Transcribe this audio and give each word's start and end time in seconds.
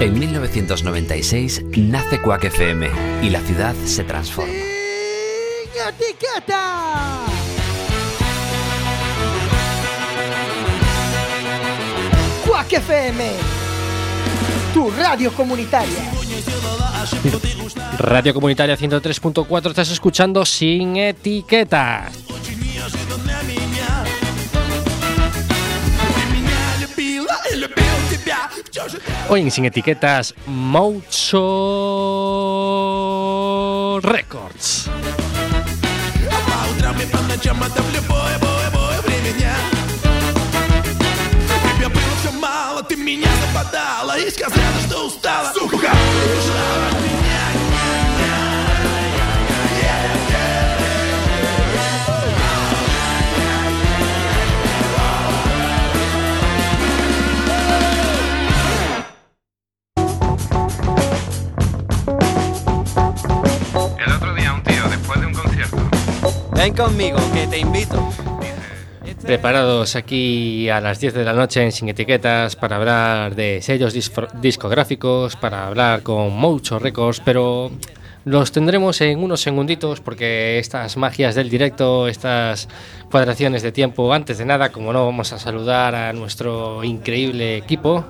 En 0.00 0.18
1996 0.18 1.64
nace 1.76 2.20
Quack 2.20 2.44
FM 2.44 2.90
y 3.22 3.30
la 3.30 3.40
ciudad 3.40 3.74
se 3.84 4.04
transforma. 4.04 4.52
etiqueta! 5.88 7.26
Quack 12.46 12.72
FM, 12.72 13.24
tu 14.72 14.90
radio 14.90 15.32
comunitaria. 15.32 16.12
Radio 17.98 18.34
Comunitaria 18.34 18.76
103.4 18.76 19.70
estás 19.70 19.90
escuchando 19.90 20.44
sin 20.44 20.96
etiquetas. 20.96 22.33
Hoy 29.29 29.41
en 29.41 29.51
Sin 29.51 29.65
Etiquetas, 29.65 30.33
Moucho 30.45 31.39
Records. 34.01 34.89
Ты 42.87 42.95
меня 42.95 43.29
западала 43.45 44.17
и 44.17 44.31
сказала, 44.31 44.79
что 44.87 45.05
устала 45.05 45.53
Сука, 45.53 45.75
убежала 45.75 46.87
от 46.87 47.12
Ven 66.64 66.74
conmigo, 66.74 67.18
que 67.34 67.46
te 67.46 67.58
invito. 67.58 68.08
Preparados 69.20 69.96
aquí 69.96 70.70
a 70.70 70.80
las 70.80 70.98
10 70.98 71.12
de 71.12 71.22
la 71.22 71.34
noche 71.34 71.62
en 71.62 71.70
Sin 71.72 71.90
Etiquetas 71.90 72.56
para 72.56 72.76
hablar 72.76 73.34
de 73.34 73.60
sellos 73.60 73.92
discográficos, 74.40 75.36
para 75.36 75.66
hablar 75.66 76.02
con 76.02 76.34
Moucho 76.34 76.78
Records, 76.78 77.20
pero 77.22 77.70
los 78.24 78.50
tendremos 78.50 78.98
en 79.02 79.22
unos 79.22 79.42
segunditos 79.42 80.00
porque 80.00 80.58
estas 80.58 80.96
magias 80.96 81.34
del 81.34 81.50
directo, 81.50 82.08
estas 82.08 82.66
cuadraciones 83.10 83.62
de 83.62 83.70
tiempo, 83.70 84.14
antes 84.14 84.38
de 84.38 84.46
nada, 84.46 84.72
como 84.72 84.90
no, 84.90 85.04
vamos 85.04 85.34
a 85.34 85.38
saludar 85.38 85.94
a 85.94 86.14
nuestro 86.14 86.82
increíble 86.82 87.58
equipo. 87.58 88.06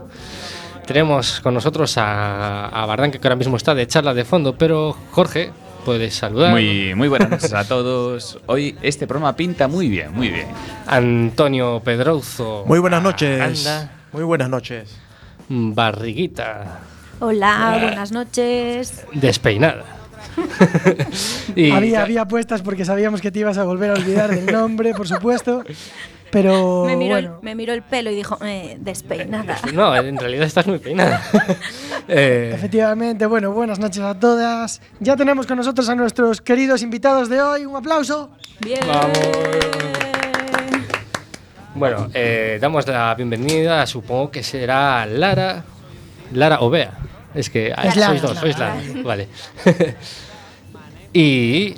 Tenemos 0.87 1.41
con 1.41 1.55
nosotros 1.55 1.99
a, 1.99 2.67
a 2.67 3.11
que 3.11 3.19
ahora 3.21 3.35
mismo 3.35 3.57
está 3.57 3.75
de 3.75 3.89
charla 3.89 4.15
de 4.15 4.25
fondo, 4.25 4.57
pero 4.57 4.97
Jorge, 5.11 5.51
puedes 5.85 6.15
saludar. 6.15 6.51
Muy, 6.51 6.95
muy 6.95 7.09
buenas 7.09 7.31
noches 7.31 7.53
a 7.53 7.67
todos. 7.67 8.39
Hoy 8.47 8.77
este 8.83 9.07
programa 9.07 9.37
pinta 9.37 9.69
muy 9.69 9.89
bien, 9.89 10.13
muy 10.13 10.29
bien. 10.29 10.47
Antonio 10.87 11.81
Pedrozo. 11.85 12.65
Muy 12.67 12.79
buenas 12.79 13.03
noches. 13.03 13.41
Anda. 13.41 13.93
Muy 14.13 14.25
buenas 14.25 14.49
noches. 14.49 14.97
Barriguita. 15.49 16.81
Hola, 17.21 17.79
buenas 17.81 18.13
noches. 18.13 19.05
Despeinada. 19.13 19.85
y 21.57 21.71
había, 21.71 22.03
había 22.03 22.23
apuestas 22.23 22.63
porque 22.63 22.85
sabíamos 22.85 23.21
que 23.21 23.31
te 23.31 23.41
ibas 23.41 23.59
a 23.59 23.65
volver 23.65 23.91
a 23.91 23.95
olvidar 23.95 24.35
del 24.35 24.47
nombre, 24.47 24.95
por 24.95 25.07
supuesto. 25.07 25.63
Pero 26.35 26.85
me, 26.87 26.97
miró 26.97 27.15
bueno, 27.15 27.37
el, 27.37 27.45
me 27.45 27.55
miró 27.55 27.73
el 27.73 27.83
pelo 27.83 28.11
y 28.11 28.17
dijo, 28.17 28.37
eh, 28.43 28.77
despeinada. 28.81 29.57
No, 29.73 29.95
en 29.95 30.19
realidad 30.19 30.47
estás 30.47 30.67
muy 30.67 30.79
peinada. 30.79 31.23
Eh, 32.07 32.53
efectivamente, 32.55 33.25
bueno, 33.25 33.51
buenas 33.53 33.79
noches 33.79 34.03
a 34.03 34.13
todas. 34.21 34.83
Ya 35.01 35.17
tenemos 35.17 35.47
con 35.47 35.57
nosotros 35.57 35.89
a 35.89 35.95
nuestros 35.95 36.43
queridos 36.43 36.83
invitados 36.83 37.31
de 37.31 37.41
hoy. 37.41 37.65
Un 37.65 37.77
aplauso. 37.77 38.31
Bien. 38.61 38.81
bueno, 41.75 42.09
eh, 42.13 42.59
damos 42.61 42.87
la 42.87 43.15
bienvenida, 43.15 43.87
supongo 43.87 44.31
que 44.31 44.43
será 44.43 45.07
Lara. 45.07 45.65
Lara 46.35 46.59
o 46.61 46.69
Bea. 46.69 46.93
Es 47.35 47.49
que 47.49 47.73
ah, 47.75 47.85
Lara, 47.85 48.07
sois 48.07 48.21
dos, 48.21 48.35
Lara, 48.35 48.41
sois 48.43 48.59
Lara. 48.59 48.77
Vale. 49.03 49.29
y 51.15 51.75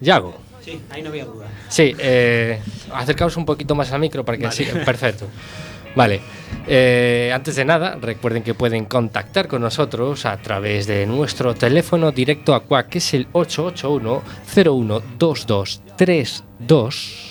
Yago. 0.00 0.49
Sí, 0.70 0.80
ahí 0.90 1.02
no 1.02 1.08
había 1.08 1.24
duda. 1.24 1.48
Sí, 1.68 1.96
eh, 1.98 2.60
acercaos 2.94 3.36
un 3.36 3.44
poquito 3.44 3.74
más 3.74 3.90
al 3.90 3.98
micro 4.00 4.24
para 4.24 4.38
que 4.38 4.52
sí, 4.52 4.64
perfecto. 4.84 5.26
Vale. 5.96 6.20
Eh, 6.68 7.32
antes 7.34 7.56
de 7.56 7.64
nada, 7.64 7.98
recuerden 8.00 8.44
que 8.44 8.54
pueden 8.54 8.84
contactar 8.84 9.48
con 9.48 9.62
nosotros 9.62 10.24
a 10.26 10.36
través 10.36 10.86
de 10.86 11.06
nuestro 11.06 11.54
teléfono 11.54 12.12
directo 12.12 12.54
a 12.54 12.60
CUAC, 12.60 12.88
que 12.88 12.98
es 12.98 13.14
el 13.14 13.26
881 13.32 14.22
012232 14.54 17.29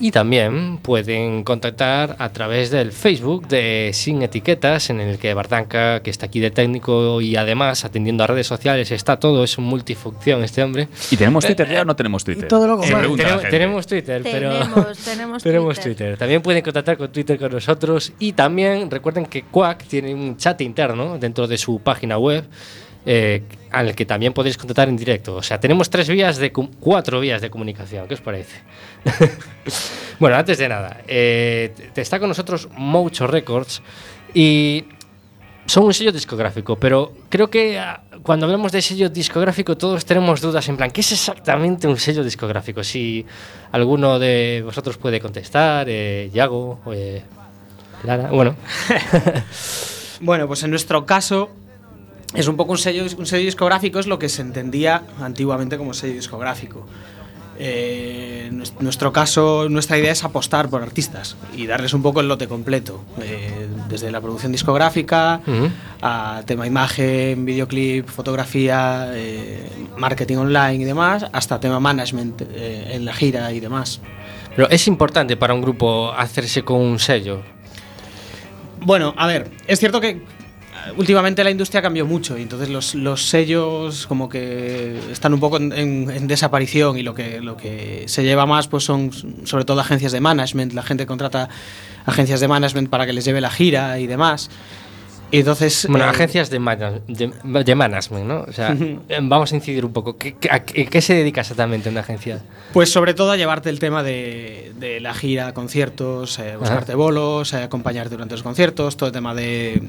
y 0.00 0.10
también 0.10 0.78
pueden 0.78 1.44
contactar 1.44 2.16
a 2.18 2.30
través 2.30 2.70
del 2.70 2.92
Facebook 2.92 3.46
de 3.48 3.90
Sin 3.92 4.22
Etiquetas, 4.22 4.90
en 4.90 5.00
el 5.00 5.18
que 5.18 5.34
Bardanca, 5.34 6.00
que 6.00 6.10
está 6.10 6.26
aquí 6.26 6.40
de 6.40 6.50
técnico 6.50 7.20
y 7.20 7.36
además 7.36 7.84
atendiendo 7.84 8.24
a 8.24 8.26
redes 8.26 8.46
sociales, 8.46 8.90
está 8.90 9.18
todo, 9.18 9.44
es 9.44 9.58
un 9.58 9.64
multifunción 9.64 10.42
este 10.42 10.62
hombre. 10.62 10.88
¿Y 11.10 11.16
tenemos 11.16 11.44
Twitter 11.44 11.68
ya 11.68 11.82
o 11.82 11.84
no 11.84 11.94
tenemos 11.96 12.24
Twitter? 12.24 12.48
Todo 12.48 12.66
lo 12.66 12.80
pregunta 12.80 13.22
la 13.22 13.38
tenemos, 13.38 13.50
tenemos 13.50 13.86
Twitter, 13.86 14.22
pero 14.22 14.50
Tenemos, 14.50 14.98
tenemos, 15.04 15.42
tenemos 15.42 15.74
Twitter. 15.76 15.96
Twitter. 15.96 16.18
También 16.18 16.42
pueden 16.42 16.62
contactar 16.62 16.96
con 16.96 17.12
Twitter 17.12 17.38
con 17.38 17.52
nosotros 17.52 18.12
y 18.18 18.32
también 18.32 18.90
recuerden 18.90 19.26
que 19.26 19.42
Quack 19.42 19.84
tiene 19.84 20.14
un 20.14 20.36
chat 20.36 20.60
interno 20.60 21.18
dentro 21.18 21.46
de 21.46 21.58
su 21.58 21.80
página 21.80 22.18
web. 22.18 22.44
Eh, 23.06 23.42
al 23.70 23.94
que 23.94 24.04
también 24.04 24.32
podéis 24.32 24.56
contactar 24.56 24.88
en 24.88 24.96
directo. 24.96 25.36
O 25.36 25.42
sea, 25.42 25.60
tenemos 25.60 25.90
tres 25.90 26.08
vías 26.08 26.38
de 26.38 26.52
cuatro 26.52 27.20
vías 27.20 27.40
de 27.40 27.50
comunicación. 27.50 28.06
¿Qué 28.08 28.14
os 28.14 28.20
parece? 28.20 28.60
bueno, 30.18 30.36
antes 30.36 30.58
de 30.58 30.68
nada, 30.68 31.00
eh, 31.06 31.72
está 31.94 32.18
con 32.18 32.28
nosotros 32.28 32.68
Mocho 32.76 33.26
Records 33.26 33.82
y 34.34 34.84
son 35.66 35.84
un 35.84 35.94
sello 35.94 36.12
discográfico, 36.12 36.76
pero 36.76 37.12
creo 37.28 37.48
que 37.48 37.78
ah, 37.78 38.02
cuando 38.22 38.46
hablamos 38.46 38.72
de 38.72 38.82
sello 38.82 39.08
discográfico 39.08 39.76
todos 39.76 40.04
tenemos 40.04 40.40
dudas 40.40 40.68
en 40.68 40.76
plan, 40.76 40.90
¿qué 40.90 41.00
es 41.00 41.12
exactamente 41.12 41.86
un 41.86 41.96
sello 41.96 42.24
discográfico? 42.24 42.82
Si 42.82 43.24
alguno 43.72 44.18
de 44.18 44.62
vosotros 44.64 44.98
puede 44.98 45.20
contestar, 45.20 45.86
eh, 45.88 46.28
Yago, 46.32 46.80
eh, 46.92 47.22
Lara, 48.04 48.30
bueno, 48.30 48.56
Bueno, 50.22 50.46
pues 50.46 50.62
en 50.64 50.70
nuestro 50.70 51.06
caso 51.06 51.48
es 52.34 52.46
un 52.48 52.56
poco 52.56 52.72
un 52.72 52.78
sello, 52.78 53.04
un 53.18 53.26
sello 53.26 53.44
discográfico, 53.44 53.98
es 53.98 54.06
lo 54.06 54.18
que 54.18 54.28
se 54.28 54.42
entendía 54.42 55.02
antiguamente 55.20 55.76
como 55.78 55.94
sello 55.94 56.14
discográfico. 56.14 56.86
Eh, 57.62 58.46
en 58.48 58.58
nues- 58.58 58.72
nuestro 58.80 59.12
caso, 59.12 59.68
nuestra 59.68 59.98
idea 59.98 60.12
es 60.12 60.24
apostar 60.24 60.70
por 60.70 60.82
artistas 60.82 61.36
y 61.54 61.66
darles 61.66 61.92
un 61.92 62.00
poco 62.02 62.20
el 62.20 62.28
lote 62.28 62.48
completo, 62.48 63.04
eh, 63.20 63.68
desde 63.88 64.10
la 64.10 64.18
producción 64.22 64.50
discográfica 64.50 65.42
a 66.00 66.42
tema 66.46 66.66
imagen, 66.66 67.44
videoclip, 67.44 68.08
fotografía, 68.08 69.10
eh, 69.12 69.68
marketing 69.98 70.36
online 70.38 70.76
y 70.76 70.84
demás, 70.84 71.26
hasta 71.32 71.60
tema 71.60 71.80
management 71.80 72.40
en 72.54 73.04
la 73.04 73.12
gira 73.12 73.52
y 73.52 73.60
demás. 73.60 74.00
pero 74.56 74.68
es 74.70 74.86
importante 74.88 75.36
para 75.36 75.52
un 75.54 75.60
grupo 75.62 76.12
hacerse 76.12 76.62
con 76.64 76.80
un 76.80 76.98
sello. 76.98 77.42
Bueno, 78.82 79.14
a 79.16 79.26
ver, 79.26 79.50
es 79.66 79.78
cierto 79.78 80.00
que 80.00 80.22
últimamente 80.96 81.42
la 81.44 81.50
industria 81.50 81.82
cambió 81.82 82.06
mucho 82.06 82.36
y 82.38 82.42
entonces 82.42 82.68
los, 82.68 82.94
los 82.94 83.24
sellos 83.28 84.06
como 84.06 84.28
que 84.28 84.98
están 85.10 85.34
un 85.34 85.40
poco 85.40 85.56
en, 85.56 85.72
en- 85.72 86.10
en 86.10 86.26
desaparición 86.28 86.96
y 86.98 87.02
lo 87.02 87.14
que, 87.14 87.40
lo 87.40 87.56
que 87.56 88.04
se 88.06 88.22
lleva 88.24 88.46
más 88.46 88.68
pues 88.68 88.84
son 88.84 89.10
sobre 89.44 89.64
todo 89.64 89.80
agencias 89.80 90.12
de 90.12 90.20
management, 90.20 90.72
la 90.72 90.82
gente 90.82 91.06
contrata 91.06 91.48
agencias 92.06 92.40
de 92.40 92.48
management 92.48 92.88
para 92.90 93.06
que 93.06 93.12
les 93.12 93.24
lleve 93.24 93.40
la 93.40 93.50
gira 93.50 93.98
y 93.98 94.06
demás. 94.06 94.50
Y 95.32 95.38
entonces... 95.38 95.86
Bueno, 95.88 96.06
eh, 96.06 96.08
agencias 96.08 96.50
de, 96.50 96.58
mana- 96.58 96.94
de, 97.06 97.30
de 97.64 97.74
management, 97.76 98.26
¿no? 98.26 98.40
O 98.48 98.52
sea, 98.52 98.74
eh, 99.08 99.18
vamos 99.22 99.52
a 99.52 99.54
incidir 99.54 99.84
un 99.84 99.92
poco. 99.92 100.16
¿Qué, 100.16 100.34
qué- 100.34 100.50
a 100.50 100.64
qué- 100.64 101.00
se 101.00 101.14
dedica 101.14 101.42
exactamente 101.42 101.88
una 101.88 102.00
agencia? 102.00 102.42
Pues 102.72 102.90
sobre 102.90 103.14
todo 103.14 103.30
a 103.30 103.36
llevarte 103.36 103.70
el 103.70 103.78
tema 103.78 104.02
de, 104.02 104.72
de 104.80 104.98
la 104.98 105.14
gira, 105.14 105.54
conciertos, 105.54 106.36
eh, 106.40 106.56
buscarte 106.58 106.96
bolos, 106.96 107.52
eh, 107.52 107.58
acompañarte 107.62 108.10
durante 108.10 108.34
los 108.34 108.42
conciertos, 108.42 108.96
todo 108.96 109.06
el 109.06 109.12
tema 109.12 109.32
de 109.32 109.80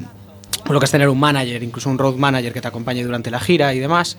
lo 0.69 0.79
que 0.79 0.85
es 0.85 0.91
tener 0.91 1.09
un 1.09 1.19
manager, 1.19 1.61
incluso 1.63 1.89
un 1.89 1.97
road 1.97 2.15
manager 2.15 2.53
que 2.53 2.61
te 2.61 2.67
acompañe 2.67 3.03
durante 3.03 3.31
la 3.31 3.39
gira 3.39 3.73
y 3.73 3.79
demás. 3.79 4.17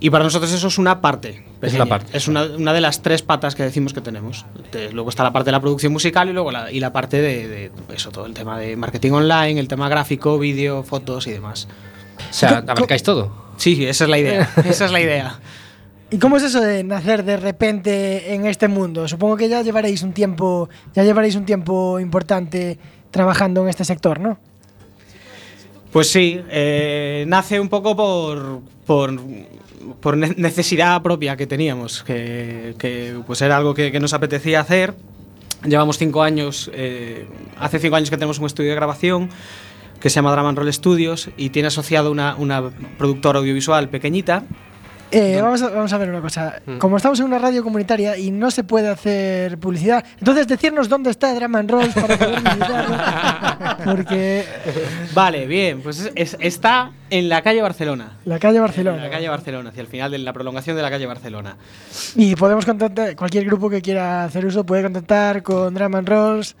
Y 0.00 0.10
para 0.10 0.22
nosotros 0.22 0.52
eso 0.52 0.68
es 0.68 0.78
una 0.78 1.00
parte. 1.00 1.44
Es 1.60 1.74
una 1.74 1.86
parte. 1.86 2.16
Es 2.16 2.28
una, 2.28 2.44
una 2.44 2.72
de 2.72 2.80
las 2.80 3.02
tres 3.02 3.22
patas 3.22 3.56
que 3.56 3.64
decimos 3.64 3.92
que 3.92 4.00
tenemos. 4.00 4.46
Te- 4.70 4.92
luego 4.92 5.10
está 5.10 5.24
la 5.24 5.32
parte 5.32 5.46
de 5.48 5.52
la 5.52 5.60
producción 5.60 5.92
musical 5.92 6.28
y 6.28 6.32
luego 6.32 6.52
la, 6.52 6.70
y 6.70 6.78
la 6.78 6.92
parte 6.92 7.20
de, 7.20 7.48
de 7.48 7.72
eso, 7.94 8.10
todo 8.12 8.26
el 8.26 8.32
tema 8.34 8.58
de 8.58 8.76
marketing 8.76 9.10
online, 9.12 9.58
el 9.58 9.66
tema 9.66 9.88
gráfico, 9.88 10.38
vídeo, 10.38 10.84
fotos 10.84 11.26
y 11.26 11.32
demás. 11.32 11.66
O 12.30 12.32
sea, 12.32 12.58
abarcáis 12.58 13.02
todo. 13.02 13.32
Sí, 13.56 13.84
esa 13.86 14.04
es 14.04 14.10
la 14.10 14.18
idea. 14.18 14.48
esa 14.64 14.84
es 14.84 14.92
la 14.92 15.00
idea. 15.00 15.40
¿Y 16.10 16.18
cómo 16.18 16.36
es 16.36 16.44
eso 16.44 16.60
de 16.60 16.84
nacer 16.84 17.24
de 17.24 17.36
repente 17.36 18.34
en 18.34 18.46
este 18.46 18.68
mundo? 18.68 19.08
Supongo 19.08 19.36
que 19.36 19.48
ya 19.48 19.62
llevaréis 19.62 20.02
un 20.04 20.12
tiempo, 20.12 20.68
ya 20.94 21.02
llevaréis 21.02 21.34
un 21.34 21.44
tiempo 21.44 21.98
importante 21.98 22.78
trabajando 23.10 23.62
en 23.64 23.68
este 23.68 23.84
sector, 23.84 24.20
¿no? 24.20 24.38
Pues 25.98 26.12
sí, 26.12 26.40
eh, 26.48 27.24
nace 27.26 27.58
un 27.58 27.68
poco 27.68 27.96
por, 27.96 28.60
por, 28.86 29.20
por 30.00 30.16
ne- 30.16 30.32
necesidad 30.36 31.02
propia 31.02 31.36
que 31.36 31.48
teníamos, 31.48 32.04
que, 32.04 32.76
que, 32.78 33.18
pues 33.26 33.42
era 33.42 33.56
algo 33.56 33.74
que, 33.74 33.98
nos 33.98 34.14
apetecía 34.14 34.60
hacer. 34.60 34.94
Llevamos 35.66 35.98
cinco 35.98 36.22
años, 36.22 36.70
eh, 36.72 37.26
hace 37.58 37.80
cinco 37.80 37.96
años 37.96 38.10
que 38.10 38.16
tenemos 38.16 38.38
un 38.38 38.46
estudio 38.46 38.68
de 38.68 38.76
grabación 38.76 39.28
que 39.98 40.08
se 40.08 40.14
llama 40.14 40.30
Drama 40.30 40.50
and 40.50 40.58
Roll 40.58 40.72
Studios 40.72 41.30
y 41.36 41.50
tiene 41.50 41.66
asociado 41.66 42.12
una, 42.12 42.36
una 42.36 42.70
productora 42.96 43.40
audiovisual 43.40 43.88
pequeñita. 43.88 44.44
Eh, 45.10 45.40
vamos, 45.40 45.62
a, 45.62 45.70
vamos 45.70 45.92
a 45.92 45.98
ver 45.98 46.10
una 46.10 46.20
cosa. 46.20 46.60
Como 46.78 46.96
estamos 46.98 47.18
en 47.20 47.26
una 47.26 47.38
radio 47.38 47.62
comunitaria 47.64 48.16
y 48.18 48.30
no 48.30 48.50
se 48.50 48.62
puede 48.64 48.88
hacer 48.88 49.56
publicidad, 49.58 50.04
entonces 50.18 50.46
decirnos 50.46 50.88
dónde 50.88 51.10
está 51.10 51.32
Drama 51.34 51.60
and 51.60 51.70
Rolls 51.70 51.94
para 51.94 52.16
poder 52.18 52.40
visitarlo. 52.42 52.96
Porque 53.84 54.44
Vale, 55.14 55.46
bien, 55.46 55.80
pues 55.80 56.00
es- 56.00 56.12
es- 56.14 56.36
está 56.40 56.92
en 57.10 57.28
la 57.28 57.40
calle 57.42 57.62
Barcelona. 57.62 58.18
la 58.26 58.38
calle 58.38 58.56
En 58.58 58.62
Barcelona. 58.64 59.02
la 59.02 59.10
calle 59.10 59.28
Barcelona, 59.28 59.70
hacia 59.70 59.80
el 59.80 59.86
final 59.86 60.10
de 60.10 60.18
la 60.18 60.32
prolongación 60.32 60.76
de 60.76 60.82
la 60.82 60.90
calle 60.90 61.06
Barcelona. 61.06 61.56
Y 62.14 62.36
podemos 62.36 62.66
contactar, 62.66 63.16
cualquier 63.16 63.44
grupo 63.46 63.70
que 63.70 63.80
quiera 63.80 64.24
hacer 64.24 64.44
uso 64.44 64.64
puede 64.66 64.82
contactar 64.82 65.42
con 65.42 65.72
Drama 65.72 65.98
and 65.98 66.08
Rolls. 66.08 66.56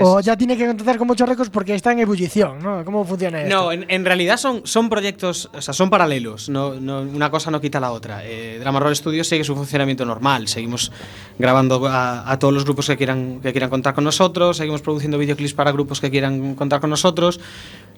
O 0.00 0.18
ya 0.20 0.34
tiene 0.36 0.56
que 0.56 0.66
contactar 0.66 0.96
con 0.96 1.06
muchos 1.06 1.28
récords 1.28 1.50
porque 1.50 1.74
está 1.74 1.92
en 1.92 1.98
ebullición, 1.98 2.58
¿no? 2.62 2.84
¿Cómo 2.86 3.04
funciona 3.04 3.42
esto? 3.42 3.54
No, 3.54 3.70
en, 3.70 3.84
en 3.88 4.04
realidad 4.04 4.38
son, 4.38 4.62
son 4.64 4.88
proyectos, 4.88 5.50
o 5.52 5.60
sea, 5.60 5.74
son 5.74 5.90
paralelos. 5.90 6.48
No, 6.48 6.74
no- 6.80 7.02
una 7.02 7.30
cosa 7.30 7.50
no 7.50 7.60
quita 7.60 7.80
la 7.80 7.92
otra. 7.92 8.22
Eh, 8.24 8.56
Drama 8.60 8.80
Roll 8.80 8.96
Studios 8.96 9.28
sigue 9.28 9.44
su 9.44 9.54
funcionamiento 9.54 10.04
normal. 10.06 10.48
Seguimos 10.48 10.90
grabando 11.38 11.86
a, 11.86 12.30
a 12.30 12.38
todos 12.38 12.54
los 12.54 12.64
grupos 12.64 12.86
que 12.86 12.96
quieran, 12.96 13.40
que 13.42 13.52
quieran 13.52 13.68
contar 13.70 13.94
con 13.94 14.04
nosotros, 14.04 14.56
seguimos 14.56 14.80
produciendo 14.80 15.18
videoclips 15.18 15.52
para 15.52 15.70
grupos 15.70 16.00
que 16.00 16.10
quieran 16.10 16.54
contar 16.54 16.80
con 16.80 16.88
nosotros. 16.90 17.38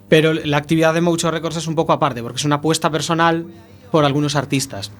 Pero 0.09 0.35
la 0.35 0.57
actividad 0.57 0.93
de 0.93 1.01
Mocho 1.01 1.31
Records 1.31 1.57
es 1.57 1.67
un 1.69 1.77
poco 1.77 1.93
aparte, 1.93 2.21
porque 2.23 2.37
es 2.39 2.45
una 2.45 2.57
apuesta 2.57 2.91
personal 2.91 3.47
por 3.93 4.05
algunos 4.05 4.35
artistas. 4.37 4.91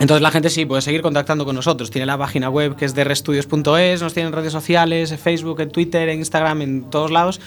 Entonces 0.00 0.22
la 0.22 0.30
gente 0.30 0.48
sí 0.50 0.64
puede 0.64 0.80
seguir 0.82 1.02
contactando 1.02 1.44
con 1.44 1.56
nosotros. 1.56 1.90
Tiene 1.90 2.06
la 2.06 2.16
página 2.16 2.48
web 2.50 2.76
que 2.76 2.84
es 2.84 2.94
drstudios.es, 2.94 4.00
nos 4.02 4.14
tienen 4.14 4.32
redes 4.32 4.52
sociales, 4.52 5.10
en 5.10 5.18
Facebook, 5.18 5.60
en 5.60 5.70
Twitter, 5.70 6.08
en 6.08 6.18
Instagram, 6.20 6.62
en 6.62 6.84
todos 6.90 7.10
lados. 7.10 7.40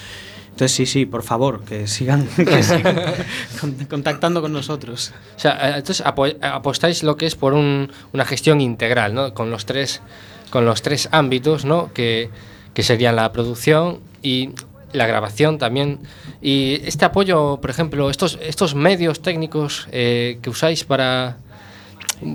Entonces 0.49 0.73
sí, 0.73 0.85
sí, 0.85 1.05
por 1.05 1.23
favor, 1.23 1.63
que 1.63 1.87
sigan, 1.87 2.27
contactando 3.89 4.41
con 4.41 4.51
nosotros. 4.53 5.13
O 5.35 5.39
sea, 5.39 5.53
eh, 5.69 5.73
entonces 5.77 6.05
apo- 6.05 6.35
apostáis 6.41 7.03
lo 7.03 7.15
que 7.17 7.25
es 7.25 7.35
por 7.35 7.53
un- 7.53 7.91
una 8.13 8.25
gestión 8.25 8.61
integral, 8.61 9.13
¿no? 9.13 9.33
Con 9.33 9.49
los 9.49 9.65
tres, 9.65 10.01
con 10.49 10.65
los 10.65 10.81
tres 10.81 11.09
ámbitos, 11.11 11.65
¿no? 11.65 11.91
Que, 11.93 12.29
que 12.73 12.83
serían 12.83 13.15
la 13.15 13.31
producción 13.31 13.99
y 14.21 14.49
la 14.93 15.07
grabación 15.07 15.57
también. 15.57 15.99
Y 16.41 16.81
este 16.85 17.05
apoyo, 17.05 17.59
por 17.61 17.69
ejemplo, 17.69 18.09
estos, 18.09 18.37
estos 18.41 18.75
medios 18.75 19.21
técnicos 19.21 19.87
eh, 19.91 20.39
que 20.41 20.49
usáis 20.49 20.83
para... 20.83 21.37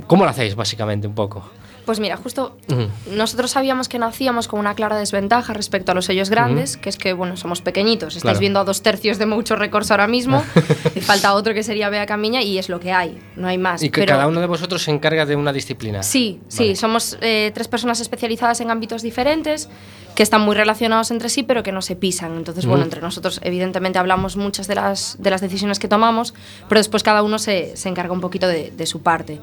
¿Cómo 0.07 0.25
lo 0.25 0.31
hacéis, 0.31 0.55
básicamente, 0.55 1.07
un 1.07 1.15
poco? 1.15 1.49
Pues 1.85 2.01
mira, 2.01 2.17
justo 2.17 2.57
Ujú. 2.69 2.89
nosotros 3.15 3.53
sabíamos 3.53 3.89
que 3.89 4.01
nacíamos 4.01 4.49
con 4.49 4.59
una 4.59 4.75
clara 4.75 4.97
desventaja 4.97 5.53
respecto 5.53 5.93
a 5.93 5.95
los 5.95 6.07
sellos 6.07 6.31
grandes, 6.31 6.77
que 6.77 6.89
es 6.89 6.97
que, 6.97 7.13
bueno, 7.13 7.37
somos 7.37 7.61
pequeñitos. 7.63 8.09
Estáis 8.17 8.23
Claro. 8.23 8.41
viendo 8.41 8.59
a 8.59 8.65
dos 8.65 8.83
tercios 8.83 9.19
de 9.19 9.27
muchos 9.27 9.57
récords 9.57 9.93
ahora 9.93 10.09
mismo. 10.09 10.43
y 10.97 11.01
falta 11.01 11.33
otro 11.35 11.55
que 11.55 11.63
sería 11.63 11.89
Bea 11.89 12.05
Camiña 12.05 12.43
y 12.43 12.59
es 12.59 12.69
lo 12.69 12.81
que 12.81 12.91
hay, 12.91 13.17
no 13.37 13.47
hay 13.47 13.57
más. 13.59 13.85
Y 13.85 13.91
que 13.91 14.01
Pero- 14.01 14.15
cada 14.15 14.27
uno 14.27 14.41
de 14.41 14.49
vosotros 14.49 14.83
se 14.83 14.91
encarga 14.91 15.27
de 15.27 15.37
una 15.37 15.53
disciplina. 15.53 16.03
Sí, 16.03 16.41
sí, 16.49 16.65
Vale. 16.65 16.77
somos 16.77 17.19
eh, 17.21 17.53
tres 17.55 17.69
personas 17.69 18.01
especializadas 18.01 18.61
en 18.61 18.73
ámbitos 18.73 19.03
diferentes 19.03 19.69
que 20.17 20.25
están 20.25 20.41
muy 20.41 20.57
relacionados 20.57 21.13
entre 21.13 21.29
sí, 21.29 21.45
pero 21.45 21.63
que 21.63 21.71
no 21.71 21.83
se 21.83 21.95
pisan. 21.95 22.35
Entonces, 22.37 22.67
bueno, 22.67 22.83
entre 22.83 23.01
nosotros 23.01 23.39
evidentemente 23.45 24.01
hablamos 24.01 24.37
muchas 24.37 24.67
de 24.67 24.75
las, 24.75 25.19
de 25.21 25.31
las 25.31 25.41
decisiones 25.41 25.79
que 25.79 25.87
tomamos, 25.87 26.35
pero 26.69 26.81
después 26.81 27.05
cada 27.05 27.23
uno 27.23 27.39
se, 27.39 27.77
se 27.77 27.89
encarga 27.91 28.13
un 28.13 28.23
poquito 28.23 28.49
de, 28.49 28.73
de 28.77 28.87
su 28.87 29.03
parte. 29.03 29.39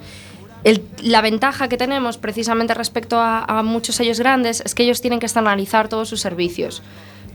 El- 0.63 0.83
la 1.01 1.21
ventaja 1.21 1.67
que 1.67 1.77
tenemos 1.77 2.17
precisamente 2.17 2.73
respecto 2.73 3.19
a, 3.19 3.43
a 3.43 3.63
muchos 3.63 3.95
sellos 3.95 4.19
grandes 4.19 4.61
es 4.65 4.73
que 4.75 4.83
ellos 4.83 5.01
tienen 5.01 5.19
que 5.19 5.25
externalizar 5.25 5.89
todos 5.89 6.07
sus 6.09 6.21
servicios. 6.21 6.81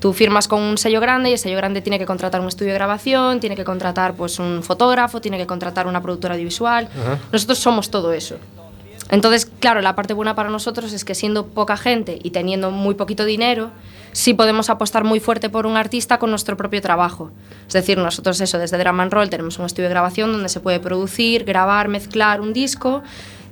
Tú 0.00 0.12
firmas 0.12 0.46
con 0.46 0.62
un 0.62 0.78
sello 0.78 1.00
grande 1.00 1.30
y 1.30 1.32
el 1.32 1.38
sello 1.38 1.56
grande 1.56 1.80
tiene 1.82 1.98
que 1.98 2.06
contratar 2.06 2.40
un 2.40 2.46
estudio 2.48 2.70
de 2.72 2.74
grabación, 2.78 3.40
tiene 3.40 3.56
que 3.56 3.64
contratar 3.64 4.14
pues, 4.14 4.38
un 4.38 4.62
fotógrafo, 4.62 5.20
tiene 5.20 5.36
que 5.38 5.46
contratar 5.46 5.86
una 5.88 6.00
productora 6.00 6.34
audiovisual. 6.34 6.88
Nosotros 7.32 7.58
somos 7.58 7.90
todo 7.90 8.12
eso. 8.12 8.36
Entonces, 9.10 9.50
claro, 9.60 9.80
la 9.80 9.94
parte 9.94 10.12
buena 10.12 10.34
para 10.34 10.50
nosotros 10.50 10.92
es 10.92 11.04
que 11.04 11.14
siendo 11.14 11.46
poca 11.46 11.76
gente 11.76 12.18
y 12.22 12.30
teniendo 12.30 12.70
muy 12.70 12.94
poquito 12.94 13.24
dinero, 13.24 13.70
sí 14.12 14.34
podemos 14.34 14.68
apostar 14.70 15.04
muy 15.04 15.20
fuerte 15.20 15.48
por 15.48 15.66
un 15.66 15.76
artista 15.76 16.18
con 16.18 16.30
nuestro 16.30 16.56
propio 16.56 16.82
trabajo. 16.82 17.30
Es 17.66 17.72
decir, 17.72 17.98
nosotros 17.98 18.40
eso, 18.40 18.58
desde 18.58 18.76
Drama 18.76 19.04
and 19.04 19.12
Roll 19.12 19.30
tenemos 19.30 19.58
un 19.58 19.66
estudio 19.66 19.88
de 19.88 19.94
grabación 19.94 20.32
donde 20.32 20.48
se 20.48 20.60
puede 20.60 20.80
producir, 20.80 21.44
grabar, 21.44 21.88
mezclar 21.88 22.40
un 22.40 22.52
disco. 22.52 23.02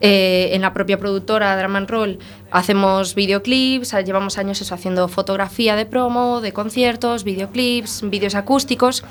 Eh, 0.03 0.51
en 0.53 0.61
la 0.61 0.75
propia 0.75 0.99
productora 0.99 1.57
Drama 1.57 1.79
and 1.79 1.89
Roll 1.89 2.19
hacemos 2.51 3.15
videoclips, 3.15 3.95
ah, 3.95 4.03
llevamos 4.03 4.37
años 4.37 4.61
eso, 4.61 4.75
haciendo 4.75 5.09
fotografía 5.09 5.75
de 5.75 5.87
promo, 5.87 6.43
de 6.43 6.53
conciertos, 6.53 7.25
videoclips, 7.25 8.03
vídeos 8.05 8.35
acústicos. 8.35 9.05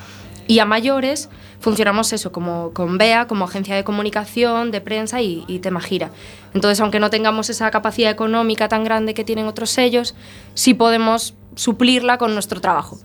Y 0.47 0.59
a 0.59 0.65
mayores 0.65 1.29
funcionamos 1.59 2.13
eso, 2.13 2.31
como 2.31 2.71
con 2.71 2.97
BEA, 2.97 3.27
como 3.27 3.45
agencia 3.45 3.75
de 3.75 3.83
comunicación, 3.83 4.71
de 4.71 4.81
prensa 4.81 5.21
y, 5.21 5.43
y 5.47 5.59
tema 5.59 5.81
gira. 5.81 6.11
Entonces, 6.53 6.79
aunque 6.81 6.99
no 6.99 7.09
tengamos 7.09 7.49
esa 7.49 7.71
capacidad 7.71 8.11
económica 8.11 8.67
tan 8.67 8.83
grande 8.83 9.13
que 9.13 9.23
tienen 9.23 9.47
otros 9.47 9.71
sellos, 9.71 10.15
sí 10.53 10.73
podemos 10.73 11.33
suplirla 11.55 12.17
con 12.17 12.33
nuestro 12.33 12.61
trabajo. 12.61 12.99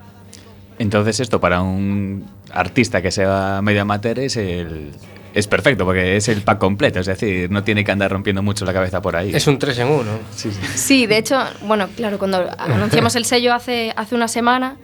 Entonces 0.79 1.21
esto 1.21 1.41
para 1.41 1.61
un 1.61 2.25
artista 2.53 3.03
que 3.03 3.11
sea 3.11 3.61
medio 3.63 3.83
amateur 3.83 4.19
es 4.19 4.37
el 4.37 4.93
es 5.35 5.47
perfecto 5.47 5.85
porque 5.85 6.17
es 6.17 6.29
el 6.29 6.43
pack 6.43 6.59
completo, 6.59 7.01
es 7.01 7.07
decir, 7.07 7.51
no 7.51 7.63
tiene 7.63 7.85
que 7.85 7.93
andar 7.93 8.11
rompiendo 8.11 8.43
mucho 8.43 8.65
la 8.65 8.73
cabeza 8.73 9.01
por 9.01 9.15
ahí. 9.15 9.31
Es 9.33 9.47
un 9.47 9.59
3 9.59 9.79
en 9.79 9.89
1. 9.89 10.05
Sí, 10.35 10.51
sí. 10.51 10.61
Sí, 10.75 11.07
de 11.07 11.19
hecho, 11.19 11.39
bueno, 11.63 11.89
claro, 11.97 12.19
cuando 12.19 12.49
anunciamos 12.59 13.15
el 13.15 13.25
sello 13.25 13.55
hace, 13.55 13.93
hace 13.95 14.15
una 14.15 14.27
semana 14.27 14.77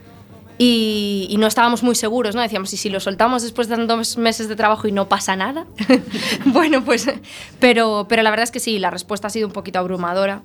y, 0.59 1.35
no 1.39 1.47
estábamos 1.47 1.83
muy 1.83 1.95
seguros, 1.95 2.35
¿no? 2.35 2.41
Decíamos, 2.41 2.73
¿y 2.73 2.77
si 2.77 2.89
lo 2.89 3.01
soltamos 3.01 3.43
después 3.43 3.69
de 3.69 3.77
dos 3.87 4.17
meses 4.17 4.49
de 4.49 4.57
trabajo 4.57 4.89
y 4.89 4.93
no 4.93 5.09
pasa 5.09 5.37
nada? 5.37 5.67
bueno, 6.47 6.83
pues, 6.85 7.07
pero, 7.61 8.07
pero 8.09 8.23
la 8.23 8.31
verdad 8.31 8.45
es 8.45 8.51
que 8.51 8.61
sí, 8.61 8.79
la 8.79 8.91
respuesta 8.91 9.27
ha 9.27 9.31
sido 9.31 9.47
un 9.47 9.53
poquito 9.53 9.79
abrumadora 9.79 10.43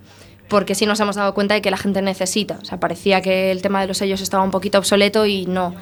porque 0.49 0.75
sí 0.75 0.85
nos 0.85 0.99
hemos 0.99 1.15
dado 1.15 1.33
cuenta 1.33 1.53
de 1.53 1.61
que 1.61 1.71
la 1.71 1.77
gente 1.77 2.01
necesita. 2.01 2.59
O 2.61 2.65
sea, 2.65 2.77
parecía 2.77 3.21
que 3.21 3.51
el 3.51 3.61
tema 3.61 3.79
de 3.79 3.87
los 3.87 3.97
sellos 3.97 4.19
estaba 4.19 4.43
un 4.43 4.51
poquito 4.51 4.79
obsoleto 4.79 5.25
y 5.25 5.45
no. 5.45 5.73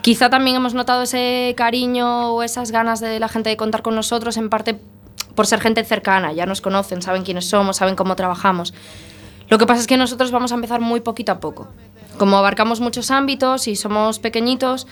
Quizá 0.00 0.30
también 0.30 0.56
hemos 0.56 0.74
notado 0.74 1.02
ese 1.02 1.54
cariño 1.56 2.32
o 2.32 2.42
esas 2.42 2.72
ganas 2.72 2.98
de 2.98 3.20
la 3.20 3.28
gente 3.28 3.50
de 3.50 3.56
contar 3.56 3.82
con 3.82 3.94
nosotros, 3.94 4.36
en 4.36 4.50
parte 4.50 4.80
por 5.36 5.46
ser 5.46 5.60
gente 5.60 5.84
cercana, 5.84 6.32
ya 6.32 6.44
nos 6.46 6.60
conocen, 6.60 7.02
saben 7.02 7.22
quiénes 7.22 7.48
somos, 7.48 7.76
saben 7.76 7.94
cómo 7.94 8.16
trabajamos. 8.16 8.74
Lo 9.48 9.58
que 9.58 9.66
pasa 9.66 9.80
es 9.80 9.86
que 9.86 9.96
nosotros 9.96 10.32
vamos 10.32 10.50
a 10.50 10.56
empezar 10.56 10.80
muy 10.80 11.00
poquito 11.00 11.30
a 11.30 11.38
poco. 11.38 11.68
Como 12.18 12.36
abarcamos 12.38 12.80
muchos 12.80 13.10
ámbitos 13.10 13.68
y 13.68 13.76
somos 13.76 14.18
pequeñitos, 14.18 14.86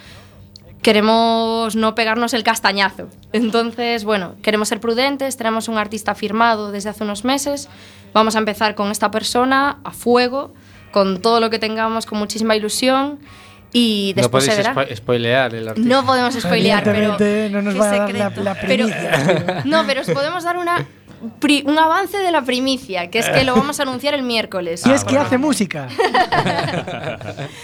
queremos 0.83 1.75
no 1.77 1.95
pegarnos 1.95 2.35
el 2.35 2.43
castañazo. 2.45 3.09
Entonces, 3.33 4.05
bueno, 4.05 4.35
queremos 4.43 4.69
ser 4.69 4.81
prudentes, 4.81 5.37
tenemos 5.37 5.69
un 5.69 5.79
artista 5.79 6.15
firmado 6.15 6.71
desde 6.71 6.91
hace 6.91 7.05
unos 7.05 7.25
meses, 7.25 7.69
vamos 8.13 8.37
a 8.37 8.39
empezar 8.39 8.75
con 8.75 8.91
esta 8.91 9.11
persona 9.11 9.79
a 9.85 9.91
fuego, 9.93 10.53
con 10.93 11.21
todo 11.23 11.41
lo 11.41 11.49
que 11.51 11.59
tengamos, 11.59 12.05
con 12.07 12.19
muchísima 12.19 12.55
ilusión 12.55 13.19
y 13.73 14.13
No 14.15 14.23
después 14.23 14.45
podéis 14.45 14.53
se 14.53 14.71
verá. 14.71 14.75
spo- 14.75 14.95
spoilear 14.97 15.55
el 15.55 15.69
artista. 15.69 15.89
No 15.89 16.05
podemos 16.05 16.35
spoilear, 16.35 16.85
pero... 16.85 17.17
No 17.51 17.63
nos 17.63 17.81
va 17.81 17.91
a 17.91 17.99
dar 17.99 18.13
la, 18.13 18.31
la 18.31 18.55
Pero, 18.55 18.85
primicia. 18.87 19.63
no, 19.65 19.85
pero 19.87 20.03
os 20.03 20.11
podemos 20.11 20.45
dar 20.45 20.59
una, 20.59 20.87
pri- 21.41 21.63
un 21.67 21.79
avance 21.79 22.17
de 22.19 22.31
la 22.33 22.43
primicia, 22.43 23.11
que 23.11 23.19
es 23.19 23.29
que 23.29 23.45
lo 23.45 23.55
vamos 23.55 23.79
a 23.81 23.83
anunciar 23.85 24.15
el 24.15 24.23
miércoles. 24.23 24.83
y 24.87 24.91
es 24.93 25.05
que 25.05 25.17
hace 25.19 25.39
música. 25.39 25.89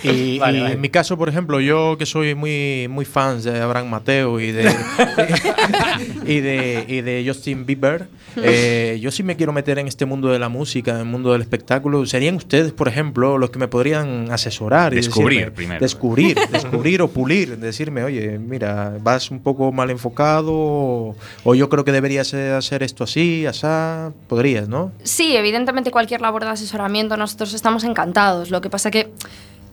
Y, 0.02 0.38
Vale, 0.38 0.59
y 0.59 0.61
vale. 0.62 0.75
en 0.75 0.80
mi 0.80 0.88
caso, 0.88 1.16
por 1.19 1.28
ejemplo, 1.28 1.61
yo 1.61 1.97
que 1.99 2.07
soy 2.07 2.35
muy 2.35 2.88
muy 2.88 3.04
fan 3.04 3.42
de 3.42 3.61
Abraham 3.61 3.88
Mateo 3.90 4.40
y 4.40 4.50
de 4.52 4.64
y 6.26 6.40
de, 6.40 6.85
y 6.88 7.00
de 7.02 7.25
Justin 7.26 7.66
Bieber, 7.66 8.09
eh, 8.37 8.99
yo 9.00 9.11
sí 9.11 9.23
me 9.23 9.37
quiero 9.37 9.52
meter 9.52 9.78
en 9.78 9.87
este 9.88 10.07
mundo 10.07 10.28
de 10.28 10.38
la 10.38 10.49
música, 10.49 10.92
en 10.92 10.99
el 10.99 11.04
mundo 11.04 11.33
del 11.33 11.42
espectáculo. 11.42 12.04
¿Serían 12.07 12.37
ustedes, 12.37 12.73
por 12.73 12.88
ejemplo, 12.88 13.38
los 13.38 13.50
que 13.50 13.59
me 13.59 13.69
podrían 13.69 14.30
asesorar? 14.30 14.92
y 14.92 14.97
Descubrir 14.97 15.47
decirme- 15.47 15.52
primero. 15.54 15.80
Descubrir, 15.80 16.38
descubrir 16.50 17.02
o 17.02 17.09
pulir. 17.11 17.59
Decirme, 17.59 18.02
oye, 18.04 18.38
mira, 18.38 18.95
vas 19.00 19.30
un 19.30 19.40
poco 19.40 19.73
mal 19.73 19.90
enfocado 19.90 20.52
o, 20.54 21.16
o 21.45 21.54
yo 21.54 21.69
creo 21.69 21.85
que 21.85 21.92
deberías 21.92 22.33
eh, 22.35 22.52
hacer 22.52 22.83
esto 22.83 23.04
así, 23.04 23.39
asá. 23.47 24.12
Podrías, 24.28 24.68
¿no? 24.68 24.92
Sí, 25.02 25.37
evidentemente 25.37 25.90
cualquier 25.90 26.20
labor 26.20 26.44
de 26.44 26.50
asesoramiento 26.50 27.16
nosotros 27.16 27.54
estamos 27.54 27.85
encantados. 27.85 28.50
Lo 28.50 28.61
que 28.61 28.70
pasa 28.70 28.90
que 28.90 29.12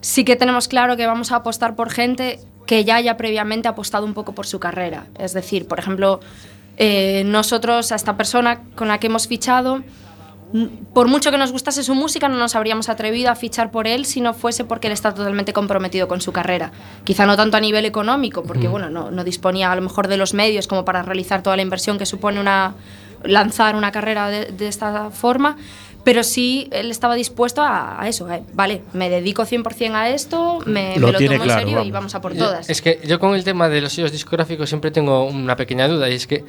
sí 0.02 0.24
que 0.24 0.36
tenemos 0.36 0.68
claro 0.68 0.98
que 0.98 1.06
vamos 1.08 1.32
a 1.32 1.38
apostar 1.38 1.76
por 1.76 1.90
gente 1.90 2.40
que 2.66 2.84
ya 2.84 2.96
haya 2.96 3.18
previamente 3.18 3.68
apostado 3.68 4.06
un 4.06 4.14
poco 4.14 4.34
por 4.34 4.46
su 4.46 4.60
carrera. 4.60 5.08
Es 5.18 5.34
decir, 5.34 5.68
por 5.68 5.80
ejemplo, 5.80 6.20
eh, 6.78 7.24
nosotros 7.26 7.92
a 7.92 7.96
esta 7.96 8.18
persona 8.18 8.62
con 8.76 8.88
la 8.88 9.00
que 9.00 9.08
hemos 9.08 9.28
fichado 9.28 9.84
por 10.94 11.08
mucho 11.08 11.30
que 11.30 11.38
nos 11.38 11.52
gustase 11.52 11.84
su 11.84 11.94
música, 11.94 12.30
no 12.30 12.38
nos 12.38 12.56
habríamos 12.56 12.88
atrevido 12.88 13.30
a 13.30 13.36
fichar 13.36 13.70
por 13.70 13.86
él 13.86 14.06
si 14.06 14.22
no 14.22 14.34
fuese 14.34 14.64
porque 14.64 14.88
él 14.88 14.94
está 14.94 15.14
totalmente 15.14 15.52
comprometido 15.52 16.08
con 16.08 16.22
su 16.22 16.32
carrera. 16.32 16.72
Quizá 17.04 17.26
no 17.26 17.36
tanto 17.36 17.58
a 17.58 17.60
nivel 17.60 17.86
económico, 17.86 18.44
porque 18.44 18.68
bueno, 18.70 18.90
no, 18.90 19.12
no 19.12 19.24
disponía 19.26 19.72
a 19.72 19.76
lo 19.76 19.82
mejor 19.82 20.08
de 20.08 20.16
los 20.16 20.34
medios 20.34 20.68
como 20.68 20.86
para 20.86 21.02
realizar 21.04 21.44
toda 21.44 21.58
la 21.58 21.64
inversión 21.64 21.98
que 21.98 22.06
supone 22.06 22.40
una, 22.40 22.76
lanzar 23.24 23.76
una 23.76 23.92
carrera 23.92 24.30
de, 24.30 24.46
de 24.46 24.68
esta 24.68 25.12
forma, 25.12 25.58
pero 26.04 26.24
sí 26.24 26.70
él 26.72 26.90
estaba 26.90 27.16
dispuesto 27.16 27.62
a, 27.62 28.02
a 28.02 28.08
eso, 28.08 28.28
a, 28.30 28.40
vale, 28.54 28.82
me 28.94 29.10
dedico 29.10 29.44
100% 29.44 29.92
a 29.94 30.10
esto, 30.10 30.60
me 30.66 30.94
me 30.96 31.00
Lo 31.00 31.12
tomo 31.12 31.28
claro, 31.28 31.44
en 31.44 31.50
serio 31.68 31.84
y 31.84 31.92
vamos. 31.92 32.16
a 32.16 32.22
por 32.22 32.34
todas. 32.34 32.70
Es 32.70 32.82
que 32.82 33.02
yo 33.06 33.20
con 33.20 33.36
el 33.36 33.44
tema 33.44 33.68
de 33.68 33.82
los 33.82 33.92
sellos 33.92 34.12
discográficos 34.14 34.70
siempre 34.70 34.90
tengo 34.92 35.26
una 35.26 35.58
pequeña 35.58 35.88
duda 35.88 36.10
y 36.10 36.14
es 36.14 36.26
que 36.26 36.46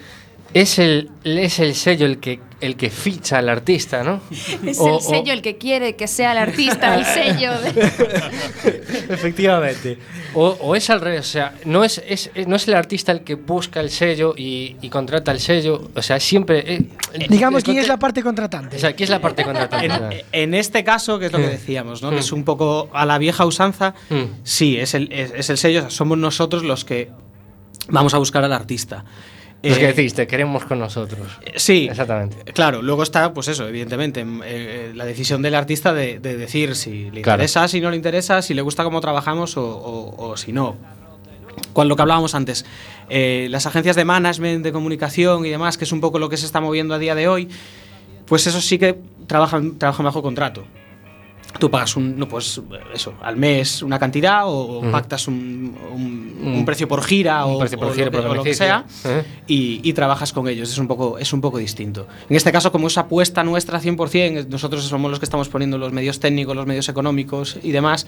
es 0.55 0.78
el, 0.78 1.11
es 1.25 1.59
el 1.59 1.75
sello 1.75 2.07
el 2.07 2.19
que, 2.21 2.40
el 2.61 2.76
que 2.76 2.90
ficha 2.90 3.38
al 3.38 3.49
artista, 3.49 4.02
¿no? 4.02 4.21
Es 4.67 4.78
O- 4.81 4.97
el 4.97 5.02
sello 5.02 5.33
el 5.33 5.43
que 5.43 5.59
quiere 5.59 5.95
que 5.97 6.07
sea 6.09 6.33
el 6.33 6.38
artista, 6.38 6.95
el 6.97 7.05
sello. 7.05 7.52
de- 7.61 8.83
efectivamente. 9.11 9.99
O, 10.35 10.49
o 10.61 10.75
es 10.75 10.90
al 10.90 11.00
revés, 11.00 11.21
o 11.21 11.31
sea, 11.31 11.55
no 11.64 11.85
es, 11.85 12.02
es- 12.07 12.31
no 12.47 12.57
es 12.57 12.69
el 12.69 12.75
artista 12.75 13.12
el 13.12 13.23
que 13.23 13.35
busca 13.35 13.81
el 13.81 13.90
sello 13.90 14.35
y, 14.37 14.76
y 14.81 14.88
contrata 14.90 15.33
el 15.33 15.40
sello, 15.40 15.90
o 15.95 16.02
sea, 16.02 16.21
siempre... 16.21 16.75
eh, 16.75 16.88
Digamos 17.28 17.62
quién 17.64 17.78
es 17.78 17.88
la 17.88 17.99
parte 17.99 18.23
contratante. 18.23 18.76
O 18.76 18.78
sea, 18.78 18.93
¿quién 18.95 19.05
es 19.05 19.11
la 19.11 19.21
parte 19.21 19.45
contratante? 19.45 20.25
En, 20.33 20.49
en 20.50 20.55
este 20.55 20.85
caso, 20.85 21.19
que 21.19 21.26
es 21.26 21.33
lo 21.33 21.38
que 21.38 21.49
decíamos, 21.49 22.02
¿no? 22.02 22.11
que 22.11 22.19
es 22.19 22.33
un 22.33 22.45
poco 22.45 22.88
a 22.93 23.07
la 23.07 23.19
vieja 23.19 23.45
usanza, 23.47 23.95
Mm. 24.11 24.25
sí, 24.45 24.76
es 24.78 24.95
el, 24.95 25.11
es, 25.12 25.33
es 25.35 25.50
el 25.50 25.59
sello, 25.59 25.78
o 25.81 25.83
sea, 25.83 25.90
somos 25.90 26.19
nosotros 26.19 26.62
los 26.64 26.85
que 26.85 27.11
vamos 27.88 28.14
a 28.14 28.19
buscar 28.19 28.45
al 28.45 28.52
artista. 28.52 29.05
Los 29.62 29.77
que 29.79 29.85
Eh, 29.85 29.88
decís, 29.93 30.15
te 30.15 30.27
queremos 30.29 30.65
con 30.65 30.79
nosotros. 30.79 31.27
Sí, 31.57 31.88
Exactamente. 31.91 32.53
Claro, 32.53 32.81
luego 32.81 33.03
está, 33.03 33.35
pues 33.35 33.49
eso, 33.49 33.67
evidentemente, 33.67 34.25
mm, 34.25 34.43
eh, 34.45 34.93
la 34.95 35.05
decisión 35.05 35.43
del 35.43 35.55
artista 35.57 35.93
de, 35.93 36.21
de 36.21 36.37
decir 36.37 36.77
si 36.77 37.11
le 37.11 37.23
Claro. 37.23 37.43
interesa, 37.43 37.67
si 37.67 37.81
no 37.81 37.91
le 37.91 37.97
interesa, 37.97 38.41
si 38.41 38.55
le 38.55 38.62
gusta 38.62 38.85
cómo 38.85 39.00
trabajamos 39.00 39.57
o, 39.57 39.65
o- 39.65 40.29
o 40.31 40.37
si 40.37 40.53
no. 40.53 40.77
Con 41.73 41.88
lo 41.88 41.97
que 41.97 42.03
hablábamos 42.03 42.35
antes, 42.37 42.65
eh, 43.09 43.49
las 43.50 43.67
agencias 43.67 43.97
de 43.97 44.05
management, 44.05 44.62
de 44.62 44.71
comunicación 44.71 45.45
y 45.45 45.49
demás, 45.50 45.77
que 45.77 45.85
es 45.85 45.93
un 45.93 46.00
poco 46.00 46.21
lo 46.21 46.29
que 46.29 46.37
se 46.37 46.47
está 46.47 46.61
moviendo 46.61 46.95
a 46.95 46.99
día 47.00 47.17
de 47.17 47.27
hoy, 47.27 47.49
pues 48.27 48.47
eso 48.47 48.61
sí 48.61 48.79
que 48.79 48.97
trabajan, 49.27 49.77
trabajan 49.79 50.05
bajo 50.05 50.23
contrato. 50.23 50.65
Tú 51.59 51.71
pagas 51.71 51.97
un, 51.97 52.17
no, 52.19 52.28
pues 52.28 52.61
eso, 52.95 53.14
al 53.23 53.37
mes 53.37 53.83
una 53.83 53.99
cantidad 53.99 54.43
o 54.45 54.83
pactas 54.93 55.26
un, 55.28 55.76
un- 55.93 56.28
Un- 56.38 56.55
un 56.59 56.64
precio 56.64 56.87
por 56.87 57.02
gira 57.02 57.45
un 57.47 57.57
o, 57.57 57.59
precio 57.59 57.76
por 57.78 57.88
o 57.88 57.93
gira, 57.93 58.05
lo, 58.07 58.11
que, 58.12 58.19
por 58.19 58.26
o 58.31 58.35
lo 58.37 58.43
que 58.45 58.55
sea 58.55 58.85
¿Eh? 59.05 59.25
y, 59.49 59.81
y 59.83 59.93
trabajas 59.93 60.33
con 60.33 60.47
ellos. 60.47 60.71
Es 60.71 60.78
un, 60.78 60.87
poco, 60.87 61.19
es 61.19 61.33
un 61.33 61.40
poco 61.40 61.59
distinto. 61.59 62.07
En 62.31 62.37
este 62.37 62.52
caso, 62.52 62.71
como 62.71 62.87
es 62.87 62.97
apuesta 62.97 63.43
nuestra 63.43 63.81
100%, 63.81 64.47
nosotros 64.47 64.85
somos 64.85 65.11
los 65.11 65.19
que 65.19 65.25
estamos 65.25 65.49
poniendo 65.49 65.78
los 65.78 65.93
medios 65.93 66.21
técnicos, 66.21 66.55
los 66.55 66.67
medios 66.67 66.88
económicos 66.88 67.59
y 67.62 67.73
demás, 67.73 68.07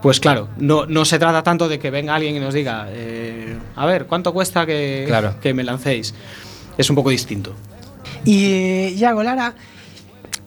pues 0.00 0.20
claro, 0.20 0.48
no, 0.58 0.86
no 0.86 1.04
se 1.04 1.18
trata 1.18 1.42
tanto 1.42 1.68
de 1.68 1.80
que 1.80 1.90
venga 1.90 2.14
alguien 2.14 2.36
y 2.36 2.40
nos 2.40 2.54
diga, 2.54 2.86
eh, 2.90 3.56
a 3.74 3.84
ver, 3.84 4.06
¿cuánto 4.06 4.32
cuesta 4.32 4.64
que, 4.64 5.04
Claro. 5.08 5.34
que 5.40 5.52
me 5.52 5.64
lancéis? 5.64 6.14
Es 6.78 6.88
un 6.88 6.94
poco 6.94 7.10
distinto. 7.10 7.52
Y 8.24 8.44
eh, 8.52 8.94
Yago 8.96 9.22
Lara, 9.24 9.54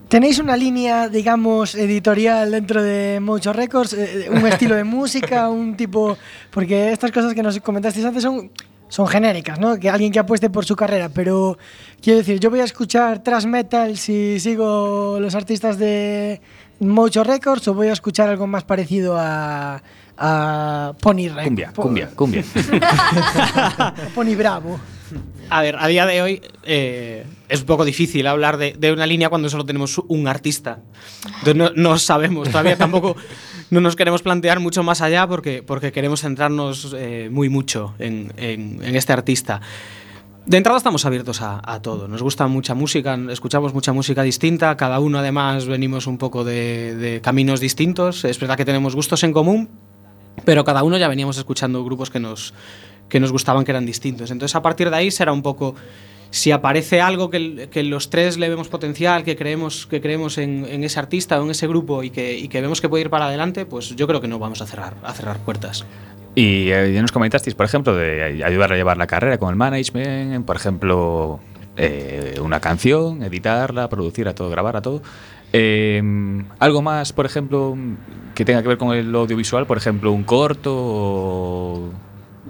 ¿tenéis 0.09 0.39
una 0.39 0.57
línea, 0.57 1.07
digamos, 1.07 1.75
editorial 1.75 2.51
dentro 2.51 2.83
de 2.83 3.19
Mocho 3.21 3.53
Records? 3.53 3.93
Eh, 3.93 4.29
un 4.29 4.45
estilo 4.45 4.75
de 4.75 4.83
música, 4.83 5.49
un 5.49 5.77
tipo. 5.77 6.17
Porque 6.51 6.91
estas 6.91 7.11
cosas 7.11 7.33
que 7.33 7.43
nos 7.43 7.57
comentasteis 7.59 8.05
antes 8.05 8.23
son, 8.23 8.51
son 8.89 9.07
genéricas, 9.07 9.59
¿no? 9.59 9.79
Que 9.79 9.89
alguien 9.89 10.11
que 10.11 10.19
apueste 10.19 10.49
por 10.49 10.65
su 10.65 10.75
carrera, 10.75 11.09
pero 11.09 11.57
quiero 12.01 12.19
decir, 12.19 12.39
yo 12.39 12.49
voy 12.49 12.59
a 12.59 12.65
escuchar 12.65 13.23
thrash 13.23 13.45
metal 13.45 13.97
si 13.97 14.39
sigo 14.39 15.19
los 15.21 15.35
artistas 15.35 15.77
de 15.77 16.41
Mocho 16.79 17.23
Records 17.23 17.67
o 17.69 17.73
voy 17.73 17.87
a 17.87 17.93
escuchar 17.93 18.27
algo 18.29 18.47
más 18.47 18.63
parecido 18.63 19.15
a. 19.17 19.81
a 20.17 20.93
Pony 21.01 21.29
Records. 21.29 21.45
Cumbia, 21.45 21.71
cumbia, 21.71 22.09
cumbia. 22.15 22.43
Pony 24.15 24.35
Bravo. 24.35 24.79
A 25.51 25.61
ver, 25.63 25.77
a 25.79 25.87
día 25.87 26.05
de 26.05 26.21
hoy 26.21 26.41
eh, 26.63 27.25
es 27.47 27.61
un 27.61 27.65
poco 27.65 27.83
difícil 27.83 28.27
hablar 28.27 28.57
de, 28.57 28.73
de 28.77 28.91
una 28.91 29.07
línea 29.07 29.29
cuando 29.29 29.49
solo 29.49 29.65
tenemos 29.65 29.99
un 30.07 30.27
artista. 30.27 30.79
Entonces 31.25 31.55
no, 31.55 31.71
no 31.75 31.97
sabemos, 31.97 32.49
todavía 32.49 32.77
tampoco 32.77 33.15
no 33.71 33.81
nos 33.81 33.95
queremos 33.95 34.21
plantear 34.21 34.59
mucho 34.59 34.83
más 34.83 35.01
allá 35.01 35.25
porque, 35.27 35.63
porque 35.63 35.91
queremos 35.91 36.21
centrarnos 36.21 36.95
eh, 36.97 37.29
muy 37.31 37.49
mucho 37.49 37.95
en, 37.97 38.31
en- 38.37 38.83
en 38.83 38.95
este 38.95 39.11
artista. 39.11 39.59
De 40.45 40.57
entrada 40.57 40.77
estamos 40.77 41.05
abiertos 41.05 41.41
a, 41.41 41.61
a 41.63 41.81
todo. 41.81 42.07
Nos 42.07 42.21
gusta 42.21 42.47
mucha 42.47 42.75
música, 42.75 43.17
escuchamos 43.29 43.73
mucha 43.73 43.91
música 43.91 44.21
distinta. 44.21 44.77
Cada 44.77 44.99
uno 44.99 45.17
además 45.19 45.65
venimos 45.65 46.05
un 46.07 46.17
poco 46.19 46.43
de, 46.43 46.95
de 46.95 47.21
caminos 47.21 47.59
distintos. 47.59 48.23
Es 48.23 48.39
verdad 48.39 48.55
que 48.57 48.65
tenemos 48.65 48.95
gustos 48.95 49.23
en 49.23 49.31
común, 49.33 49.69
pero 50.45 50.63
cada 50.63 50.83
uno 50.83 50.97
ya 50.97 51.07
veníamos 51.07 51.37
escuchando 51.37 51.83
grupos 51.83 52.09
que 52.09 52.19
nos, 52.19 52.53
que 53.09 53.19
nos 53.19 53.31
gustaban, 53.31 53.65
que 53.65 53.71
eran 53.71 53.85
distintos. 53.85 54.31
Entonces, 54.31 54.55
a 54.55 54.61
partir 54.61 54.89
de 54.89 54.95
ahí 54.95 55.11
será 55.11 55.31
un 55.31 55.41
poco. 55.41 55.75
Si 56.31 56.51
aparece 56.51 57.01
algo 57.01 57.31
que, 57.31 57.69
que 57.71 57.81
los 57.81 58.11
tres 58.11 58.37
le 58.37 58.49
vemos 58.49 58.67
potencial, 58.67 59.23
que 59.23 59.35
creemos, 59.35 59.87
que 59.87 59.99
creemos 59.99 60.37
en, 60.37 60.83
ese 60.83 60.99
artista 60.99 61.39
o 61.41 61.43
en 61.43 61.49
ese 61.49 61.67
grupo 61.67 62.03
y 62.03 62.11
que, 62.11 62.37
y 62.37 62.47
que 62.49 62.61
vemos 62.61 62.81
que 62.81 62.87
puede 62.87 63.01
ir 63.05 63.09
para 63.09 63.25
adelante, 63.25 63.65
pues 63.65 63.95
yo 63.95 64.05
creo 64.05 64.21
que 64.21 64.27
no 64.27 64.37
vamos 64.37 64.61
a 64.61 64.67
cerrar, 64.67 64.95
a 65.03 65.11
cerrar 65.13 65.39
puertas. 65.39 65.85
Y 66.35 66.69
eh, 66.71 66.93
ya 66.93 67.01
nos 67.01 67.11
comentasteis, 67.11 67.55
por 67.55 67.65
ejemplo, 67.65 67.95
de 67.95 68.43
ayudar 68.43 68.71
a 68.71 68.75
llevar 68.75 68.97
la 68.97 69.07
carrera 69.07 69.39
con 69.39 69.49
el 69.49 69.55
management, 69.55 70.45
por 70.45 70.55
ejemplo, 70.55 71.39
eh, 71.75 72.35
una 72.41 72.59
canción, 72.59 73.23
editarla, 73.23 73.89
producir 73.89 74.27
a 74.27 74.35
todo, 74.35 74.49
grabar 74.49 74.77
a 74.77 74.81
todo. 74.81 75.01
Eh, 75.53 76.01
algo 76.59 76.81
más, 76.81 77.13
por 77.13 77.25
ejemplo, 77.25 77.75
que 78.35 78.45
tenga 78.45 78.61
que 78.61 78.67
ver 78.67 78.77
con 78.77 78.93
el 78.95 79.13
audiovisual, 79.13 79.65
por 79.65 79.77
ejemplo, 79.77 80.11
un 80.11 80.23
corto. 80.23 81.89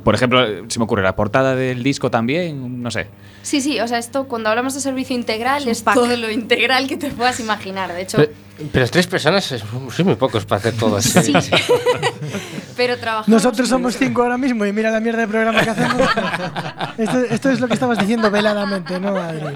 Por 0.03 0.15
ejemplo, 0.15 0.39
se 0.67 0.79
me 0.79 0.85
ocurre 0.85 1.03
la 1.03 1.15
portada 1.15 1.55
del 1.55 1.83
disco 1.83 2.11
también, 2.11 2.81
no 2.81 2.91
sé. 2.91 3.07
Sí, 3.41 3.61
sí, 3.61 3.79
o 3.79 3.87
sea, 3.87 3.97
esto 3.97 4.25
cuando 4.25 4.49
hablamos 4.49 4.73
de 4.73 4.81
servicio 4.81 5.15
integral 5.15 5.67
es 5.67 5.83
todo 5.83 6.15
lo 6.17 6.29
integral 6.29 6.87
que 6.87 6.97
te 6.97 7.09
puedas 7.09 7.39
imaginar. 7.39 7.93
De 7.93 8.01
hecho, 8.01 8.17
Pero, 8.17 8.31
pero 8.71 8.87
tres 8.89 9.07
personas 9.07 9.49
es, 9.51 9.63
sois 9.91 10.05
muy 10.05 10.15
pocos 10.15 10.45
para 10.45 10.59
hacer 10.59 10.73
todo 10.73 10.97
así. 10.97 11.11
Sí. 11.21 11.33
pero 12.75 12.97
trabajamos. 12.97 13.29
Nosotros 13.29 13.69
somos 13.69 13.95
cinco 13.97 14.23
ahora 14.23 14.37
mismo 14.37 14.65
y 14.65 14.73
mira 14.73 14.91
la 14.91 14.99
mierda 14.99 15.21
de 15.21 15.27
programa 15.27 15.63
que 15.63 15.69
hacemos. 15.69 16.09
esto, 16.97 17.17
esto 17.19 17.49
es 17.49 17.59
lo 17.59 17.67
que 17.67 17.73
estabas 17.75 17.97
diciendo 17.97 18.29
veladamente, 18.29 18.99
¿no, 18.99 19.15
Adri? 19.15 19.53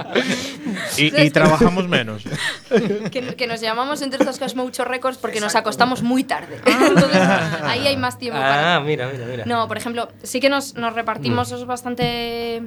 Y, 0.97 1.21
y 1.23 1.29
trabajamos 1.29 1.87
menos. 1.89 2.23
que, 3.11 3.35
que 3.35 3.47
nos 3.47 3.59
llamamos 3.59 4.01
entre 4.01 4.19
estas 4.19 4.39
cosas 4.39 4.55
mucho 4.55 4.85
récords 4.85 5.17
porque 5.17 5.41
nos 5.41 5.55
acostamos 5.55 6.03
muy 6.03 6.23
tarde. 6.23 6.61
Entonces, 6.65 7.21
ahí 7.63 7.85
hay 7.85 7.97
más 7.97 8.17
tiempo 8.17 8.39
para 8.39 8.75
Ah, 8.75 8.79
mira, 8.79 9.09
mira, 9.11 9.25
mira. 9.25 9.45
No, 9.45 9.67
por 9.67 9.77
ejemplo, 9.77 10.07
sí 10.23 10.39
que 10.39 10.49
nos, 10.49 10.75
nos 10.75 10.93
repartimos, 10.93 11.49
somos 11.49 11.65
bastante 11.65 12.63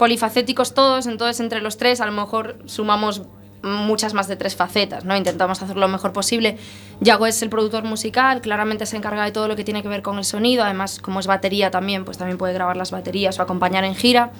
polifacéticos 0.00 0.72
todos, 0.72 1.06
entonces 1.06 1.40
entre 1.40 1.60
los 1.60 1.76
tres 1.76 2.00
a 2.00 2.06
lo 2.06 2.12
mejor 2.12 2.56
sumamos 2.64 3.20
muchas 3.62 4.14
más 4.14 4.28
de 4.28 4.36
tres 4.36 4.56
facetas, 4.56 5.04
¿no? 5.04 5.14
Intentamos 5.14 5.60
hacer 5.60 5.76
lo 5.76 5.88
mejor 5.88 6.14
posible. 6.14 6.56
Yago 7.00 7.26
es 7.26 7.42
el 7.42 7.50
productor 7.50 7.84
musical, 7.84 8.40
claramente 8.40 8.86
se 8.86 8.96
encarga 8.96 9.26
de 9.26 9.30
todo 9.30 9.46
lo 9.46 9.56
que 9.56 9.62
tiene 9.62 9.82
que 9.82 9.88
ver 9.88 10.00
con 10.00 10.16
el 10.16 10.24
sonido, 10.24 10.64
además 10.64 11.00
como 11.00 11.20
es 11.20 11.26
batería 11.26 11.70
también, 11.70 12.06
pues 12.06 12.16
también 12.16 12.38
puede 12.38 12.54
grabar 12.54 12.78
las 12.78 12.90
baterías 12.92 13.38
o 13.38 13.42
acompañar 13.42 13.84
en 13.84 13.94
gira. 13.94 14.32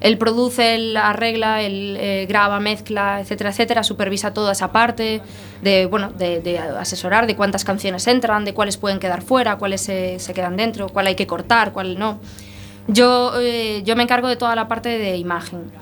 Él 0.00 0.16
produce, 0.16 0.74
él 0.74 0.96
arregla, 0.96 1.60
él 1.60 1.98
eh, 2.00 2.24
graba, 2.26 2.58
mezcla, 2.58 3.20
etcétera, 3.20 3.50
etcétera, 3.50 3.84
supervisa 3.84 4.32
toda 4.32 4.52
esa 4.52 4.72
parte 4.72 5.20
de, 5.60 5.84
bueno, 5.84 6.12
de, 6.12 6.58
asesorar 6.80 7.26
de 7.26 7.36
cuántas 7.36 7.62
canciones 7.62 8.06
entran, 8.06 8.46
de 8.46 8.54
cuáles 8.54 8.78
pueden 8.78 9.00
quedar 9.00 9.20
fuera, 9.20 9.58
cuáles 9.58 9.82
se 9.82 10.32
quedan 10.34 10.56
dentro, 10.56 10.88
cuál 10.88 11.08
hay 11.08 11.14
que 11.14 11.26
cortar, 11.26 11.74
cuál 11.74 11.98
no. 11.98 12.20
Yo, 12.86 13.32
eh, 13.40 13.82
yo 13.84 13.96
me 13.96 14.02
encargo 14.02 14.28
de 14.28 14.36
toda 14.36 14.54
la 14.54 14.68
parte 14.68 14.98
de 14.98 15.16
imagen. 15.16 15.72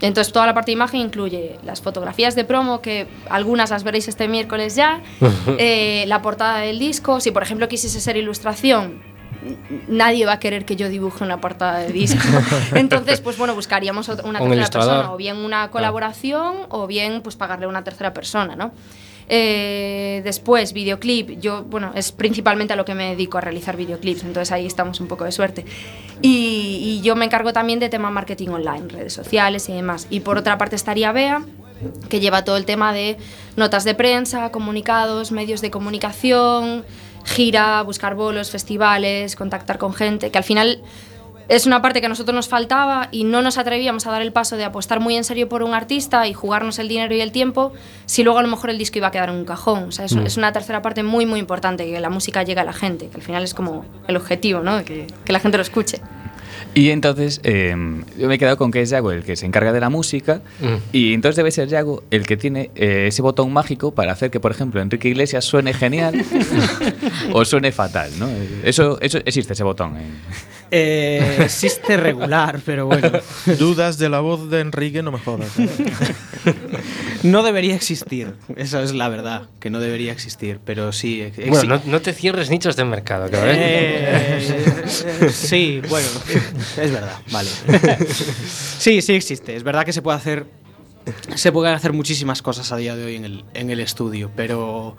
Entonces, 0.00 0.32
toda 0.32 0.46
la 0.46 0.54
parte 0.54 0.70
de 0.70 0.74
imagen 0.74 1.00
incluye 1.00 1.58
las 1.64 1.80
fotografías 1.80 2.34
de 2.34 2.44
promo, 2.44 2.80
que 2.80 3.06
algunas 3.30 3.70
las 3.70 3.82
veréis 3.82 4.08
este 4.08 4.28
miércoles 4.28 4.76
ya, 4.76 5.00
eh, 5.58 6.04
la 6.06 6.22
portada 6.22 6.58
del 6.58 6.78
disco. 6.78 7.20
Si, 7.20 7.30
por 7.30 7.42
ejemplo, 7.42 7.68
quisiese 7.68 8.00
ser 8.00 8.16
ilustración, 8.16 9.02
nadie 9.88 10.26
va 10.26 10.32
a 10.32 10.38
querer 10.38 10.64
que 10.64 10.76
yo 10.76 10.88
dibuje 10.88 11.24
una 11.24 11.40
portada 11.40 11.78
de 11.78 11.92
disco. 11.92 12.22
Entonces, 12.74 13.20
pues 13.20 13.38
bueno, 13.38 13.54
buscaríamos 13.54 14.08
una 14.08 14.42
Un 14.42 14.50
tercera 14.50 14.70
persona, 14.70 15.12
o 15.12 15.16
bien 15.16 15.38
una 15.38 15.70
colaboración, 15.70 16.56
o 16.68 16.86
bien 16.86 17.22
pues 17.22 17.36
pagarle 17.36 17.66
a 17.66 17.68
una 17.68 17.84
tercera 17.84 18.12
persona, 18.12 18.56
¿no? 18.56 18.72
Eh, 19.28 20.20
después, 20.24 20.72
videoclip. 20.72 21.40
Yo, 21.40 21.64
bueno, 21.64 21.92
es 21.94 22.12
principalmente 22.12 22.72
a 22.72 22.76
lo 22.76 22.84
que 22.84 22.94
me 22.94 23.10
dedico, 23.10 23.38
a 23.38 23.40
realizar 23.40 23.76
videoclips, 23.76 24.22
entonces 24.22 24.52
ahí 24.52 24.66
estamos 24.66 25.00
un 25.00 25.08
poco 25.08 25.24
de 25.24 25.32
suerte. 25.32 25.64
Y, 26.22 27.00
y 27.00 27.00
yo 27.02 27.16
me 27.16 27.24
encargo 27.24 27.52
también 27.52 27.78
de 27.78 27.88
tema 27.88 28.10
marketing 28.10 28.48
online, 28.48 28.88
redes 28.88 29.12
sociales 29.12 29.68
y 29.68 29.72
demás. 29.72 30.06
Y 30.10 30.20
por 30.20 30.38
otra 30.38 30.58
parte 30.58 30.76
estaría 30.76 31.12
Bea, 31.12 31.44
que 32.08 32.20
lleva 32.20 32.44
todo 32.44 32.56
el 32.56 32.64
tema 32.64 32.92
de 32.92 33.16
notas 33.56 33.84
de 33.84 33.94
prensa, 33.94 34.50
comunicados, 34.50 35.32
medios 35.32 35.60
de 35.60 35.70
comunicación, 35.70 36.84
gira, 37.24 37.82
buscar 37.82 38.14
bolos, 38.14 38.50
festivales, 38.50 39.36
contactar 39.36 39.78
con 39.78 39.92
gente, 39.92 40.30
que 40.30 40.38
al 40.38 40.44
final 40.44 40.80
es 41.48 41.66
una 41.66 41.80
parte 41.82 42.00
que 42.00 42.06
a 42.06 42.08
nosotros 42.08 42.34
nos 42.34 42.48
faltaba 42.48 43.08
y 43.12 43.24
no 43.24 43.42
nos 43.42 43.58
atrevíamos 43.58 44.06
a 44.06 44.10
dar 44.10 44.22
el 44.22 44.32
paso 44.32 44.56
de 44.56 44.64
apostar 44.64 45.00
muy 45.00 45.16
en 45.16 45.24
serio 45.24 45.48
por 45.48 45.62
un 45.62 45.74
artista 45.74 46.26
y 46.26 46.32
jugarnos 46.32 46.78
el 46.78 46.88
dinero 46.88 47.14
y 47.14 47.20
el 47.20 47.32
tiempo 47.32 47.72
si 48.06 48.22
luego 48.24 48.38
a 48.38 48.42
lo 48.42 48.48
mejor 48.48 48.70
el 48.70 48.78
disco 48.78 48.98
iba 48.98 49.08
a 49.08 49.10
quedar 49.10 49.28
en 49.28 49.36
un 49.36 49.44
cajón. 49.44 49.84
O 49.84 49.92
sea, 49.92 50.04
es, 50.06 50.14
Mm. 50.14 50.26
es 50.26 50.36
una 50.36 50.52
tercera 50.52 50.82
parte 50.82 51.02
muy, 51.02 51.26
muy 51.26 51.38
importante, 51.40 51.84
que 51.86 52.00
la 52.00 52.10
música 52.10 52.42
llegue 52.42 52.60
a 52.60 52.64
la 52.64 52.72
gente, 52.72 53.08
que 53.08 53.16
al 53.16 53.22
final 53.22 53.42
es 53.44 53.54
como 53.54 53.84
el 54.08 54.16
objetivo, 54.16 54.60
¿no? 54.60 54.84
Que, 54.84 55.06
que 55.24 55.32
la 55.32 55.40
gente 55.40 55.56
lo 55.58 55.62
escuche. 55.62 56.00
Y 56.74 56.90
entonces 56.90 57.40
eh, 57.44 57.74
yo 58.18 58.28
me 58.28 58.34
he 58.34 58.38
quedado 58.38 58.56
con 58.58 58.70
que 58.70 58.82
es 58.82 58.90
Yago 58.90 59.10
el 59.12 59.24
que 59.24 59.34
se 59.36 59.46
encarga 59.46 59.72
de 59.72 59.80
la 59.80 59.88
música 59.88 60.40
Mm. 60.60 60.74
y 60.92 61.14
entonces 61.14 61.36
debe 61.36 61.50
ser 61.50 61.68
Yago 61.68 62.02
el 62.10 62.26
que 62.26 62.36
tiene 62.36 62.70
eh, 62.74 63.06
ese 63.08 63.22
botón 63.22 63.52
mágico 63.52 63.92
para 63.94 64.12
hacer 64.12 64.30
que, 64.30 64.40
por 64.40 64.50
ejemplo, 64.50 64.80
Enrique 64.80 65.08
Iglesias 65.08 65.44
suene 65.44 65.72
genial 65.74 66.14
o 67.32 67.44
suene 67.44 67.72
fatal, 67.72 68.10
¿no? 68.18 68.28
Eso, 68.62 68.98
eso 69.00 69.18
existe 69.24 69.52
ese 69.54 69.64
botón. 69.64 69.96
eh. 69.96 70.02
Eh, 70.70 71.38
existe 71.40 71.96
regular, 71.96 72.60
pero 72.64 72.86
bueno. 72.86 73.10
Dudas 73.58 73.98
de 73.98 74.08
la 74.08 74.20
voz 74.20 74.50
de 74.50 74.60
Enrique, 74.60 75.02
no 75.02 75.12
me 75.12 75.18
jodas. 75.18 75.58
¿eh? 75.58 75.68
No 77.22 77.42
debería 77.42 77.74
existir. 77.74 78.34
Esa 78.56 78.82
es 78.82 78.92
la 78.92 79.08
verdad, 79.08 79.48
que 79.60 79.70
no 79.70 79.80
debería 79.80 80.12
existir. 80.12 80.60
Pero 80.64 80.92
sí. 80.92 81.32
Bueno, 81.48 81.76
no, 81.76 81.82
no 81.86 82.00
te 82.00 82.12
cierres 82.12 82.50
nichos 82.50 82.76
de 82.76 82.84
mercado, 82.84 83.28
ver. 83.30 83.56
Eh, 83.58 85.30
sí, 85.32 85.80
bueno, 85.88 86.08
es 86.80 86.92
verdad, 86.92 87.18
vale. 87.30 87.50
Sí, 88.78 89.02
sí 89.02 89.14
existe. 89.14 89.56
Es 89.56 89.62
verdad 89.62 89.84
que 89.84 89.92
se 89.92 90.02
puede 90.02 90.18
hacer. 90.18 90.46
Se 91.34 91.52
pueden 91.52 91.74
hacer 91.74 91.92
muchísimas 91.92 92.42
cosas 92.42 92.72
a 92.72 92.76
día 92.76 92.96
de 92.96 93.04
hoy 93.04 93.16
en 93.16 93.24
el, 93.24 93.44
en 93.54 93.70
el 93.70 93.80
estudio, 93.80 94.30
pero. 94.34 94.96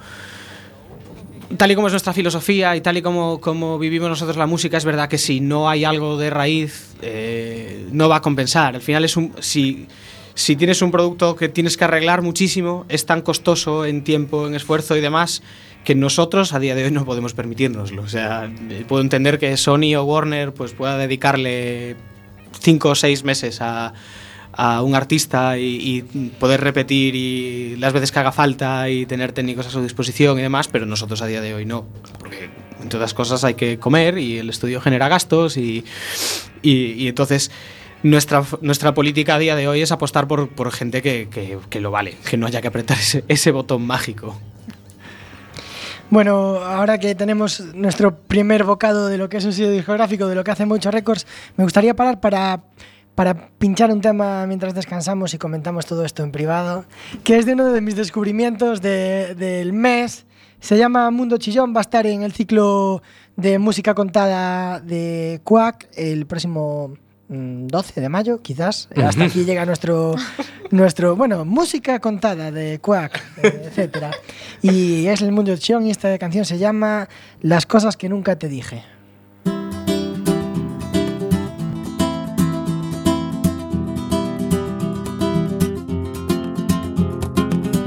Tal 1.56 1.72
y 1.72 1.76
como 1.76 1.88
es 1.88 1.94
nuestra 1.94 2.12
filosofía 2.12 2.76
y 2.76 2.82
tal 2.82 2.98
y 2.98 3.02
como, 3.02 3.40
como 3.40 3.80
vivimos 3.80 4.10
nosotros 4.10 4.36
la 4.36 4.48
música, 4.48 4.76
es 4.76 4.84
verdad 4.84 5.08
que 5.08 5.18
si 5.18 5.40
no 5.40 5.70
hay 5.70 5.86
algo 5.86 6.18
de 6.18 6.30
raíz, 6.30 6.96
eh, 7.02 7.88
no 7.92 8.10
va 8.10 8.18
a 8.18 8.22
compensar. 8.22 8.76
Al 8.76 8.82
final 8.82 9.06
es 9.06 9.16
un. 9.16 9.34
Si, 9.40 9.88
si 10.34 10.58
tienes 10.58 10.82
un 10.82 10.92
producto 10.92 11.36
que 11.38 11.48
tienes 11.48 11.78
que 11.78 11.86
arreglar 11.86 12.22
muchísimo, 12.22 12.86
es 12.90 13.06
tan 13.06 13.22
costoso 13.22 13.86
en 13.86 14.04
tiempo, 14.04 14.46
en 14.46 14.56
esfuerzo 14.56 14.98
y 14.98 15.02
demás, 15.02 15.42
que 15.86 15.96
nosotros 15.96 16.54
a 16.54 16.60
día 16.60 16.76
de 16.76 16.84
hoy 16.84 16.92
no 16.92 17.06
podemos 17.06 17.34
permitirnoslo. 17.34 18.02
O 18.02 18.10
sea, 18.10 18.52
eh, 18.70 18.84
puedo 18.86 19.02
entender 19.02 19.40
que 19.40 19.56
Sony 19.56 19.96
o 19.98 20.04
Warner 20.04 20.54
pues 20.54 20.74
pueda 20.74 20.98
dedicarle 20.98 21.96
cinco 22.60 22.90
o 22.90 22.96
seis 22.96 23.24
meses 23.24 23.62
a, 23.62 23.94
a 24.60 24.82
un 24.82 24.96
artista 24.96 25.58
y, 25.60 26.02
poder 26.40 26.62
repetir 26.62 27.16
y 27.16 27.76
las 27.78 27.94
veces 27.94 28.12
que 28.12 28.18
haga 28.20 28.32
falta 28.32 28.90
y 28.90 29.06
tener 29.06 29.32
técnicos 29.32 29.68
a 29.68 29.70
su 29.70 29.84
disposición 29.84 30.40
y 30.40 30.42
demás, 30.42 30.68
pero 30.68 30.88
nosotros 30.88 31.22
a 31.22 31.28
día 31.28 31.42
de 31.42 31.54
hoy 31.54 31.66
no, 31.66 31.86
porque 32.18 32.50
entre 32.82 32.98
otras 32.98 33.14
cosas 33.14 33.44
hay 33.44 33.54
que 33.54 33.78
comer 33.78 34.18
y 34.18 34.40
el 34.40 34.50
estudio 34.50 34.82
genera 34.82 35.08
gastos 35.10 35.58
y, 35.58 35.86
y- 36.64 37.08
entonces 37.08 37.52
nuestra, 38.02 38.44
nuestra 38.62 38.94
política 38.96 39.36
a 39.36 39.40
día 39.40 39.56
de 39.56 39.68
hoy 39.68 39.82
es 39.82 39.92
apostar 39.92 40.28
por, 40.28 40.50
por 40.50 40.72
gente 40.72 41.04
que, 41.04 41.28
que- 41.70 41.80
lo 41.80 41.92
vale, 41.92 42.16
que 42.28 42.36
no 42.38 42.48
haya 42.48 42.60
que 42.60 42.68
apretar 42.68 42.98
ese, 42.98 43.24
ese 43.28 43.52
botón 43.52 43.86
mágico. 43.86 44.40
Bueno, 46.10 46.58
ahora 46.64 46.98
que 47.00 47.16
tenemos 47.16 47.60
nuestro 47.76 48.16
primer 48.16 48.64
bocado 48.64 49.08
de 49.08 49.18
lo 49.18 49.28
que 49.30 49.38
es 49.38 49.46
un 49.46 49.52
sello 49.54 49.72
discográfico, 49.72 50.28
de 50.28 50.36
lo 50.36 50.44
que 50.44 50.52
hace 50.52 50.66
Mucho 50.66 50.90
Records, 50.90 51.28
me 51.58 51.64
gustaría 51.66 51.96
parar 51.96 52.22
para, 52.22 52.62
para 53.18 53.50
pinchar 53.58 53.90
un 53.92 54.00
tema 54.00 54.46
mientras 54.46 54.76
descansamos 54.76 55.34
y 55.34 55.40
comentamos 55.40 55.88
todo 55.88 56.06
esto 56.06 56.22
en 56.24 56.32
privado, 56.32 56.86
que 57.24 57.40
es 57.40 57.48
de 57.48 57.54
uno 57.54 57.66
de 57.74 57.82
mis 57.82 57.96
descubrimientos 57.96 58.80
de- 58.80 59.34
del 59.34 59.74
mes. 59.74 60.28
Se 60.60 60.78
llama 60.78 61.10
Mundo 61.10 61.40
Chillón, 61.40 61.74
va 61.76 61.80
a 61.80 61.82
estar 61.82 62.06
en 62.06 62.22
el 62.22 62.32
ciclo 62.32 63.02
de 63.36 63.58
música 63.58 63.96
contada 63.96 64.80
de 64.82 65.42
Quack 65.44 65.88
el 65.96 66.28
próximo 66.28 66.94
mm, 67.30 67.66
12 67.66 68.02
de 68.02 68.10
mayo, 68.10 68.40
quizás. 68.44 68.88
Hasta 69.04 69.24
aquí 69.26 69.46
llega 69.46 69.66
nuestro, 69.66 70.14
nuestro, 70.70 71.16
bueno, 71.16 71.44
música 71.44 72.00
contada 72.00 72.52
de 72.52 72.78
Quack, 72.80 73.20
etcétera. 73.42 74.12
Y 74.62 75.08
es 75.08 75.24
el 75.24 75.32
Mundo 75.32 75.58
Chillón 75.58 75.88
y 75.88 75.90
esta 75.92 76.16
canción 76.20 76.46
se 76.46 76.60
llama 76.60 77.10
Las 77.42 77.66
cosas 77.66 77.98
que 77.98 78.10
nunca 78.10 78.36
te 78.38 78.48
dije. 78.48 78.84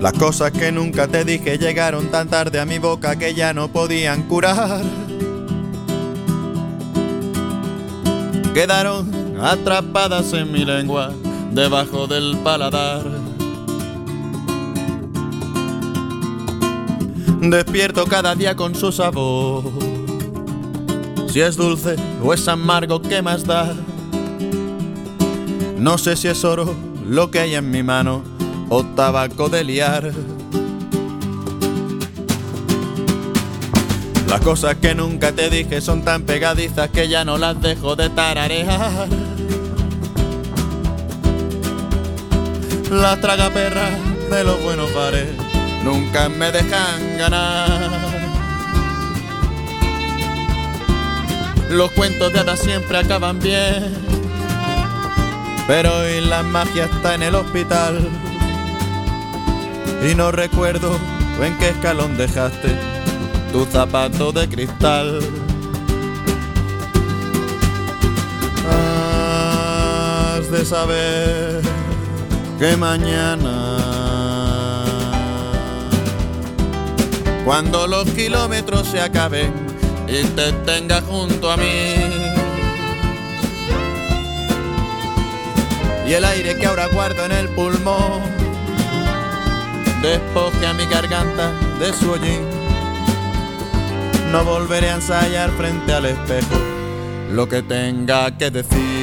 Las 0.00 0.14
cosas 0.14 0.50
que 0.50 0.72
nunca 0.72 1.06
te 1.08 1.26
dije 1.26 1.58
llegaron 1.58 2.10
tan 2.10 2.26
tarde 2.26 2.58
a 2.58 2.64
mi 2.64 2.78
boca 2.78 3.16
que 3.16 3.34
ya 3.34 3.52
no 3.52 3.68
podían 3.68 4.22
curar. 4.22 4.80
Quedaron 8.54 9.38
atrapadas 9.38 10.32
en 10.32 10.50
mi 10.50 10.64
lengua, 10.64 11.12
debajo 11.52 12.06
del 12.06 12.38
paladar. 12.38 13.04
Despierto 17.42 18.06
cada 18.06 18.34
día 18.34 18.56
con 18.56 18.74
su 18.74 18.92
sabor. 18.92 19.64
Si 21.28 21.42
es 21.42 21.56
dulce 21.56 21.96
o 22.24 22.32
es 22.32 22.48
amargo, 22.48 23.02
¿qué 23.02 23.20
más 23.20 23.44
da? 23.44 23.74
No 25.76 25.98
sé 25.98 26.16
si 26.16 26.28
es 26.28 26.42
oro 26.42 26.74
lo 27.06 27.30
que 27.30 27.40
hay 27.40 27.54
en 27.54 27.70
mi 27.70 27.82
mano 27.82 28.29
o 28.70 28.84
tabaco 28.84 29.48
de 29.48 29.64
liar. 29.64 30.12
Las 34.28 34.40
cosas 34.42 34.76
que 34.76 34.94
nunca 34.94 35.32
te 35.32 35.50
dije 35.50 35.80
son 35.80 36.02
tan 36.02 36.22
pegadizas 36.22 36.88
que 36.90 37.08
ya 37.08 37.24
no 37.24 37.36
las 37.36 37.60
dejo 37.60 37.96
de 37.96 38.08
tararear. 38.10 39.08
Las 42.90 43.20
tragaperras 43.20 43.90
de 44.30 44.44
los 44.44 44.62
buenos 44.62 44.94
bares 44.94 45.28
nunca 45.84 46.28
me 46.28 46.52
dejan 46.52 47.18
ganar. 47.18 47.68
Los 51.70 51.90
cuentos 51.92 52.32
de 52.32 52.38
hadas 52.38 52.60
siempre 52.60 52.98
acaban 52.98 53.40
bien, 53.40 53.94
pero 55.66 55.98
hoy 55.98 56.20
la 56.20 56.44
magia 56.44 56.84
está 56.84 57.16
en 57.16 57.24
el 57.24 57.34
hospital. 57.34 58.29
Y 60.02 60.14
no 60.14 60.32
recuerdo 60.32 60.98
en 61.42 61.58
qué 61.58 61.68
escalón 61.68 62.16
dejaste 62.16 62.74
tu 63.52 63.66
zapato 63.66 64.32
de 64.32 64.48
cristal. 64.48 65.20
Has 68.68 70.50
de 70.50 70.64
saber 70.64 71.60
que 72.58 72.76
mañana, 72.76 73.78
cuando 77.44 77.86
los 77.86 78.08
kilómetros 78.10 78.88
se 78.88 79.00
acaben 79.00 79.52
y 80.08 80.24
te 80.28 80.52
tengas 80.64 81.02
junto 81.04 81.50
a 81.50 81.56
mí, 81.56 81.94
y 86.06 86.12
el 86.12 86.24
aire 86.24 86.56
que 86.58 86.66
ahora 86.66 86.86
guardo 86.86 87.24
en 87.24 87.32
el 87.32 87.48
pulmón 87.50 88.29
despoje 90.02 90.66
a 90.66 90.72
mi 90.72 90.86
garganta 90.86 91.52
de 91.78 91.92
su 91.92 92.10
hollín. 92.10 92.42
No 94.32 94.44
volveré 94.44 94.90
a 94.90 94.94
ensayar 94.96 95.50
frente 95.50 95.92
al 95.92 96.06
espejo 96.06 96.60
lo 97.30 97.48
que 97.48 97.62
tenga 97.62 98.36
que 98.36 98.50
decir. 98.50 98.99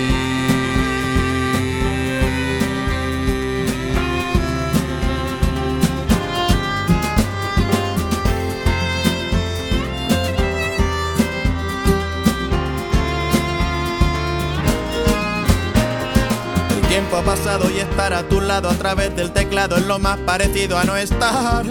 Estar 18.07 18.25
a 18.25 18.29
tu 18.29 18.39
lado 18.39 18.69
a 18.69 18.73
través 18.73 19.13
del 19.17 19.31
teclado 19.31 19.75
es 19.75 19.85
lo 19.85 19.99
más 19.99 20.17
parecido 20.19 20.77
a 20.77 20.85
no 20.85 20.95
estar. 20.95 21.65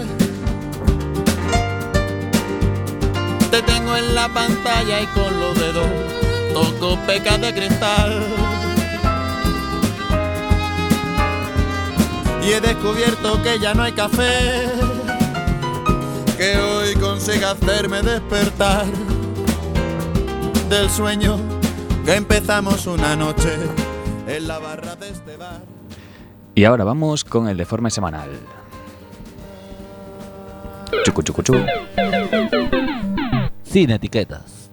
Te 3.49 3.61
tengo 3.63 3.95
en 3.95 4.13
la 4.13 4.29
pantalla 4.29 5.01
y 5.01 5.05
con 5.07 5.39
los 5.39 5.57
dedos 5.57 5.89
toco 6.53 6.97
pecas 7.07 7.41
de 7.41 7.53
cristal. 7.53 8.23
Y 12.43 12.51
he 12.51 12.61
descubierto 12.61 13.41
que 13.41 13.59
ya 13.59 13.73
no 13.73 13.83
hay 13.83 13.93
café 13.93 14.69
que 16.37 16.57
hoy 16.59 16.93
consiga 16.95 17.51
hacerme 17.51 18.03
despertar 18.03 18.85
del 20.69 20.87
sueño 20.91 21.39
que 22.05 22.13
empezamos 22.13 22.85
una 22.85 23.15
noche 23.15 23.57
en 24.27 24.47
la 24.47 24.59
barra. 24.59 24.96
Y 26.57 26.65
ahora 26.65 26.83
vamos 26.83 27.23
con 27.23 27.47
el 27.47 27.55
deforme 27.55 27.91
semanal. 27.91 28.31
Chucu, 31.05 31.21
chucu, 31.21 31.43
chu. 31.43 31.53
Sin 33.61 33.91
etiquetas. 33.91 34.71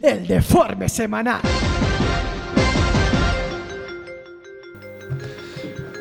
El 0.00 0.26
deforme 0.26 0.88
semanal. 0.88 1.40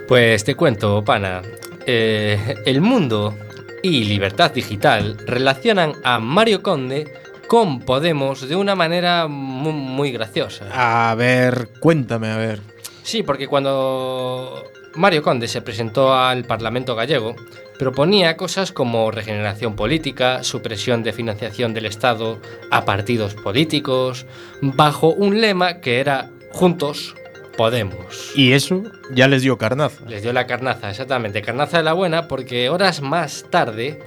Pues 0.07 0.45
te 0.45 0.55
cuento, 0.55 1.03
pana. 1.03 1.41
Eh, 1.85 2.55
el 2.65 2.79
mundo 2.79 3.35
y 3.83 4.03
Libertad 4.05 4.51
Digital 4.51 5.17
relacionan 5.25 5.93
a 6.03 6.19
Mario 6.19 6.61
Conde 6.61 7.11
con 7.47 7.79
Podemos 7.79 8.47
de 8.47 8.55
una 8.55 8.75
manera 8.75 9.27
mu- 9.27 9.71
muy, 9.71 10.11
graciosa. 10.11 10.65
A 10.73 11.13
ver, 11.15 11.69
cuéntame, 11.79 12.29
a 12.31 12.37
ver. 12.37 12.61
Sí, 13.03 13.23
porque 13.23 13.47
cuando 13.47 14.63
Mario 14.95 15.21
Conde 15.23 15.47
se 15.47 15.61
presentó 15.61 16.13
al 16.13 16.45
Parlamento 16.45 16.95
gallego, 16.95 17.35
proponía 17.79 18.37
cosas 18.37 18.71
como 18.71 19.09
regeneración 19.11 19.75
política, 19.75 20.43
supresión 20.43 21.01
de 21.03 21.13
financiación 21.13 21.73
del 21.73 21.87
Estado 21.87 22.39
a 22.69 22.85
partidos 22.85 23.33
políticos, 23.33 24.25
bajo 24.61 25.07
un 25.09 25.41
lema 25.41 25.81
que 25.81 25.99
era 25.99 26.29
Juntos 26.53 27.15
Podemos. 27.57 28.31
Y 28.35 28.53
eso 28.53 28.83
ya 29.13 29.27
les 29.27 29.41
dio 29.41 29.57
carnaza. 29.57 30.03
Les 30.07 30.21
dio 30.23 30.33
la 30.33 30.47
carnaza, 30.47 30.89
exactamente. 30.89 31.41
Carnaza 31.41 31.77
de 31.77 31.83
la 31.83 31.93
buena 31.93 32.27
porque 32.27 32.69
horas 32.69 33.01
más 33.01 33.45
tarde 33.49 33.99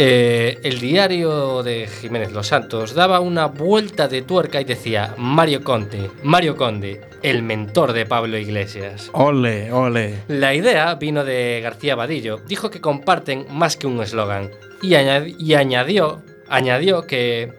eh, 0.00 0.58
el 0.62 0.78
diario 0.78 1.62
de 1.64 1.88
Jiménez 1.88 2.30
Los 2.30 2.46
Santos 2.48 2.94
daba 2.94 3.18
una 3.18 3.46
vuelta 3.46 4.06
de 4.06 4.22
tuerca 4.22 4.60
y 4.60 4.64
decía 4.64 5.14
Mario 5.16 5.64
Conde, 5.64 6.08
Mario 6.22 6.56
Conde, 6.56 7.00
el 7.22 7.42
mentor 7.42 7.92
de 7.92 8.06
Pablo 8.06 8.38
Iglesias. 8.38 9.10
Ole, 9.12 9.72
ole. 9.72 10.18
La 10.28 10.54
idea 10.54 10.94
vino 10.94 11.24
de 11.24 11.60
García 11.62 11.96
Vadillo. 11.96 12.38
Dijo 12.46 12.70
que 12.70 12.80
comparten 12.80 13.46
más 13.50 13.76
que 13.76 13.88
un 13.88 14.00
eslogan 14.00 14.50
y, 14.82 14.90
añadi- 14.90 15.34
y 15.36 15.54
añadió, 15.54 16.22
añadió 16.48 17.02
que 17.02 17.54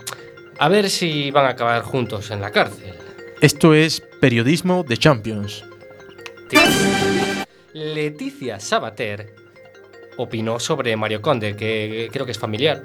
a 0.60 0.70
ver 0.70 0.90
si 0.90 1.32
van 1.32 1.46
a 1.46 1.50
acabar 1.50 1.82
juntos 1.82 2.32
en 2.32 2.40
la 2.40 2.52
cárcel. 2.52 2.94
Esto 3.42 3.74
es 3.74 4.02
periodismo 4.20 4.84
de 4.84 4.98
Champions. 4.98 5.64
Leticia 7.72 8.60
Sabater 8.60 9.34
opinó 10.18 10.60
sobre 10.60 10.98
Mario 10.98 11.22
Conde, 11.22 11.56
que 11.56 12.10
creo 12.12 12.26
que 12.26 12.34
es 12.34 12.38
familiar. 12.38 12.82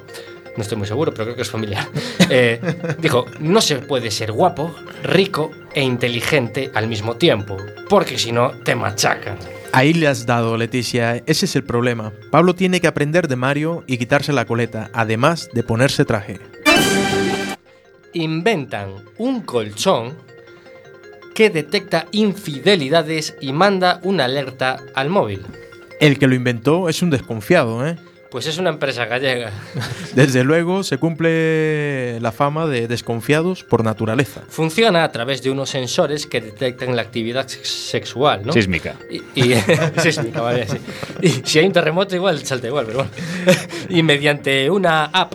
No 0.57 0.63
estoy 0.63 0.79
muy 0.79 0.87
seguro, 0.87 1.13
pero 1.13 1.25
creo 1.25 1.37
que 1.37 1.43
es 1.43 1.51
familiar. 1.51 1.89
Eh, 2.31 2.59
dijo, 3.01 3.27
no 3.39 3.61
se 3.61 3.77
puede 3.77 4.11
ser 4.11 4.33
guapo, 4.33 4.75
rico 5.03 5.51
e 5.75 5.83
inteligente 5.83 6.71
al 6.75 6.89
mismo 6.89 7.17
tiempo, 7.17 7.59
porque 7.89 8.17
si 8.17 8.33
no, 8.33 8.53
te 8.63 8.75
machacan. 8.75 9.37
Ahí 9.73 9.93
le 9.93 10.09
has 10.09 10.25
dado, 10.25 10.57
Leticia. 10.57 11.17
Ese 11.27 11.45
es 11.45 11.55
el 11.55 11.65
problema. 11.65 12.13
Pablo 12.31 12.55
tiene 12.55 12.81
que 12.81 12.87
aprender 12.87 13.29
de 13.29 13.37
Mario 13.37 13.85
y 13.87 13.99
quitarse 13.99 14.33
la 14.33 14.47
coleta, 14.47 14.91
además 14.95 15.51
de 15.53 15.65
ponerse 15.65 16.07
traje. 16.07 16.41
Inventan 18.15 18.95
un 19.19 19.43
colchón 19.43 20.17
que 21.35 21.51
detecta 21.51 22.07
infidelidades 22.13 23.35
y 23.41 23.53
manda 23.53 24.01
una 24.03 24.25
alerta 24.27 24.79
al 24.95 25.11
móvil. 25.11 25.43
El 26.01 26.19
que 26.19 26.27
lo 26.27 26.35
inventó 26.35 26.89
es 26.89 27.03
un 27.03 27.11
desconfiado, 27.11 27.87
¿eh? 27.87 27.97
Pues 28.31 28.47
es 28.49 28.59
una 28.59 28.71
empresa 28.71 29.05
gallega. 29.05 29.53
Desde 30.17 30.43
luego 30.43 30.83
se 30.83 30.99
cumple 30.99 32.19
la 32.21 32.33
fama 32.33 32.67
de 32.67 32.89
desconfiados 32.89 33.63
por 33.63 33.85
naturaleza. 33.85 34.43
Funciona 34.49 35.05
a 35.05 35.13
través 35.13 35.41
de 35.43 35.51
unos 35.51 35.71
sensores 35.71 36.27
que 36.27 36.41
detectan 36.41 36.97
la 36.97 37.03
actividad 37.03 37.47
sex- 37.47 37.69
sexual, 37.91 38.43
¿no? 38.45 38.53
Sísmica. 38.53 38.97
Y, 39.09 39.23
y- 39.41 39.55
sísmica, 40.03 40.41
vale, 40.41 40.67
sí. 40.67 40.79
Y 41.23 41.29
si 41.45 41.61
hay 41.61 41.67
un 41.67 41.73
terremoto 41.73 42.17
igual 42.17 42.45
salta 42.45 42.67
igual, 42.67 42.87
pero 42.87 42.99
bueno. 42.99 43.11
Y 43.89 44.03
mediante 44.03 44.69
una 44.69 45.05
app 45.05 45.35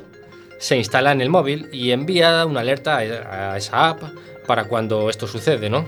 se 0.58 0.76
instala 0.76 1.14
en 1.14 1.22
el 1.22 1.30
móvil 1.30 1.70
y 1.72 1.92
envía 1.92 2.46
una 2.46 2.60
alerta 2.60 2.98
a 2.98 3.58
esa 3.58 3.90
app 3.92 4.04
para 4.50 4.64
cuando 4.64 5.12
esto 5.12 5.28
sucede, 5.28 5.70
¿no? 5.70 5.86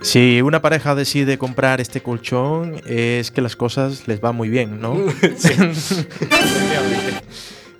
Si 0.00 0.42
una 0.42 0.60
pareja 0.60 0.96
decide 0.96 1.38
comprar 1.38 1.80
este 1.80 2.00
colchón, 2.00 2.80
es 2.86 3.30
que 3.30 3.40
las 3.40 3.54
cosas 3.54 4.08
les 4.08 4.20
va 4.20 4.32
muy 4.32 4.48
bien, 4.48 4.80
¿no? 4.80 4.96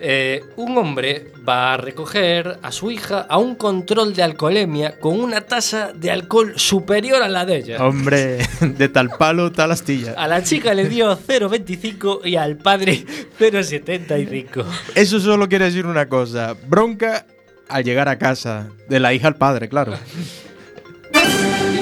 Eh, 0.04 0.42
un 0.56 0.76
hombre 0.78 1.28
va 1.48 1.74
a 1.74 1.76
recoger 1.76 2.58
a 2.60 2.72
su 2.72 2.90
hija 2.90 3.20
a 3.20 3.38
un 3.38 3.54
control 3.54 4.14
de 4.14 4.24
alcoholemia 4.24 4.98
con 4.98 5.20
una 5.20 5.42
tasa 5.42 5.92
de 5.94 6.10
alcohol 6.10 6.54
superior 6.56 7.22
a 7.22 7.28
la 7.28 7.44
de 7.44 7.58
ella. 7.58 7.86
Hombre, 7.86 8.38
de 8.60 8.88
tal 8.88 9.10
palo, 9.10 9.52
tal 9.52 9.70
astilla. 9.70 10.14
A 10.16 10.26
la 10.26 10.42
chica 10.42 10.74
le 10.74 10.88
dio 10.88 11.16
0,25 11.16 12.26
y 12.26 12.34
al 12.34 12.56
padre 12.56 13.04
0,75. 13.38 14.64
Eso 14.96 15.20
solo 15.20 15.48
quiere 15.48 15.66
decir 15.66 15.86
una 15.86 16.08
cosa. 16.08 16.56
Bronca 16.66 17.24
al 17.68 17.84
llegar 17.84 18.08
a 18.08 18.18
casa. 18.18 18.68
De 18.88 19.00
la 19.00 19.12
hija 19.14 19.28
al 19.28 19.36
padre, 19.36 19.68
claro. 19.68 19.94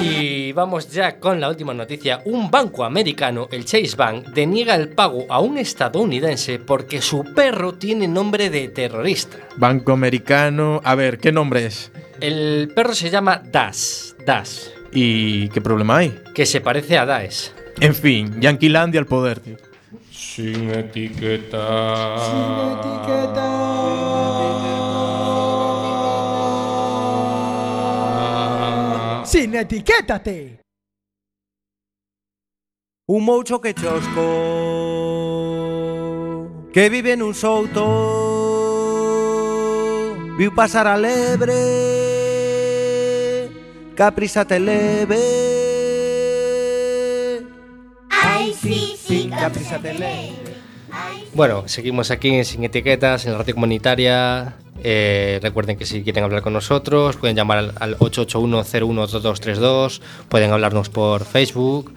Y 0.01 0.51
vamos 0.53 0.89
ya 0.89 1.19
con 1.19 1.39
la 1.39 1.49
última 1.49 1.73
noticia. 1.73 2.21
Un 2.25 2.49
banco 2.51 2.83
americano, 2.83 3.47
el 3.51 3.65
Chase 3.65 3.95
Bank, 3.95 4.27
deniega 4.29 4.75
el 4.75 4.89
pago 4.89 5.25
a 5.29 5.39
un 5.39 5.57
estadounidense 5.57 6.59
porque 6.59 7.01
su 7.01 7.23
perro 7.33 7.73
tiene 7.75 8.07
nombre 8.07 8.49
de 8.49 8.67
terrorista. 8.69 9.37
Banco 9.57 9.93
americano. 9.93 10.81
A 10.83 10.95
ver, 10.95 11.17
¿qué 11.19 11.31
nombre 11.31 11.65
es? 11.65 11.91
El 12.19 12.71
perro 12.75 12.93
se 12.93 13.09
llama 13.09 13.41
Das. 13.51 14.15
Das. 14.25 14.71
¿Y 14.91 15.49
qué 15.49 15.61
problema 15.61 15.97
hay? 15.97 16.19
Que 16.33 16.45
se 16.45 16.61
parece 16.61 16.97
a 16.97 17.05
Daesh. 17.05 17.51
En 17.79 17.95
fin, 17.95 18.39
Yanquilandia 18.39 18.99
al 18.99 19.07
poder, 19.07 19.39
tío. 19.39 19.57
Sin 20.11 20.69
etiqueta. 20.69 22.15
Sin 22.19 22.41
etiquétate. 29.35 30.59
Un 33.07 33.25
moucho 33.25 33.59
que 33.59 33.73
chosco 33.73 34.23
Que 36.71 36.89
vive 36.89 37.15
nun 37.15 37.33
souto. 37.33 37.85
Viu 40.37 40.51
pasar 40.55 40.87
a 40.87 40.95
lebre 40.95 41.59
Caprisa 43.95 44.45
te 44.45 44.59
leve. 44.59 45.19
Ay, 48.09 48.53
sí, 48.53 48.95
sí, 48.97 49.29
Caprisa 49.29 49.77
te 49.79 49.93
leve. 49.93 50.55
Bueno, 51.33 51.67
seguimos 51.67 52.09
aquí 52.11 52.29
en 52.29 52.45
Sin 52.45 52.63
Etiquetas, 52.63 53.25
en 53.25 53.33
la 53.33 53.39
radio 53.39 53.53
comunitaria. 53.53 54.55
Eh, 54.83 55.39
recuerden 55.41 55.77
que 55.77 55.85
si 55.85 56.01
quieren 56.03 56.23
hablar 56.23 56.41
con 56.41 56.53
nosotros, 56.53 57.17
pueden 57.17 57.35
llamar 57.35 57.59
al, 57.59 57.73
al 57.79 57.99
881-012232, 57.99 60.01
pueden 60.27 60.51
hablarnos 60.51 60.89
por 60.89 61.23
Facebook, 61.25 61.93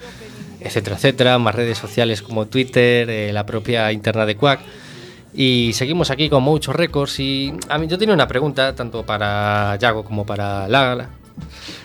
etcétera, 0.64 0.96
etcétera, 0.96 1.38
más 1.38 1.54
redes 1.54 1.78
sociales 1.78 2.22
como 2.22 2.46
Twitter, 2.46 3.08
eh, 3.08 3.32
la 3.32 3.46
propia 3.46 3.92
interna 3.92 4.26
de 4.26 4.36
Quack. 4.36 4.60
Y 5.34 5.72
seguimos 5.74 6.10
aquí 6.10 6.28
con 6.28 6.42
muchos 6.42 6.74
récords. 6.74 7.20
Y 7.20 7.52
a 7.68 7.78
mí 7.78 7.86
yo 7.86 7.98
tenía 7.98 8.14
una 8.14 8.28
pregunta, 8.28 8.74
tanto 8.74 9.04
para 9.04 9.76
Yago 9.76 10.04
como 10.04 10.24
para 10.24 10.68
Lara. 10.68 11.10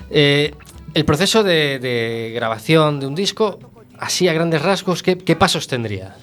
Eh, 0.10 0.54
el 0.94 1.06
proceso 1.06 1.44
de, 1.44 2.32
grabación 2.34 3.00
de 3.00 3.08
un 3.08 3.16
disco, 3.16 3.60
así 3.98 4.28
a 4.28 4.34
grandes 4.34 4.62
rasgos, 4.62 5.04
¿qué, 5.04 5.18
qué 5.18 5.36
pasos 5.36 5.68
tendría? 5.68 6.16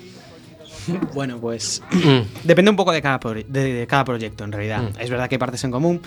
Bueno, 1.14 1.38
pues 1.38 1.83
depende 2.44 2.70
un 2.70 2.77
poco 2.77 2.92
de 2.92 3.03
cada, 3.03 3.18
de, 3.18 3.72
de 3.72 3.87
cada 3.87 4.05
proyecto 4.05 4.44
en 4.44 4.53
realidad. 4.53 4.83
Mm. 4.83 5.01
Es 5.01 5.11
verdad 5.11 5.29
que 5.29 5.37
hay 5.37 5.38
partes 5.38 5.64
en 5.64 5.70
común, 5.70 6.01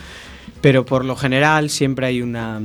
pero 0.61 0.85
por 0.85 1.05
lo 1.05 1.15
general 1.15 1.69
siempre 1.69 2.07
hay 2.07 2.21
una, 2.21 2.61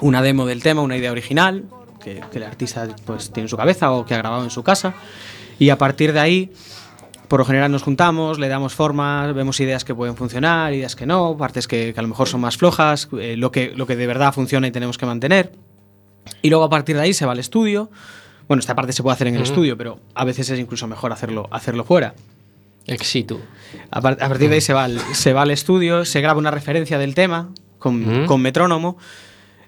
una 0.00 0.22
demo 0.22 0.46
del 0.46 0.62
tema, 0.62 0.82
una 0.82 0.96
idea 0.96 1.12
original, 1.12 1.64
que, 2.02 2.22
que 2.30 2.38
el 2.38 2.44
artista 2.44 2.88
pues, 3.04 3.32
tiene 3.32 3.44
en 3.44 3.48
su 3.48 3.56
cabeza 3.56 3.92
o 3.92 4.04
que 4.04 4.14
ha 4.14 4.18
grabado 4.18 4.44
en 4.44 4.50
su 4.50 4.62
casa. 4.62 4.94
Y 5.58 5.70
a 5.70 5.78
partir 5.78 6.12
de 6.12 6.20
ahí, 6.20 6.52
por 7.28 7.40
lo 7.40 7.44
general 7.44 7.70
nos 7.70 7.82
juntamos, 7.82 8.38
le 8.38 8.48
damos 8.48 8.74
formas, 8.74 9.32
vemos 9.34 9.60
ideas 9.60 9.84
que 9.84 9.94
pueden 9.94 10.16
funcionar, 10.16 10.74
ideas 10.74 10.96
que 10.96 11.06
no, 11.06 11.36
partes 11.36 11.68
que, 11.68 11.94
que 11.94 12.00
a 12.00 12.02
lo 12.02 12.08
mejor 12.08 12.28
son 12.28 12.40
más 12.40 12.56
flojas, 12.56 13.08
eh, 13.18 13.36
lo, 13.36 13.52
que, 13.52 13.72
lo 13.74 13.86
que 13.86 13.96
de 13.96 14.06
verdad 14.06 14.34
funciona 14.34 14.66
y 14.66 14.70
tenemos 14.70 14.98
que 14.98 15.06
mantener. 15.06 15.52
Y 16.40 16.50
luego 16.50 16.64
a 16.64 16.70
partir 16.70 16.96
de 16.96 17.02
ahí 17.02 17.14
se 17.14 17.26
va 17.26 17.32
al 17.32 17.38
estudio. 17.38 17.90
Bueno, 18.48 18.60
esta 18.60 18.74
parte 18.74 18.92
se 18.92 19.02
puede 19.02 19.14
hacer 19.14 19.26
en 19.28 19.34
el 19.36 19.42
estudio, 19.42 19.76
pero 19.76 20.00
a 20.14 20.24
veces 20.24 20.50
es 20.50 20.58
incluso 20.58 20.86
mejor 20.86 21.12
hacerlo, 21.12 21.48
hacerlo 21.50 21.84
fuera. 21.84 22.14
Éxito. 22.86 23.40
A, 23.90 24.00
par- 24.00 24.18
a 24.20 24.28
partir 24.28 24.48
de 24.48 24.56
ahí 24.56 24.60
se 24.60 24.72
va, 24.72 24.84
al, 24.84 24.98
se 25.14 25.32
va 25.32 25.42
al 25.42 25.50
estudio, 25.50 26.04
se 26.04 26.20
graba 26.20 26.38
una 26.38 26.50
referencia 26.50 26.98
del 26.98 27.14
tema 27.14 27.50
con, 27.78 28.26
con 28.26 28.40
metrónomo. 28.42 28.98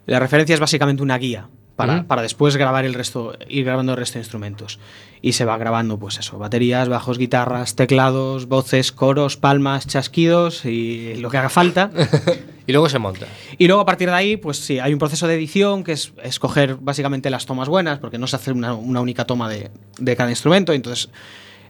La 0.06 0.18
referencia 0.18 0.54
es 0.54 0.60
básicamente 0.60 1.02
una 1.02 1.16
guía 1.18 1.48
para, 1.76 2.04
para 2.04 2.22
después 2.22 2.56
grabar 2.56 2.84
el 2.84 2.94
resto, 2.94 3.36
ir 3.48 3.64
grabando 3.64 3.92
el 3.92 3.98
resto 3.98 4.14
de 4.14 4.20
instrumentos. 4.20 4.78
Y 5.20 5.32
se 5.32 5.44
va 5.44 5.56
grabando, 5.56 5.98
pues 5.98 6.18
eso, 6.18 6.38
baterías, 6.38 6.88
bajos, 6.88 7.18
guitarras, 7.18 7.74
teclados, 7.76 8.46
voces, 8.46 8.92
coros, 8.92 9.36
palmas, 9.36 9.86
chasquidos 9.86 10.64
y 10.64 11.14
lo 11.16 11.30
que 11.30 11.38
haga 11.38 11.48
falta. 11.48 11.90
y 12.66 12.72
luego 12.72 12.88
se 12.88 12.98
monta. 12.98 13.26
Y 13.58 13.66
luego 13.66 13.82
a 13.82 13.86
partir 13.86 14.08
de 14.08 14.14
ahí, 14.14 14.36
pues 14.36 14.58
sí, 14.58 14.78
hay 14.78 14.92
un 14.92 14.98
proceso 14.98 15.26
de 15.26 15.34
edición 15.34 15.82
que 15.82 15.92
es 15.92 16.12
escoger 16.22 16.76
básicamente 16.76 17.30
las 17.30 17.46
tomas 17.46 17.68
buenas, 17.68 17.98
porque 17.98 18.18
no 18.18 18.26
se 18.26 18.36
hace 18.36 18.52
una, 18.52 18.74
una 18.74 19.00
única 19.00 19.24
toma 19.24 19.48
de, 19.48 19.70
de 19.98 20.16
cada 20.16 20.30
instrumento. 20.30 20.72
Entonces, 20.72 21.08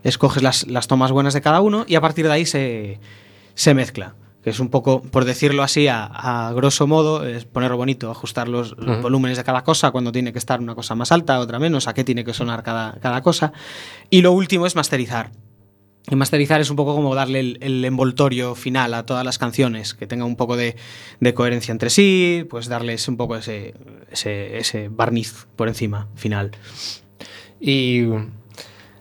escoges 0.03 0.43
las, 0.43 0.67
las 0.67 0.87
tomas 0.87 1.13
buenas 1.13 1.35
de 1.35 1.41
cada 1.41 1.61
uno 1.61 1.85
y 1.89 1.95
a 1.95 2.01
partir 2.01 2.27
de 2.27 2.33
ahí 2.33 2.47
se, 2.47 3.01
se 3.55 3.75
mezcla. 3.75 4.15
Que 4.45 4.51
es 4.51 4.61
un 4.61 4.69
poco, 4.69 5.01
por 5.01 5.25
decirlo 5.25 5.63
así, 5.63 5.89
a, 5.89 6.05
a 6.05 6.53
grosso 6.53 6.87
modo, 6.87 7.27
es 7.27 7.47
ponerlo 7.47 7.79
bonito, 7.79 8.11
ajustar 8.11 8.47
los, 8.47 8.77
volúmenes 8.77 9.39
de 9.39 9.45
cada 9.45 9.65
cosa, 9.65 9.91
cuando 9.91 10.13
tiene 10.13 10.33
que 10.35 10.39
estar 10.39 10.61
una 10.61 10.75
cosa 10.75 10.95
más 10.95 11.11
alta, 11.13 11.41
otra 11.41 11.59
menos, 11.59 11.89
a 11.89 11.95
qué 11.95 12.05
tiene 12.05 12.25
que 12.25 12.35
sonar 12.35 12.63
cada, 12.63 12.99
cada 13.01 13.23
cosa. 13.23 13.55
Y 14.11 14.21
lo 14.21 14.33
último 14.33 14.67
es 14.67 14.77
masterizar. 14.77 15.31
Y 16.11 16.15
masterizar 16.17 16.61
es 16.61 16.69
un 16.69 16.77
poco 16.77 16.95
como 16.95 17.15
darle 17.15 17.41
el, 17.41 17.59
el 17.63 17.83
envoltorio 17.83 18.55
final 18.55 18.93
a 18.93 19.07
todas 19.07 19.25
las 19.25 19.39
canciones, 19.39 19.95
que 19.95 20.07
tenga 20.07 20.27
un 20.27 20.37
poco 20.37 20.59
de, 20.59 20.77
de 21.21 21.33
coherencia 21.33 21.73
entre 21.73 21.89
sí, 21.89 22.47
pues 22.51 22.69
darles 22.69 23.09
un 23.09 23.17
poco 23.17 23.37
ese, 23.37 23.75
ese, 24.11 24.59
ese 24.59 24.89
barniz 24.91 25.47
por 25.57 25.69
encima 25.69 26.09
final. 26.17 26.51
Y 27.59 28.03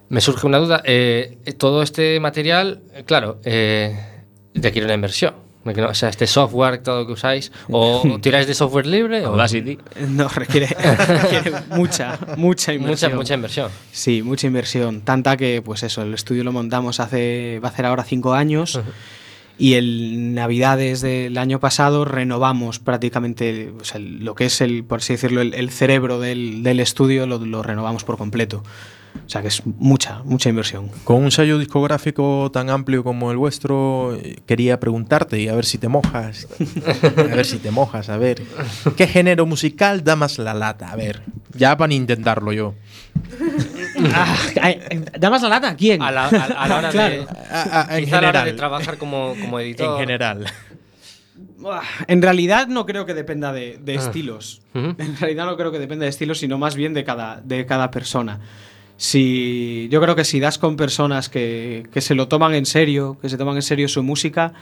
me 0.08 0.22
surge 0.22 0.48
una 0.48 0.60
duda. 0.60 0.82
eh, 0.86 1.38
todo 1.58 1.84
este 1.84 2.20
material, 2.22 2.82
eh, 2.94 3.04
claro, 3.04 3.42
eh, 3.44 4.13
requiere 4.54 4.86
una 4.86 4.96
inversión. 4.96 5.34
O 5.66 5.94
sea, 5.94 6.10
este 6.10 6.28
software, 6.28 6.80
todo 6.80 7.08
que 7.08 7.14
usáis, 7.14 7.52
o 7.70 8.04
tiráis 8.22 8.48
de 8.48 8.54
software 8.54 8.86
libre, 8.86 9.26
o 9.26 9.30
Audacity. 9.30 9.78
No, 10.10 10.28
requiere, 10.28 10.68
requiere 11.08 11.54
mucha, 11.70 12.20
mucha 12.36 12.74
inversión. 12.74 13.12
Mucha, 13.12 13.18
mucha 13.18 13.34
inversión. 13.36 13.72
Sí, 13.92 14.22
mucha 14.24 14.48
inversión. 14.48 15.02
Tanta 15.02 15.38
que, 15.38 15.62
pues 15.64 15.84
eso, 15.84 16.02
el 16.02 16.14
estudio 16.14 16.44
lo 16.44 16.52
montamos 16.52 17.00
hace, 17.00 17.60
va 17.64 17.70
a 17.70 17.72
hacer 17.72 17.86
ahora 17.86 18.04
cinco 18.04 18.34
años. 18.34 18.80
Y 19.58 19.76
el 19.76 20.34
Navidades 20.34 21.02
del 21.02 21.38
año 21.38 21.60
pasado 21.60 22.06
renovamos 22.06 22.80
prácticamente 22.80 23.72
o 23.80 23.84
sea, 23.84 24.00
lo 24.00 24.34
que 24.36 24.46
es 24.46 24.62
el, 24.62 24.84
por 24.84 24.98
así 24.98 25.14
decirlo, 25.14 25.42
el, 25.42 25.54
el 25.54 25.70
cerebro 25.70 26.20
del, 26.20 26.64
del 26.64 26.80
estudio 26.80 27.28
lo, 27.28 27.38
lo 27.38 27.62
renovamos 27.62 28.04
por 28.04 28.18
completo. 28.18 28.64
O 29.26 29.30
sea 29.30 29.42
que 29.42 29.48
es 29.48 29.64
mucha, 29.66 30.22
mucha 30.24 30.50
inversión. 30.50 30.90
Con 31.04 31.24
un 31.24 31.32
sello 31.32 31.58
discográfico 31.58 32.50
tan 32.52 32.70
amplio 32.70 33.04
como 33.04 33.32
el 33.32 33.38
vuestro, 33.38 34.18
quería 34.46 34.80
preguntarte 34.80 35.40
y 35.40 35.48
a 35.48 35.56
ver 35.56 35.66
si 35.66 35.78
te 35.78 35.88
mojas. 35.88 36.48
A 37.18 37.22
ver 37.24 37.46
si 37.46 37.58
te 37.60 37.72
mojas, 37.72 38.10
a 38.10 38.18
ver. 38.18 38.42
¿Qué 38.98 39.08
género 39.08 39.46
musical 39.46 40.04
da 40.04 40.16
más 40.16 40.38
la 40.40 40.54
lata? 40.54 40.92
A 40.92 40.96
ver, 40.96 41.22
ya 41.56 41.78
para 41.78 41.94
intentarlo 41.94 42.52
yo. 42.54 42.74
Ah, 44.16 44.36
¿Da 45.20 45.30
más 45.30 45.42
la 45.44 45.50
lata? 45.50 45.70
¿A 45.70 45.76
quién? 45.76 46.02
A 46.02 46.12
la, 46.12 46.26
a 46.26 46.28
a 46.64 46.68
la 46.68 46.78
hora 46.78 46.90
Claro. 46.92 47.16
de, 47.16 47.28
A- 47.52 47.88
a- 47.90 47.98
en 48.00 48.10
la 48.12 48.18
hora 48.18 48.28
de 48.32 48.38
general. 48.40 48.56
trabajar 48.56 48.98
como, 48.98 49.36
como 49.40 49.60
editor. 49.60 49.94
En 49.94 50.00
general. 50.00 50.46
En 52.08 52.22
realidad 52.22 52.68
no 52.68 52.86
creo 52.86 53.06
que 53.06 53.14
dependa 53.14 53.54
de, 53.54 53.78
de 53.82 53.94
Ah. 53.94 54.02
estilos. 54.02 54.62
Ujú. 54.74 54.96
En 54.98 55.18
realidad 55.18 55.46
no 55.46 55.56
creo 55.56 55.72
que 55.72 55.80
dependa 55.80 56.04
de 56.04 56.10
estilos, 56.10 56.40
sino 56.40 56.58
más 56.58 56.76
bien 56.76 56.94
de 56.94 57.04
cada, 57.04 57.40
de 57.42 57.66
cada 57.66 57.90
persona. 57.92 58.40
Si, 59.04 59.90
yo 59.92 60.00
creo 60.00 60.16
que 60.16 60.24
si 60.24 60.40
das 60.40 60.58
con 60.58 60.78
personas 60.78 61.28
que, 61.28 61.88
que 61.92 62.00
se 62.00 62.16
lo 62.16 62.30
toman 62.30 62.56
en 62.56 62.66
serio, 62.66 63.18
que 63.22 63.28
se 63.28 63.38
toman 63.38 63.58
en 63.58 63.62
serio 63.62 63.90
su 63.90 64.02
música, 64.02 64.54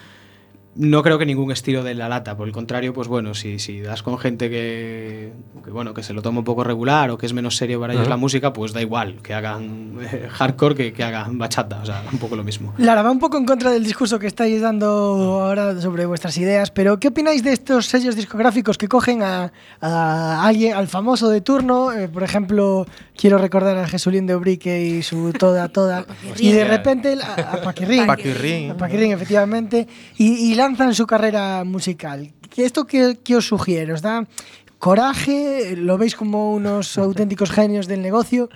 no 0.75 1.03
creo 1.03 1.19
que 1.19 1.25
ningún 1.25 1.51
estilo 1.51 1.83
de 1.83 1.93
la 1.93 2.07
lata. 2.07 2.37
Por 2.37 2.47
el 2.47 2.53
contrario, 2.53 2.93
pues 2.93 3.07
bueno, 3.07 3.33
si, 3.33 3.59
si 3.59 3.81
das 3.81 4.03
con 4.03 4.17
gente 4.17 4.49
que, 4.49 5.33
que, 5.63 5.69
bueno, 5.69 5.93
que 5.93 6.01
se 6.01 6.13
lo 6.13 6.21
toma 6.21 6.39
un 6.39 6.45
poco 6.45 6.63
regular 6.63 7.09
o 7.11 7.17
que 7.17 7.25
es 7.25 7.33
menos 7.33 7.57
serio 7.57 7.79
para 7.79 7.93
ellos 7.93 8.03
Ajá. 8.03 8.11
la 8.11 8.17
música, 8.17 8.53
pues 8.53 8.71
da 8.71 8.81
igual 8.81 9.21
que 9.21 9.33
hagan 9.33 9.97
eh, 10.01 10.27
hardcore 10.29 10.75
que, 10.75 10.93
que 10.93 11.03
hagan 11.03 11.37
bachata. 11.37 11.81
O 11.81 11.85
sea, 11.85 12.03
un 12.11 12.19
poco 12.19 12.35
lo 12.35 12.43
mismo. 12.43 12.73
Lara, 12.77 13.01
va 13.01 13.11
un 13.11 13.19
poco 13.19 13.37
en 13.37 13.45
contra 13.45 13.71
del 13.71 13.83
discurso 13.83 14.17
que 14.17 14.27
estáis 14.27 14.61
dando 14.61 14.87
ahora 14.87 15.79
sobre 15.81 16.05
vuestras 16.05 16.37
ideas, 16.37 16.71
pero 16.71 16.99
¿qué 16.99 17.09
opináis 17.09 17.43
de 17.43 17.51
estos 17.51 17.87
sellos 17.87 18.15
discográficos 18.15 18.77
que 18.77 18.87
cogen 18.87 19.23
a, 19.23 19.51
a 19.81 20.47
alguien, 20.47 20.73
al 20.73 20.87
famoso 20.87 21.29
de 21.29 21.41
turno? 21.41 21.91
Eh, 21.91 22.07
por 22.07 22.23
ejemplo, 22.23 22.85
quiero 23.15 23.37
recordar 23.37 23.77
a 23.77 23.87
Jesulín 23.87 24.25
de 24.25 24.35
Ubrique 24.35 24.85
y 24.85 25.03
su 25.03 25.33
Toda, 25.33 25.67
Toda. 25.67 26.05
y 26.37 26.53
de 26.53 26.63
repente 26.63 27.17
a, 27.21 27.55
a 27.55 27.61
Paquirrín. 27.61 28.07
Paquirrín. 28.07 28.71
A 28.71 28.77
Paquirrín, 28.77 29.11
efectivamente. 29.11 29.87
Y, 30.17 30.51
y 30.51 30.60
lanzan 30.61 30.93
su 30.93 31.07
carrera 31.07 31.63
musical. 31.63 32.31
¿Qué- 32.51 32.65
¿Esto 32.65 32.85
qué, 32.85 33.17
qué 33.23 33.35
os 33.35 33.47
sugiere? 33.47 33.93
¿Os 33.93 34.01
da 34.03 34.27
coraje? 34.77 35.75
¿Lo 35.75 35.97
veis 35.97 36.15
como 36.15 36.53
unos 36.53 36.97
auténticos 37.07 37.49
genios 37.51 37.87
del 37.87 38.01
negocio? 38.01 38.49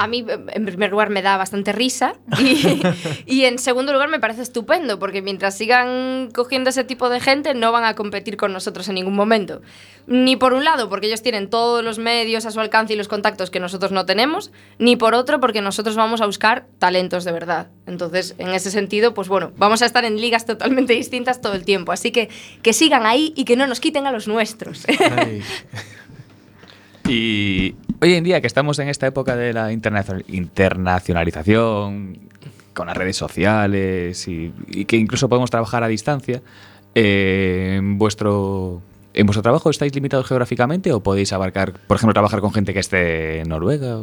A 0.00 0.06
mí, 0.06 0.24
en 0.28 0.64
primer 0.64 0.90
lugar, 0.92 1.10
me 1.10 1.22
da 1.22 1.36
bastante 1.36 1.72
risa 1.72 2.14
y, 2.38 2.80
y 3.26 3.44
en 3.46 3.58
segundo 3.58 3.92
lugar 3.92 4.08
me 4.08 4.20
parece 4.20 4.42
estupendo 4.42 5.00
porque 5.00 5.22
mientras 5.22 5.56
sigan 5.56 6.30
cogiendo 6.32 6.70
ese 6.70 6.84
tipo 6.84 7.08
de 7.08 7.18
gente 7.18 7.52
no 7.54 7.72
van 7.72 7.84
a 7.84 7.94
competir 7.94 8.36
con 8.36 8.52
nosotros 8.52 8.88
en 8.88 8.94
ningún 8.94 9.16
momento. 9.16 9.60
Ni 10.06 10.36
por 10.36 10.52
un 10.52 10.62
lado 10.62 10.88
porque 10.88 11.08
ellos 11.08 11.20
tienen 11.22 11.50
todos 11.50 11.84
los 11.84 11.98
medios 11.98 12.46
a 12.46 12.52
su 12.52 12.60
alcance 12.60 12.92
y 12.92 12.96
los 12.96 13.08
contactos 13.08 13.50
que 13.50 13.58
nosotros 13.58 13.90
no 13.90 14.06
tenemos, 14.06 14.52
ni 14.78 14.94
por 14.94 15.14
otro 15.14 15.40
porque 15.40 15.62
nosotros 15.62 15.96
vamos 15.96 16.20
a 16.20 16.26
buscar 16.26 16.66
talentos 16.78 17.24
de 17.24 17.32
verdad. 17.32 17.66
Entonces, 17.86 18.36
en 18.38 18.50
ese 18.50 18.70
sentido, 18.70 19.14
pues 19.14 19.26
bueno, 19.26 19.50
vamos 19.56 19.82
a 19.82 19.86
estar 19.86 20.04
en 20.04 20.20
ligas 20.20 20.46
totalmente 20.46 20.92
distintas 20.92 21.40
todo 21.40 21.54
el 21.54 21.64
tiempo. 21.64 21.90
Así 21.90 22.12
que 22.12 22.28
que 22.62 22.72
sigan 22.72 23.04
ahí 23.04 23.32
y 23.36 23.44
que 23.44 23.56
no 23.56 23.66
nos 23.66 23.80
quiten 23.80 24.06
a 24.06 24.12
los 24.12 24.28
nuestros. 24.28 24.86
Y 27.08 27.74
hoy 28.00 28.14
en 28.14 28.24
día 28.24 28.40
que 28.40 28.46
estamos 28.46 28.78
en 28.78 28.88
esta 28.88 29.06
época 29.06 29.36
de 29.36 29.52
la 29.52 29.72
internacio- 29.72 30.24
internacionalización, 30.28 32.18
con 32.74 32.86
las 32.86 32.96
redes 32.96 33.16
sociales 33.16 34.28
y, 34.28 34.52
que 34.84 34.96
incluso 34.96 35.28
podemos 35.28 35.50
trabajar 35.50 35.82
a 35.82 35.88
distancia, 35.88 36.42
eh, 36.94 37.74
en 37.78 37.98
vuestro... 37.98 38.82
¿En 39.14 39.26
vuestro 39.26 39.42
trabajo 39.42 39.68
estáis 39.70 39.92
limitados 39.96 40.28
geográficamente 40.28 40.92
o 40.92 41.00
podéis 41.00 41.32
abarcar, 41.32 41.72
por 41.72 41.96
ejemplo, 41.96 42.12
trabajar 42.12 42.40
con 42.40 42.52
gente 42.52 42.72
que 42.72 42.78
esté 42.78 43.40
en 43.40 43.48
Noruega? 43.48 44.02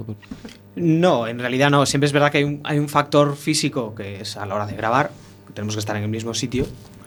No, 0.75 1.27
en 1.27 1.39
realidad 1.39 1.69
no. 1.69 1.85
Siempre 1.85 2.07
es 2.07 2.11
verdad 2.11 2.31
que 2.33 2.39
hay 2.39 2.43
un, 2.43 2.59
hay 2.65 2.79
un 2.79 2.89
factor 2.89 3.37
físico 3.37 3.95
que 3.95 4.21
es 4.21 4.35
a 4.35 4.45
la 4.45 4.55
hora 4.55 4.65
de 4.65 4.75
grabar. 4.75 5.11
Tenemos 5.53 5.75
que 5.75 5.79
estar 5.79 5.95
en 5.95 6.03
el 6.03 6.09
mismo 6.09 6.33
sitio 6.33 6.65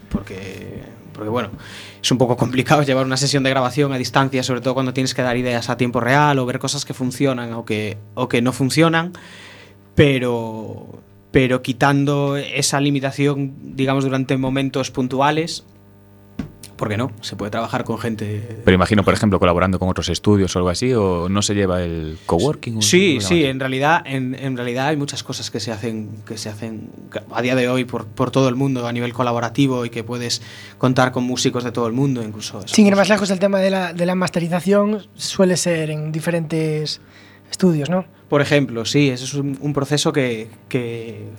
porque, 0.09 0.85
porque, 1.19 1.31
bueno, 1.31 1.51
es 2.01 2.11
un 2.13 2.17
poco 2.17 2.37
complicado 2.37 2.83
llevar 2.85 3.05
una 3.05 3.17
sesión 3.17 3.43
de 3.43 3.51
grabación 3.51 3.93
a 3.93 3.99
distancia, 3.99 4.45
sobre 4.45 4.61
todo 4.61 4.75
cuando 4.75 4.95
tienes 4.95 5.15
que 5.15 5.23
dar 5.23 5.37
ideas 5.37 5.69
a 5.69 5.77
tiempo 5.77 5.99
real 5.99 6.39
o 6.39 6.47
ver 6.47 6.61
cosas 6.61 6.85
que 6.85 6.95
funcionan 6.95 7.53
o 7.55 7.65
que, 7.65 7.99
o 8.15 8.29
que 8.29 8.41
no 8.41 8.53
funcionan. 8.53 9.13
Pero, 9.97 11.03
pero 11.33 11.61
quitando 11.61 12.37
esa 12.37 12.81
limitación, 12.81 13.57
digamos, 13.75 14.05
durante 14.05 14.37
momentos 14.37 14.93
puntuales, 14.93 15.65
¿por 16.79 16.89
qué 16.89 16.97
no? 16.97 17.13
Se 17.21 17.37
puede 17.37 17.51
trabajar 17.51 17.85
con 17.85 17.99
gente 17.99 18.61
Pero 18.65 18.75
imagino, 18.75 19.05
por 19.05 19.13
ejemplo, 19.13 19.39
colaborando 19.39 19.79
con 19.79 19.91
otros 19.91 20.09
estudios 20.09 20.57
o 20.57 20.59
algo 20.59 20.71
así, 20.71 20.95
o 20.95 21.29
no 21.29 21.43
se 21.43 21.55
lleva 21.55 21.83
el 21.83 22.17
coworking. 22.25 22.79
o 22.79 22.83
Sí, 22.83 23.19
sí, 23.21 23.45
en 23.45 23.61
realidad, 23.61 24.03
en, 24.07 24.35
en 24.35 24.57
realidad 24.57 24.87
hay 24.87 24.97
muchas 24.97 25.23
cosas 25.23 25.51
que 25.51 25.61
se 25.61 25.73
hacen, 25.73 26.09
que 26.27 26.39
se 26.39 26.49
hacen 26.49 26.89
a 27.31 27.43
día 27.43 27.55
de 27.55 27.69
hoy 27.69 27.85
por, 27.85 28.07
por 28.07 28.31
todo 28.31 28.49
el 28.49 28.55
mundo 28.55 28.87
a 28.87 28.93
nivel 28.93 29.13
colaborativo 29.13 29.85
y 29.85 29.91
que 29.91 30.05
puedes 30.05 30.41
contar 30.79 31.13
con 31.13 31.25
músicos 31.25 31.65
de 31.65 31.73
todo 31.73 31.87
el 31.87 31.93
mundo, 31.93 32.23
incluso. 32.23 32.67
Sin 32.67 32.87
ir 32.87 32.97
más 32.97 33.09
lejos, 33.11 33.31
el 33.31 33.39
tema 33.39 33.59
de 33.59 33.71
la, 33.71 33.93
de 33.93 34.07
la 34.07 34.15
masterización 34.15 35.07
suele 35.15 35.57
ser 35.57 35.91
en 35.91 36.13
diferentes 36.13 37.01
estudios, 37.51 37.91
¿no? 37.91 38.05
Por 38.29 38.43
ejemplo, 38.43 38.85
sí, 38.85 39.09
eso 39.09 39.25
es 39.25 39.35
un, 39.35 39.73
proceso 39.73 40.13
que, 40.13 40.49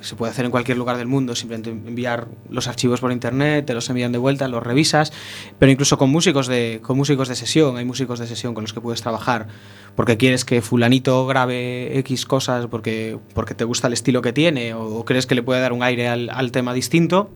se 0.01 0.15
puede 0.15 0.31
hacer 0.31 0.45
en 0.45 0.51
cualquier 0.51 0.75
lugar 0.75 0.97
del 0.97 1.05
mundo, 1.05 1.35
simplemente 1.35 1.69
enviar 1.69 2.27
los 2.49 2.67
archivos 2.67 2.99
por 2.99 3.11
internet, 3.11 3.67
te 3.67 3.75
los 3.75 3.87
envían 3.89 4.11
de 4.11 4.17
vuelta, 4.17 4.47
los 4.47 4.63
revisas, 4.63 5.13
pero 5.59 5.71
incluso 5.71 5.99
con 5.99 6.09
músicos 6.09 6.47
de, 6.47 6.79
con 6.81 6.97
músicos 6.97 7.27
de 7.27 7.35
sesión, 7.35 7.77
hay 7.77 7.85
músicos 7.85 8.17
de 8.17 8.25
sesión 8.25 8.55
con 8.55 8.63
los 8.63 8.73
que 8.73 8.81
puedes 8.81 9.03
trabajar, 9.03 9.47
porque 9.95 10.17
quieres 10.17 10.45
que 10.45 10.63
fulanito 10.63 11.27
grabe 11.27 11.99
X 11.99 12.25
cosas, 12.25 12.65
porque, 12.65 13.19
porque 13.35 13.53
te 13.53 13.65
gusta 13.65 13.85
el 13.85 13.93
estilo 13.93 14.23
que 14.23 14.33
tiene, 14.33 14.73
o, 14.73 14.83
o 14.83 15.05
crees 15.05 15.27
que 15.27 15.35
le 15.35 15.43
puede 15.43 15.61
dar 15.61 15.73
un 15.73 15.83
aire 15.83 16.07
al, 16.07 16.31
al 16.31 16.51
tema 16.51 16.73
distinto, 16.73 17.29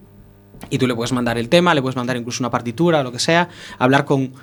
y 0.72 0.80
tú 0.80 0.88
le 0.88 0.96
puedes 0.96 1.12
mandar 1.12 1.38
el 1.38 1.50
tema, 1.50 1.76
le 1.76 1.82
puedes 1.84 1.96
mandar 1.96 2.18
incluso 2.18 2.42
una 2.42 2.50
partitura 2.50 3.02
o 3.02 3.04
lo 3.04 3.12
que 3.12 3.20
sea, 3.20 3.50
hablar 3.78 4.06
con 4.06 4.34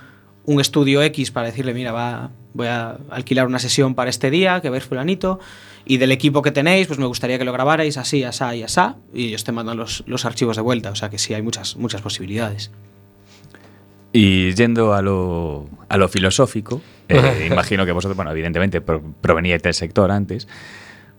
un 0.44 0.60
estudio 0.60 1.02
X 1.02 1.30
para 1.32 1.46
decirle, 1.46 1.74
mira, 1.74 1.92
va, 1.92 2.30
voy 2.54 2.66
a 2.66 2.98
alquilar 3.10 3.46
una 3.46 3.58
sesión 3.58 3.94
para 3.94 4.10
este 4.10 4.30
día, 4.30 4.60
que 4.60 4.70
ver 4.70 4.82
fulanito, 4.82 5.38
y 5.84 5.96
del 5.96 6.12
equipo 6.12 6.42
que 6.42 6.50
tenéis, 6.50 6.86
pues 6.86 6.98
me 6.98 7.06
gustaría 7.06 7.38
que 7.38 7.44
lo 7.44 7.52
grabarais 7.52 7.96
así, 7.96 8.22
asá 8.24 8.54
y 8.54 8.62
asá, 8.62 8.96
y 9.14 9.28
ellos 9.28 9.44
te 9.44 9.52
mandan 9.52 9.76
los, 9.76 10.04
los 10.06 10.24
archivos 10.24 10.56
de 10.56 10.62
vuelta, 10.62 10.90
o 10.90 10.94
sea 10.96 11.08
que 11.10 11.18
sí, 11.18 11.32
hay 11.34 11.42
muchas, 11.42 11.76
muchas 11.76 12.02
posibilidades. 12.02 12.70
Y 14.12 14.52
yendo 14.54 14.92
a 14.94 15.02
lo, 15.02 15.68
a 15.88 15.96
lo 15.96 16.08
filosófico, 16.08 16.82
eh, 17.08 17.46
imagino 17.50 17.86
que 17.86 17.92
vosotros, 17.92 18.16
bueno, 18.16 18.32
evidentemente 18.32 18.80
pro- 18.80 19.02
proveníais 19.20 19.62
del 19.62 19.74
sector 19.74 20.10
antes, 20.10 20.48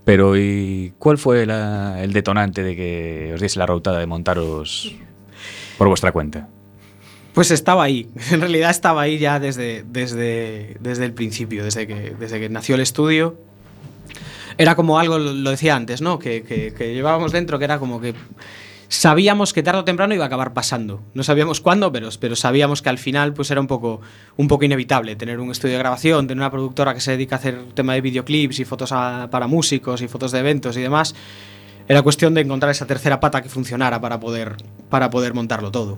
pero 0.03 0.35
¿y 0.37 0.93
cuál 0.99 1.17
fue 1.17 1.45
la- 1.45 2.03
el 2.03 2.11
detonante 2.11 2.63
de 2.63 2.75
que 2.75 3.31
os 3.33 3.39
diese 3.41 3.59
la 3.59 3.65
rautada 3.65 3.99
de 3.99 4.07
montaros 4.07 4.93
por 5.77 5.87
vuestra 5.87 6.11
cuenta? 6.11 6.49
Pues 7.33 7.49
estaba 7.51 7.83
ahí, 7.83 8.09
en 8.31 8.41
realidad 8.41 8.69
estaba 8.71 9.01
ahí 9.01 9.17
ya 9.17 9.39
desde, 9.39 9.83
desde, 9.87 10.75
desde 10.79 11.05
el 11.05 11.13
principio, 11.13 11.63
desde 11.63 11.87
que, 11.87 12.13
desde 12.19 12.39
que 12.39 12.49
nació 12.49 12.75
el 12.75 12.81
estudio. 12.81 13.37
Era 14.57 14.75
como 14.75 14.99
algo, 14.99 15.17
lo 15.17 15.49
decía 15.49 15.75
antes, 15.75 16.01
¿no? 16.01 16.19
Que, 16.19 16.43
que- 16.43 16.93
llevábamos 16.93 17.31
dentro, 17.31 17.57
que 17.57 17.65
era 17.65 17.79
como 17.79 18.01
que 18.01 18.13
sabíamos 18.89 19.53
que 19.53 19.63
tarde 19.63 19.79
o 19.79 19.83
temprano 19.85 20.13
iba 20.13 20.25
a 20.25 20.27
acabar 20.27 20.53
pasando. 20.53 21.01
No 21.13 21.23
sabíamos 21.23 21.61
cuándo, 21.61 21.89
pero, 21.93 22.09
pero 22.19 22.35
sabíamos 22.35 22.81
que 22.81 22.89
al 22.89 22.97
final 22.97 23.33
pues 23.33 23.49
era 23.49 23.61
un 23.61 23.67
poco, 23.67 24.01
un 24.35 24.49
poco 24.49 24.65
inevitable 24.65 25.15
tener 25.15 25.39
un 25.39 25.49
estudio 25.51 25.75
de 25.75 25.79
grabación, 25.79 26.27
tener 26.27 26.41
una 26.41 26.51
productora 26.51 26.93
que 26.93 26.99
se 26.99 27.11
dedica 27.11 27.37
a 27.37 27.39
hacer 27.39 27.57
tema 27.73 27.93
de 27.93 28.01
videoclips 28.01 28.59
y 28.59 28.65
fotos 28.65 28.91
para 28.91 29.47
músicos 29.47 30.01
y 30.01 30.09
fotos 30.09 30.33
de 30.33 30.39
eventos 30.39 30.75
y 30.75 30.81
demás. 30.81 31.15
Era 31.87 32.01
cuestión 32.01 32.33
de 32.33 32.41
encontrar 32.41 32.71
esa 32.71 32.85
tercera 32.85 33.21
pata 33.21 33.41
que 33.41 33.47
funcionara 33.49 34.01
para 34.01 34.19
poder, 34.19 34.57
para 34.89 35.09
poder 35.09 35.33
montarlo 35.33 35.71
todo. 35.71 35.97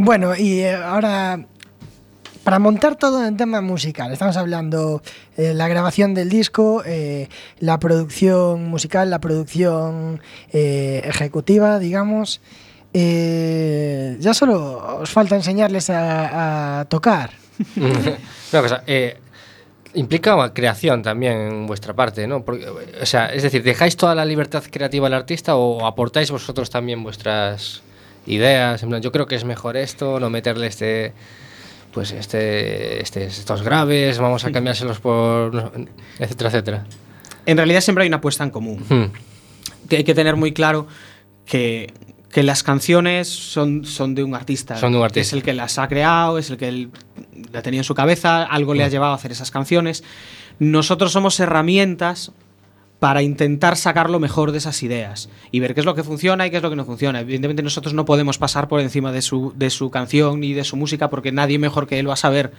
Bueno, 0.00 0.36
y 0.36 0.60
eh, 0.60 0.76
ahora, 0.76 1.44
para 2.44 2.60
montar 2.60 2.94
todo 2.94 3.26
en 3.26 3.36
tema 3.36 3.60
musical, 3.60 4.12
estamos 4.12 4.36
hablando 4.36 5.02
eh, 5.36 5.52
la 5.54 5.66
grabación 5.66 6.14
del 6.14 6.28
disco, 6.28 6.84
eh, 6.86 7.28
la 7.58 7.80
producción 7.80 8.68
musical, 8.68 9.10
la 9.10 9.18
producción 9.18 10.22
ejecutiva, 10.52 11.80
digamos. 11.80 12.40
Ya 12.94 14.34
solo 14.34 15.00
os 15.00 15.10
falta 15.10 15.34
enseñarles 15.34 15.90
a, 15.90 16.86
tocar. 16.88 17.32
Una 17.76 18.62
cosa, 18.62 18.84
implica 19.94 20.54
creación 20.54 21.02
también 21.02 21.32
en 21.32 21.66
vuestra 21.66 21.92
parte, 21.92 22.28
¿no? 22.28 22.44
O 23.02 23.06
sea, 23.06 23.34
es 23.34 23.42
decir, 23.42 23.64
¿dejáis 23.64 23.96
toda 23.96 24.14
la 24.14 24.24
libertad 24.24 24.62
creativa 24.70 25.08
al 25.08 25.14
artista 25.14 25.56
o 25.56 25.84
aportáis 25.84 26.30
vosotros 26.30 26.70
también 26.70 27.02
vuestras 27.02 27.82
ideas? 28.28 28.82
En 28.82 28.90
plan, 28.90 29.02
yo 29.02 29.10
creo 29.12 29.26
que 29.26 29.34
es 29.34 29.44
mejor 29.44 29.76
esto, 29.76 30.20
no 30.20 30.30
meterle 30.30 30.66
este 30.66 31.12
pues 31.92 32.12
este, 32.12 33.02
este 33.02 33.24
estos 33.24 33.62
graves, 33.62 34.18
vamos 34.18 34.44
a 34.44 34.52
cambiárselos 34.52 35.00
por 35.00 35.80
etcétera, 36.18 36.50
etcétera. 36.50 36.86
En 37.46 37.56
realidad 37.56 37.80
siempre 37.80 38.02
hay 38.02 38.08
una 38.08 38.18
apuesta 38.18 38.44
en 38.44 38.50
común. 38.50 38.84
Hmm. 38.88 39.04
Que 39.88 39.96
hay 39.96 40.04
que 40.04 40.14
tener 40.14 40.36
muy 40.36 40.52
claro 40.52 40.86
que, 41.46 41.92
que 42.30 42.42
las 42.42 42.62
canciones 42.62 43.26
son, 43.28 43.86
son 43.86 44.14
de 44.14 44.22
un 44.22 44.34
artista. 44.34 44.76
Son 44.76 44.92
de 44.92 44.98
un 44.98 45.04
artista. 45.04 45.20
Es 45.22 45.32
el 45.32 45.42
que 45.42 45.54
las 45.54 45.78
ha 45.78 45.88
creado, 45.88 46.36
es 46.36 46.50
el 46.50 46.58
que 46.58 46.68
él 46.68 46.90
la 47.52 47.62
tenía 47.62 47.80
en 47.80 47.84
su 47.84 47.94
cabeza, 47.94 48.42
algo 48.44 48.74
le 48.74 48.84
ha 48.84 48.88
Mm. 48.88 48.90
llevado 48.90 49.12
a 49.12 49.16
hacer 49.16 49.32
esas 49.32 49.50
canciones. 49.50 50.04
Nosotros 50.58 51.10
somos 51.12 51.40
herramientas 51.40 52.32
para 52.98 53.22
intentar 53.22 53.76
sacar 53.76 54.10
lo 54.10 54.18
mejor 54.18 54.52
de 54.52 54.58
esas 54.58 54.82
ideas 54.82 55.28
y 55.52 55.60
ver 55.60 55.74
qué 55.74 55.80
es 55.80 55.86
lo 55.86 55.94
que 55.94 56.02
funciona 56.02 56.46
y 56.46 56.50
qué 56.50 56.56
es 56.56 56.62
lo 56.62 56.70
que 56.70 56.76
no 56.76 56.84
funciona. 56.84 57.20
Evidentemente 57.20 57.62
nosotros 57.62 57.94
no 57.94 58.04
podemos 58.04 58.38
pasar 58.38 58.68
por 58.68 58.80
encima 58.80 59.12
de 59.12 59.22
su, 59.22 59.52
de 59.56 59.70
su 59.70 59.90
canción 59.90 60.40
ni 60.40 60.52
de 60.52 60.64
su 60.64 60.76
música 60.76 61.08
porque 61.08 61.30
nadie 61.30 61.58
mejor 61.58 61.86
que 61.86 61.98
él 61.98 62.08
va 62.08 62.14
a 62.14 62.16
saber 62.16 62.52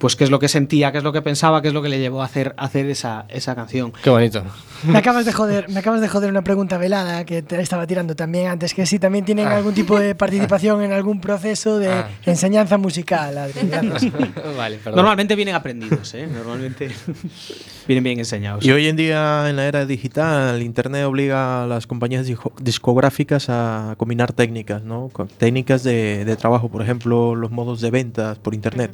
pues 0.00 0.16
qué 0.16 0.24
es 0.24 0.30
lo 0.30 0.38
que 0.38 0.48
sentía, 0.48 0.90
qué 0.90 0.98
es 0.98 1.04
lo 1.04 1.12
que 1.12 1.20
pensaba, 1.22 1.60
qué 1.62 1.68
es 1.68 1.74
lo 1.74 1.82
que 1.82 1.88
le 1.90 1.98
llevó 2.00 2.22
a 2.22 2.24
hacer, 2.24 2.54
a 2.56 2.64
hacer 2.64 2.86
esa, 2.86 3.26
esa 3.28 3.54
canción. 3.54 3.92
Qué 4.02 4.08
bonito. 4.10 4.42
Me 4.84 4.96
acabas 4.98 5.26
de 5.26 5.32
joder, 5.32 5.68
me 5.68 5.78
acabas 5.80 6.00
de 6.00 6.08
joder 6.08 6.30
una 6.30 6.42
pregunta 6.42 6.78
velada 6.78 7.26
que 7.26 7.42
te 7.42 7.60
estaba 7.60 7.86
tirando 7.86 8.16
también 8.16 8.46
antes, 8.48 8.72
que 8.72 8.86
si 8.86 8.98
también 8.98 9.26
tienen 9.26 9.46
Ah. 9.48 9.56
algún 9.58 9.74
tipo 9.74 9.98
de 10.00 10.14
participación 10.24 10.82
en 10.82 10.92
algún 10.92 11.20
proceso 11.20 11.78
de 11.78 11.90
Ah. 11.92 12.08
enseñanza 12.24 12.78
musical. 12.78 13.34
Vale, 14.56 14.76
perdón. 14.78 14.96
Normalmente 14.96 15.36
vienen 15.36 15.54
aprendidos, 15.54 16.14
¿eh? 16.14 16.26
Normalmente 16.26 16.90
vienen 17.86 18.02
bien 18.04 18.18
enseñados. 18.18 18.64
Y 18.64 18.72
hoy 18.72 18.86
en 18.88 18.96
día, 18.96 19.50
en 19.50 19.56
la 19.56 19.66
era 19.66 19.84
digital, 19.86 20.62
Internet 20.62 21.04
obliga 21.04 21.64
a 21.64 21.66
las 21.66 21.86
compañías 21.86 22.26
disco- 22.26 22.52
discográficas 22.60 23.46
a 23.50 23.94
combinar 23.98 24.32
técnicas, 24.32 24.82
¿no? 24.82 25.10
Con 25.12 25.28
técnicas 25.28 25.82
de, 25.82 26.24
de 26.24 26.36
trabajo, 26.36 26.70
por 26.70 26.80
ejemplo, 26.82 27.34
los 27.34 27.50
modos 27.50 27.80
de 27.82 27.90
ventas 27.90 28.38
por 28.38 28.54
Internet. 28.54 28.92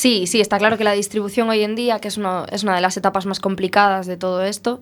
Sí, 0.00 0.26
sí, 0.26 0.40
está 0.40 0.56
claro 0.56 0.78
que 0.78 0.84
la 0.84 0.92
distribución 0.92 1.50
hoy 1.50 1.62
en 1.62 1.74
día, 1.74 1.98
que 1.98 2.08
es, 2.08 2.16
uno- 2.16 2.46
es 2.50 2.62
una 2.62 2.74
de 2.74 2.80
las 2.80 2.96
etapas 2.96 3.26
más 3.26 3.38
complicadas 3.38 4.06
de 4.06 4.16
todo 4.16 4.42
esto, 4.42 4.80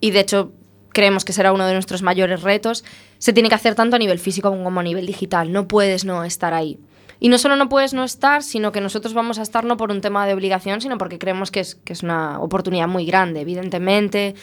y 0.00 0.10
de 0.10 0.20
hecho 0.20 0.52
creemos 0.88 1.26
que 1.26 1.34
será 1.34 1.52
uno 1.52 1.66
de 1.66 1.74
nuestros 1.74 2.00
mayores 2.00 2.40
retos, 2.40 2.82
se 3.18 3.34
tiene 3.34 3.50
que 3.50 3.56
hacer 3.56 3.74
tanto 3.74 3.96
a 3.96 3.98
nivel 3.98 4.18
físico 4.18 4.48
como 4.50 4.80
a 4.80 4.82
nivel 4.82 5.04
digital. 5.04 5.52
No 5.52 5.68
puedes 5.68 6.06
no 6.06 6.24
estar 6.24 6.54
ahí. 6.54 6.78
Y 7.20 7.28
no 7.28 7.36
solo 7.36 7.56
no 7.56 7.68
puedes 7.68 7.92
no 7.92 8.04
estar, 8.04 8.42
sino 8.42 8.72
que 8.72 8.80
nosotros 8.80 9.12
vamos 9.12 9.38
a 9.38 9.42
estar 9.42 9.64
no 9.66 9.76
por 9.76 9.90
un 9.90 10.00
tema 10.00 10.26
de 10.26 10.32
obligación, 10.32 10.80
sino 10.80 10.96
porque 10.96 11.18
creemos 11.18 11.50
que 11.50 11.60
es, 11.60 11.74
que 11.74 11.92
es 11.92 12.02
una 12.02 12.40
oportunidad 12.40 12.88
muy 12.88 13.04
grande, 13.04 13.42
evidentemente. 13.42 14.34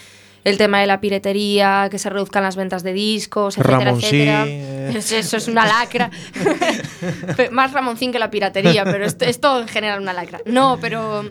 El 0.43 0.57
tema 0.57 0.79
de 0.81 0.87
la 0.87 0.99
piratería, 1.01 1.87
que 1.91 1.99
se 1.99 2.09
reduzcan 2.09 2.41
las 2.43 2.55
ventas 2.55 2.81
de 2.83 2.93
discos, 2.93 3.57
etcétera, 3.57 3.79
Ramoncín, 3.85 4.09
etcétera. 4.27 4.45
eh. 4.47 4.93
Es- 4.97 5.11
Eso 5.11 5.37
es 5.37 5.47
una 5.47 5.65
lacra. 5.65 6.09
Más 7.51 7.71
Ramoncín 7.73 8.11
que 8.11 8.19
la 8.19 8.31
piratería, 8.31 8.83
pero 8.83 9.05
esto 9.05 9.25
es 9.25 9.39
todo 9.39 9.61
en 9.61 9.67
general 9.67 10.01
una 10.01 10.13
lacra. 10.13 10.39
No, 10.45 10.77
pero, 10.81 11.29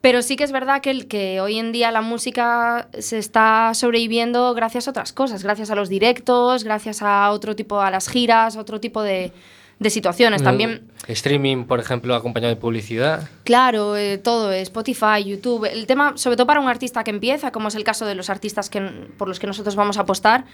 pero 0.00 0.22
sí 0.22 0.36
que 0.36 0.44
es 0.44 0.52
verdad 0.52 0.80
que, 0.80 0.90
el, 0.90 1.06
que 1.08 1.40
hoy 1.40 1.58
en 1.58 1.72
día 1.72 1.90
la 1.92 2.02
música 2.02 2.88
se 2.98 3.18
está 3.18 3.72
sobreviviendo 3.74 4.54
gracias 4.54 4.86
a 4.88 4.90
otras 4.90 5.12
cosas, 5.12 5.42
gracias 5.42 5.70
a 5.70 5.74
los 5.74 5.88
directos, 5.88 6.64
gracias 6.64 7.02
a 7.02 7.30
otro 7.30 7.54
tipo, 7.56 7.80
a 7.80 7.90
las 7.90 8.08
giras, 8.08 8.56
otro 8.56 8.80
tipo 8.80 9.02
de, 9.02 9.32
de 9.78 9.90
situaciones. 9.90 10.42
También, 10.42 10.90
Streaming, 11.06 11.64
por 11.64 11.80
ejemplo, 11.80 12.14
acompañado 12.14 12.54
de 12.54 12.60
publicidad. 12.60 13.28
claro, 13.44 13.96
eh, 13.96 14.16
todo, 14.18 14.50
eh, 14.52 14.62
Spotify, 14.62 15.22
YouTube. 15.24 15.66
El 15.66 15.86
tema, 15.86 16.16
sobre 16.16 16.36
todo 16.36 16.46
para 16.46 16.60
un 16.60 16.68
artista 16.68 17.04
que 17.04 17.10
empieza, 17.10 17.50
como 17.52 17.68
es 17.68 17.74
el 17.74 17.84
caso 17.84 18.06
de 18.06 18.14
los 18.14 18.30
artistas 18.30 18.70
que, 18.70 18.80
por 19.18 19.28
los 19.28 19.38
que 19.38 19.46
nosotros 19.46 19.76
vamos 19.76 19.98
a 19.98 20.02
apostar, 20.02 20.44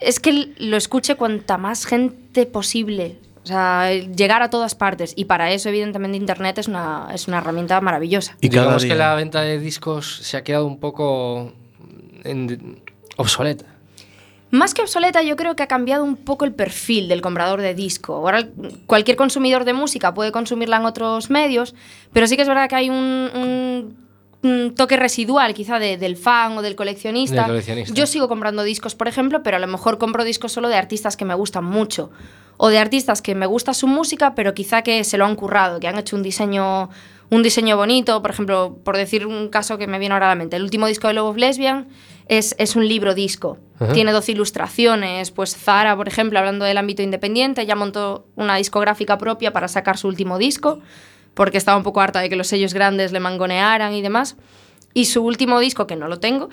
es 0.00 0.20
que 0.20 0.52
lo 0.58 0.76
escuche 0.76 1.16
cuanta 1.16 1.58
más 1.58 1.84
gente 1.86 2.46
posible. 2.46 3.18
O 3.42 3.46
sea, 3.46 3.92
el 3.92 4.14
llegar 4.16 4.40
a 4.40 4.48
todas 4.48 4.74
partes. 4.74 5.12
Y 5.16 5.26
para 5.26 5.50
eso, 5.52 5.68
evidentemente, 5.68 6.16
Internet 6.16 6.56
es 6.58 6.66
una, 6.68 7.08
es 7.12 7.28
una 7.28 7.38
herramienta 7.38 7.78
maravillosa. 7.82 8.36
Y 8.40 8.48
Digamos 8.48 8.82
que 8.84 8.86
día. 8.94 8.94
la 8.96 9.14
venta 9.16 9.42
de 9.42 9.58
discos 9.58 10.16
se 10.22 10.36
ha 10.38 10.42
quedado 10.44 10.64
un 10.66 10.78
poco 10.80 11.52
en- 12.22 12.80
obsoleta. 13.16 13.66
Más 14.54 14.72
que 14.72 14.82
obsoleta, 14.82 15.20
yo 15.22 15.34
creo 15.34 15.56
que 15.56 15.64
ha 15.64 15.66
cambiado 15.66 16.04
un 16.04 16.14
poco 16.16 16.44
el 16.44 16.52
perfil 16.52 17.08
del 17.08 17.20
comprador 17.20 17.60
de 17.60 17.74
disco. 17.74 18.14
Ahora 18.14 18.46
cualquier 18.86 19.16
consumidor 19.16 19.64
de 19.64 19.72
música 19.72 20.14
puede 20.14 20.30
consumirla 20.30 20.76
en 20.76 20.84
otros 20.86 21.28
medios, 21.28 21.74
pero 22.12 22.28
sí 22.28 22.36
que 22.36 22.42
es 22.42 22.48
verdad 22.48 22.68
que 22.68 22.76
hay 22.76 22.88
un, 22.88 22.96
un- 23.34 24.04
un 24.42 24.74
toque 24.76 24.96
residual 24.96 25.54
quizá 25.54 25.78
de- 25.80 25.96
del 25.96 26.16
fan 26.16 26.56
o 26.56 26.62
del 26.62 26.76
coleccionista. 26.76 27.36
Del 27.42 27.46
coleccionista. 27.46 27.94
Yo 27.94 28.06
sigo 28.06 28.28
comprando 28.28 28.62
discos, 28.62 28.94
por 28.94 29.08
ejemplo, 29.08 29.42
pero 29.42 29.56
a 29.56 29.60
lo 29.60 29.66
mejor 29.66 29.98
compro 29.98 30.22
discos 30.22 30.52
solo 30.52 30.68
de 30.68 30.76
artistas 30.76 31.16
que 31.16 31.24
me 31.24 31.34
gustan 31.34 31.64
mucho. 31.64 32.10
O 32.56 32.68
de 32.68 32.78
artistas 32.78 33.22
que 33.22 33.34
me 33.34 33.46
gusta 33.46 33.74
su 33.74 33.88
música, 33.88 34.36
pero 34.36 34.54
quizá 34.54 34.82
que 34.82 35.02
se 35.02 35.18
lo 35.18 35.24
han 35.24 35.34
currado, 35.34 35.80
que 35.80 35.88
han 35.88 35.98
hecho 35.98 36.14
un 36.14 36.22
diseño, 36.22 36.90
un 37.30 37.42
diseño 37.42 37.76
bonito. 37.76 38.22
Por 38.22 38.30
ejemplo, 38.30 38.78
por 38.84 38.96
decir 38.96 39.26
un 39.26 39.48
caso 39.48 39.78
que 39.78 39.88
me 39.88 39.98
viene 39.98 40.12
ahora 40.12 40.26
a 40.26 40.28
la 40.28 40.34
mente, 40.36 40.54
el 40.54 40.62
último 40.62 40.86
disco 40.86 41.08
de 41.08 41.14
Love 41.14 41.30
of 41.30 41.36
Lesbian 41.38 41.88
es, 42.28 42.54
es 42.58 42.76
un 42.76 42.88
libro 42.88 43.14
disco. 43.14 43.58
Ajá. 43.78 43.92
Tiene 43.92 44.12
12 44.12 44.32
ilustraciones. 44.32 45.30
Pues 45.30 45.56
Zara, 45.56 45.96
por 45.96 46.08
ejemplo, 46.08 46.38
hablando 46.38 46.64
del 46.64 46.78
ámbito 46.78 47.02
independiente, 47.02 47.66
ya 47.66 47.76
montó 47.76 48.26
una 48.36 48.56
discográfica 48.56 49.18
propia 49.18 49.52
para 49.52 49.68
sacar 49.68 49.98
su 49.98 50.08
último 50.08 50.38
disco, 50.38 50.80
porque 51.34 51.58
estaba 51.58 51.76
un 51.76 51.82
poco 51.82 52.00
harta 52.00 52.20
de 52.20 52.28
que 52.28 52.36
los 52.36 52.46
sellos 52.46 52.74
grandes 52.74 53.12
le 53.12 53.20
mangonearan 53.20 53.92
y 53.94 54.02
demás. 54.02 54.36
Y 54.96 55.06
su 55.06 55.24
último 55.24 55.58
disco, 55.58 55.88
que 55.88 55.96
no 55.96 56.06
lo 56.06 56.20
tengo, 56.20 56.50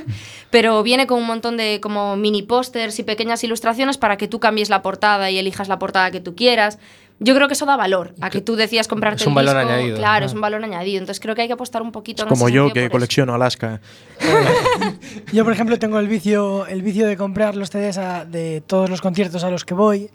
pero 0.50 0.82
viene 0.82 1.06
con 1.06 1.20
un 1.20 1.26
montón 1.28 1.56
de 1.56 1.78
como 1.80 2.16
mini 2.16 2.42
pósters 2.42 2.98
y 2.98 3.04
pequeñas 3.04 3.44
ilustraciones 3.44 3.98
para 3.98 4.16
que 4.16 4.26
tú 4.26 4.40
cambies 4.40 4.68
la 4.68 4.82
portada 4.82 5.30
y 5.30 5.38
elijas 5.38 5.68
la 5.68 5.78
portada 5.78 6.10
que 6.10 6.20
tú 6.20 6.34
quieras. 6.34 6.80
Yo 7.20 7.34
creo 7.34 7.46
que 7.46 7.54
eso 7.54 7.64
da 7.64 7.76
valor 7.76 8.12
a 8.20 8.28
que 8.28 8.40
tú 8.40 8.56
decías 8.56 8.88
comprarte 8.88 9.22
Es 9.22 9.26
un 9.26 9.32
el 9.38 9.46
valor 9.46 9.56
disco. 9.62 9.72
añadido. 9.72 9.96
Claro, 9.98 10.24
Ah. 10.24 10.26
es 10.26 10.34
un 10.34 10.40
valor 10.40 10.62
añadido. 10.64 10.98
Entonces 10.98 11.20
creo 11.20 11.34
que 11.34 11.42
hay 11.42 11.46
que 11.46 11.54
apostar 11.54 11.80
un 11.80 11.92
poquito 11.92 12.24
en 12.24 12.28
Como 12.28 12.48
ese 12.48 12.56
yo 12.56 12.72
que 12.72 12.82
eso. 12.84 12.90
colecciono 12.90 13.34
Alaska. 13.34 13.80
Yo, 15.32 15.44
por 15.44 15.52
ejemplo, 15.52 15.78
tengo 15.78 15.98
el 15.98 16.08
vicio, 16.08 16.66
el 16.66 16.82
vicio 16.82 17.06
de 17.06 17.16
comprar 17.16 17.56
los 17.56 17.70
CDs 17.70 17.98
a- 17.98 18.24
de 18.24 18.62
todos 18.66 18.90
los 18.90 19.00
conciertos 19.00 19.44
a 19.44 19.50
los 19.50 19.64
que 19.64 19.74
voy. 19.74 20.10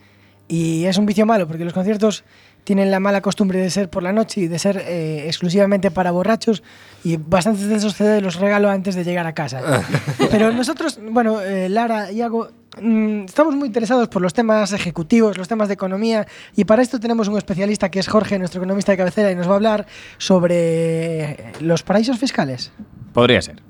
Y 0.47 0.85
es 0.85 0.97
un 0.97 1.05
vicio 1.05 1.25
malo, 1.25 1.47
porque 1.47 1.63
los 1.63 1.73
conciertos 1.73 2.23
tienen 2.63 2.89
la 2.91 2.99
mala 2.99 3.21
costumbre 3.21 3.59
de 3.59 3.69
ser 3.69 3.89
por 3.89 4.01
la 4.03 4.11
noche 4.11 4.41
y 4.41 4.47
de 4.47 4.57
ser 4.59 4.77
eh, 4.85 5.25
exclusivamente 5.27 5.91
para 5.91 6.11
borrachos. 6.11 6.63
Y 7.03 7.17
bastantes 7.17 7.67
de 7.67 7.75
esos 7.75 7.93
CDs 7.95 8.21
los 8.23 8.35
regalo 8.35 8.69
antes 8.69 8.95
de 8.95 9.03
llegar 9.03 9.27
a 9.27 9.33
casa. 9.33 9.61
Pero 10.31 10.51
nosotros, 10.51 10.99
bueno, 11.01 11.39
eh, 11.41 11.69
Lara 11.69 12.11
y 12.11 12.17
Iago, 12.17 12.49
mm, 12.81 13.25
estamos 13.25 13.55
muy 13.55 13.67
interesados 13.67 14.07
por 14.07 14.21
los 14.21 14.33
temas 14.33 14.73
ejecutivos, 14.73 15.37
los 15.37 15.47
temas 15.47 15.67
de 15.67 15.73
economía, 15.73 16.27
y 16.55 16.65
para 16.65 16.81
esto 16.81 16.99
tenemos 16.99 17.27
un 17.27 17.37
especialista 17.37 17.89
que 17.89 17.99
es 17.99 18.07
Jorge, 18.07 18.39
nuestro 18.39 18.61
economista 18.61 18.91
de 18.91 18.97
cabecera, 18.97 19.31
y 19.31 19.35
nos 19.35 19.47
va 19.47 19.53
a 19.53 19.55
hablar 19.55 19.87
sobre 20.17 21.53
los 21.61 21.83
paraísos 21.83 22.17
fiscales. 22.17 22.71
Podría 23.13 23.41
ser. 23.41 23.61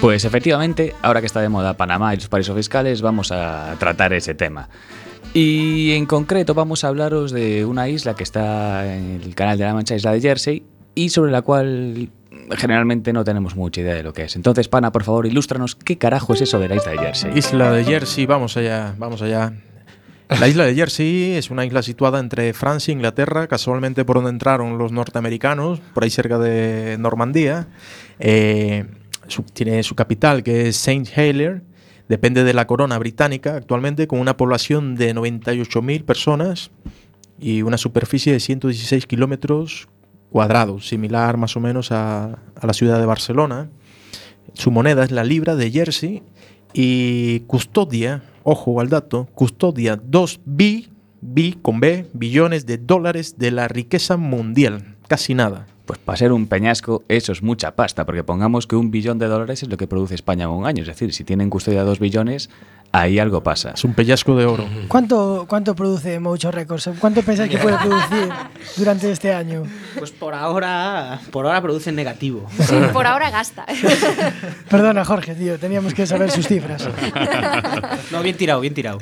Pues 0.00 0.24
efectivamente, 0.24 0.94
ahora 1.02 1.20
que 1.20 1.26
está 1.26 1.40
de 1.40 1.48
moda 1.48 1.76
Panamá 1.76 2.12
y 2.12 2.16
los 2.18 2.28
paraísos 2.28 2.54
fiscales, 2.54 3.00
vamos 3.02 3.32
a 3.32 3.74
tratar 3.78 4.12
ese 4.12 4.34
tema. 4.34 4.68
Y 5.32 5.92
en 5.92 6.06
concreto 6.06 6.54
vamos 6.54 6.84
a 6.84 6.88
hablaros 6.88 7.32
de 7.32 7.64
una 7.64 7.88
isla 7.88 8.14
que 8.14 8.22
está 8.22 8.94
en 8.94 9.20
el 9.22 9.34
canal 9.34 9.58
de 9.58 9.64
la 9.64 9.74
Mancha, 9.74 9.96
isla 9.96 10.12
de 10.12 10.20
Jersey, 10.20 10.64
y 10.94 11.08
sobre 11.08 11.32
la 11.32 11.42
cual 11.42 12.10
generalmente 12.56 13.12
no 13.12 13.24
tenemos 13.24 13.56
mucha 13.56 13.80
idea 13.80 13.94
de 13.94 14.02
lo 14.02 14.12
que 14.12 14.24
es. 14.24 14.36
Entonces, 14.36 14.68
Pana, 14.68 14.92
por 14.92 15.02
favor, 15.02 15.26
ilústranos 15.26 15.74
qué 15.74 15.98
carajo 15.98 16.34
es 16.34 16.42
eso 16.42 16.58
de 16.58 16.68
la 16.68 16.76
isla 16.76 16.92
de 16.92 16.98
Jersey. 16.98 17.32
Isla 17.34 17.72
de 17.72 17.84
Jersey, 17.84 18.26
vamos 18.26 18.56
allá, 18.56 18.94
vamos 18.98 19.22
allá. 19.22 19.52
La 20.28 20.48
isla 20.48 20.64
de 20.64 20.74
Jersey 20.74 21.32
es 21.32 21.50
una 21.50 21.64
isla 21.64 21.82
situada 21.82 22.18
entre 22.18 22.52
Francia 22.52 22.92
e 22.92 22.94
Inglaterra, 22.94 23.46
casualmente 23.46 24.04
por 24.04 24.16
donde 24.16 24.30
entraron 24.30 24.76
los 24.76 24.90
norteamericanos, 24.90 25.80
por 25.94 26.04
ahí 26.04 26.10
cerca 26.10 26.38
de 26.38 26.96
Normandía. 26.98 27.68
Eh, 28.18 28.86
su- 29.28 29.42
tiene 29.42 29.82
su 29.82 29.94
capital, 29.94 30.42
que 30.42 30.68
es 30.68 30.76
Saint 30.76 31.08
Helier. 31.16 31.62
Depende 32.08 32.44
de 32.44 32.54
la 32.54 32.66
corona 32.66 32.98
británica 32.98 33.56
actualmente, 33.56 34.06
con 34.06 34.20
una 34.20 34.36
población 34.36 34.94
de 34.94 35.12
98.000 35.14 36.04
personas 36.04 36.70
y 37.40 37.62
una 37.62 37.78
superficie 37.78 38.32
de 38.32 38.40
116 38.40 39.06
kilómetros 39.06 39.88
cuadrados, 40.30 40.88
similar 40.88 41.36
más 41.36 41.56
o 41.56 41.60
menos 41.60 41.90
a, 41.92 42.24
a 42.26 42.66
la 42.66 42.72
ciudad 42.72 42.98
de 43.00 43.06
Barcelona. 43.06 43.68
Su 44.54 44.70
moneda 44.70 45.04
es 45.04 45.10
la 45.10 45.24
libra 45.24 45.56
de 45.56 45.70
Jersey 45.70 46.22
y 46.72 47.40
custodia, 47.40 48.22
ojo 48.44 48.80
al 48.80 48.88
dato, 48.88 49.28
custodia 49.34 49.96
2 50.02 50.40
bi, 50.44 50.88
bi 51.20 51.58
con 51.60 51.80
B, 51.80 52.06
billones 52.12 52.66
de 52.66 52.78
dólares 52.78 53.36
de 53.38 53.50
la 53.50 53.66
riqueza 53.68 54.16
mundial. 54.16 54.96
Casi 55.08 55.34
nada. 55.34 55.66
Pues 55.86 56.00
para 56.00 56.18
ser 56.18 56.32
un 56.32 56.48
peñasco, 56.48 57.04
eso 57.08 57.30
es 57.30 57.42
mucha 57.42 57.76
pasta, 57.76 58.04
porque 58.04 58.24
pongamos 58.24 58.66
que 58.66 58.74
un 58.74 58.90
billón 58.90 59.20
de 59.20 59.26
dólares 59.26 59.62
es 59.62 59.68
lo 59.68 59.76
que 59.76 59.86
produce 59.86 60.16
España 60.16 60.44
en 60.44 60.50
un 60.50 60.66
año. 60.66 60.82
Es 60.82 60.88
decir, 60.88 61.14
si 61.14 61.22
tienen 61.22 61.48
custodia 61.48 61.84
dos 61.84 62.00
billones, 62.00 62.50
ahí 62.90 63.20
algo 63.20 63.42
pasa. 63.42 63.70
Es 63.70 63.84
un 63.84 63.94
pellizco 63.94 64.34
de 64.36 64.46
oro. 64.46 64.66
¿Cuánto, 64.88 65.46
¿Cuánto 65.48 65.76
produce 65.76 66.18
Mocho 66.18 66.50
Records? 66.50 66.90
¿Cuánto 66.98 67.22
pensáis 67.22 67.50
que 67.50 67.58
puede 67.58 67.78
producir 67.78 68.28
durante 68.76 69.12
este 69.12 69.32
año? 69.32 69.62
Pues 69.96 70.10
por 70.10 70.34
ahora, 70.34 71.20
por 71.30 71.46
ahora 71.46 71.62
produce 71.62 71.90
en 71.90 71.96
negativo. 71.96 72.48
Sí, 72.58 72.74
por 72.92 73.06
ahora 73.06 73.30
gasta. 73.30 73.64
Perdona, 74.68 75.04
Jorge, 75.04 75.36
tío, 75.36 75.56
teníamos 75.56 75.94
que 75.94 76.04
saber 76.04 76.32
sus 76.32 76.48
cifras. 76.48 76.88
No, 78.10 78.22
bien 78.22 78.36
tirado, 78.36 78.60
bien 78.60 78.74
tirado. 78.74 78.98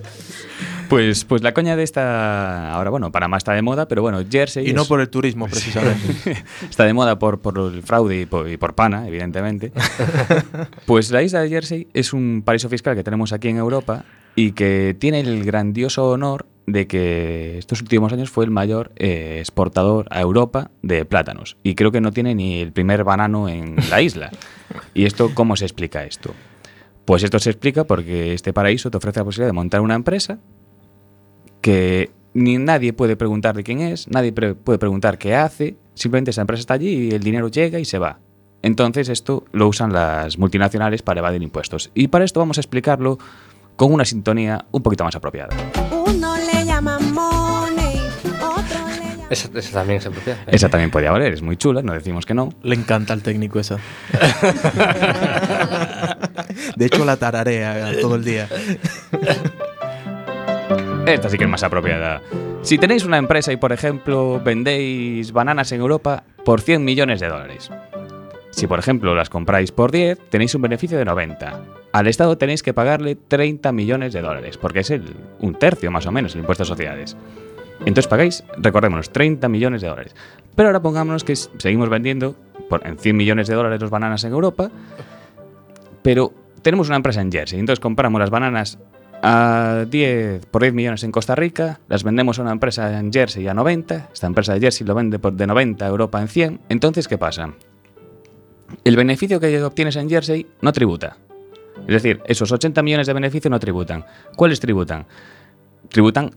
Pues, 0.89 1.25
pues 1.25 1.43
la 1.43 1.55
coña 1.55 1.77
de 1.77 1.83
esta, 1.83 2.73
ahora 2.73 2.91
bueno, 2.91 3.11
Panamá 3.11 3.37
está 3.37 3.53
de 3.53 3.63
moda, 3.63 3.89
pero 3.89 4.03
bueno, 4.03 4.23
Jersey... 4.29 4.69
Y 4.69 4.73
no 4.73 4.85
por 4.85 5.01
el 5.01 5.09
turismo, 5.09 5.47
precisamente. 5.47 6.45
está 6.71 6.85
de 6.85 6.93
moda 6.93 7.19
por, 7.19 7.41
por 7.41 7.59
el 7.59 7.83
fraude 7.83 8.21
y 8.21 8.27
por, 8.27 8.49
y 8.49 8.57
por 8.57 8.75
pana, 8.75 9.07
evidentemente. 9.09 9.73
pues 10.87 11.11
la 11.11 11.23
isla 11.23 11.41
de 11.41 11.49
Jersey 11.49 11.89
es 11.95 12.13
un 12.13 12.43
paraíso 12.45 12.69
fiscal 12.69 12.95
que 12.95 13.05
tenemos 13.05 13.33
aquí 13.33 13.49
en 13.49 13.57
Europa 13.57 14.05
y 14.37 14.53
que 14.53 14.97
tiene 14.99 15.21
el 15.21 15.45
grandioso 15.45 16.11
honor 16.11 16.47
de 16.67 16.87
que 16.87 17.59
estos 17.59 17.83
últimos 17.83 18.13
años 18.13 18.31
fue 18.31 18.45
el 18.45 18.51
mayor 18.51 18.93
eh, 18.97 19.37
exportador 19.39 20.07
a 20.11 20.21
Europa 20.21 20.71
de 20.83 21.05
plátanos. 21.05 21.57
Y 21.63 21.75
creo 21.75 21.93
que 21.93 22.01
no 22.01 22.13
tiene 22.13 22.35
ni 22.35 22.61
el 22.61 22.73
primer 22.73 23.05
banano 23.05 23.49
en 23.49 23.77
la 23.91 24.01
isla. 24.01 24.31
¿Y 24.95 25.05
esto 25.05 25.31
cómo 25.35 25.57
se 25.57 25.67
explica 25.67 26.05
esto? 26.05 26.35
Pues 27.05 27.23
esto 27.23 27.39
se 27.39 27.51
explica 27.51 27.85
porque 27.85 28.33
este 28.33 28.53
paraíso 28.53 28.91
te 28.91 28.97
ofrece 28.97 29.21
la 29.21 29.25
posibilidad 29.25 29.49
de 29.49 29.53
montar 29.53 29.83
una 29.83 29.95
empresa 29.95 30.39
que 31.65 32.11
ni 32.35 32.59
nadie 32.59 32.93
puede 32.93 33.17
preguntar 33.17 33.57
de 33.57 33.65
quién 33.65 33.81
es, 33.81 34.07
nadie 34.09 34.33
pre- 34.35 34.55
puede 34.55 34.79
preguntar 34.79 35.17
qué 35.17 35.35
hace, 35.35 35.77
simplemente 35.95 36.31
esa 36.31 36.43
empresa 36.43 36.61
está 36.61 36.75
allí 36.75 37.09
y 37.09 37.11
el 37.13 37.23
dinero 37.23 37.49
llega 37.49 37.79
y 37.79 37.87
se 37.87 37.99
va. 37.99 38.19
Entonces 38.61 39.09
esto 39.09 39.47
lo 39.53 39.67
usan 39.69 39.91
las 39.95 40.37
multinacionales 40.39 41.01
para 41.01 41.21
evadir 41.21 41.43
impuestos. 41.43 41.91
Y 41.95 42.09
para 42.09 42.27
esto 42.27 42.39
vamos 42.41 42.59
a 42.59 42.61
explicarlo 42.61 43.19
con 43.77 43.95
una 43.95 44.05
sintonía 44.05 44.67
un 44.73 44.83
poquito 44.83 45.05
más 45.05 45.17
apropiada. 45.17 45.57
Uno 45.91 46.35
le 46.37 46.67
llama 46.67 46.99
money, 46.99 47.99
otro 48.43 48.89
le 48.89 49.17
llama... 49.17 49.27
Esa, 49.31 49.49
esa 49.59 49.73
también 49.73 50.03
se 50.03 50.09
apropiada. 50.09 50.45
Esa 50.47 50.69
también 50.69 50.91
podía 50.91 51.13
valer, 51.13 51.33
es 51.33 51.41
muy 51.41 51.57
chula, 51.57 51.81
no 51.81 51.95
decimos 51.95 52.27
que 52.27 52.35
no. 52.35 52.51
Le 52.63 52.75
encanta 52.75 53.15
al 53.15 53.23
técnico 53.23 53.59
esa. 53.59 53.79
De 56.77 56.85
hecho, 56.87 57.07
la 57.07 57.17
tararea 57.17 57.91
todo 58.03 58.17
el 58.17 58.25
día. 58.25 58.49
Esta 61.07 61.29
sí 61.29 61.37
que 61.37 61.45
es 61.45 61.51
más 61.51 61.63
apropiada. 61.63 62.23
Si 62.63 62.79
tenéis 62.79 63.05
una 63.05 63.19
empresa 63.19 63.53
y, 63.53 63.57
por 63.57 63.73
ejemplo, 63.73 64.41
vendéis 64.43 65.33
bananas 65.33 65.71
en 65.73 65.81
Europa 65.81 66.25
por 66.45 66.63
100 66.63 66.83
millones 66.83 67.21
de 67.21 67.29
dólares. 67.29 67.71
Si, 68.51 68.67
por 68.67 68.79
ejemplo, 68.79 69.15
las 69.15 69.29
compráis 69.29 69.71
por 69.71 69.93
10, 69.93 70.31
tenéis 70.31 70.55
un 70.55 70.63
beneficio 70.63 70.97
de 70.97 71.05
90. 71.05 71.61
Al 71.93 72.07
Estado 72.07 72.39
tenéis 72.39 72.63
que 72.63 72.73
pagarle 72.73 73.17
30 73.17 73.71
millones 73.73 74.13
de 74.13 74.23
dólares, 74.23 74.57
porque 74.57 74.81
es 74.81 74.93
un 75.41 75.55
tercio 75.57 75.91
más 75.91 76.07
o 76.07 76.13
menos 76.13 76.35
el 76.35 76.41
impuesto 76.41 76.63
a 76.63 76.67
sociedades. 76.67 77.17
Entonces 77.81 78.07
pagáis, 78.07 78.43
recordémonos, 78.57 79.11
30 79.11 79.47
millones 79.49 79.83
de 79.83 79.89
dólares. 79.89 80.17
Pero 80.57 80.69
ahora 80.69 80.81
pongámonos 80.81 81.23
que 81.23 81.37
seguimos 81.37 81.91
vendiendo 81.91 82.35
por, 82.71 82.87
en 82.87 82.99
100 82.99 83.17
millones 83.17 83.49
de 83.49 83.55
dólares 83.55 83.81
las 83.81 83.91
bananas 83.91 84.25
en 84.25 84.33
Europa, 84.33 84.71
pero 86.03 86.33
tenemos 86.63 86.89
una 86.89 86.97
empresa 86.97 87.21
en 87.21 87.31
Jersey, 87.31 87.61
entonces 87.61 87.81
compramos 87.81 88.19
las 88.21 88.31
bananas 88.31 88.79
a 89.27 89.87
10, 89.89 90.45
por 90.47 90.61
10 90.61 90.75
millones 90.75 91.03
en 91.03 91.11
Costa 91.11 91.35
Rica, 91.35 91.81
las 91.89 92.05
vendemos 92.05 92.39
a 92.39 92.43
una 92.43 92.53
empresa 92.53 92.99
en 92.99 93.11
Jersey 93.11 93.49
a 93.49 93.55
90, 93.55 94.11
esta 94.13 94.27
empresa 94.27 94.53
de 94.53 94.61
Jersey 94.61 94.87
lo 94.87 94.95
vende 94.95 95.19
por 95.19 95.33
de 95.33 95.47
90 95.47 95.83
a 95.83 95.89
Europa 95.89 96.21
en 96.21 96.29
100, 96.29 96.61
entonces 96.69 97.09
¿qué 97.09 97.17
pasa? 97.17 97.55
El 98.85 98.97
beneficio 98.97 99.41
que 99.41 99.63
obtienes 99.63 99.97
en 99.97 100.11
Jersey 100.11 100.47
no 100.61 100.73
tributa. 100.73 101.17
Es 101.89 101.95
decir, 101.95 102.21
esos 102.27 102.53
80 102.53 102.83
millones 102.83 103.07
de 103.07 103.15
beneficio 103.15 103.51
no 103.51 103.59
tributan. 103.59 104.05
¿Cuáles 104.37 104.61
tributan? 104.61 105.07
Tributan 105.89 106.33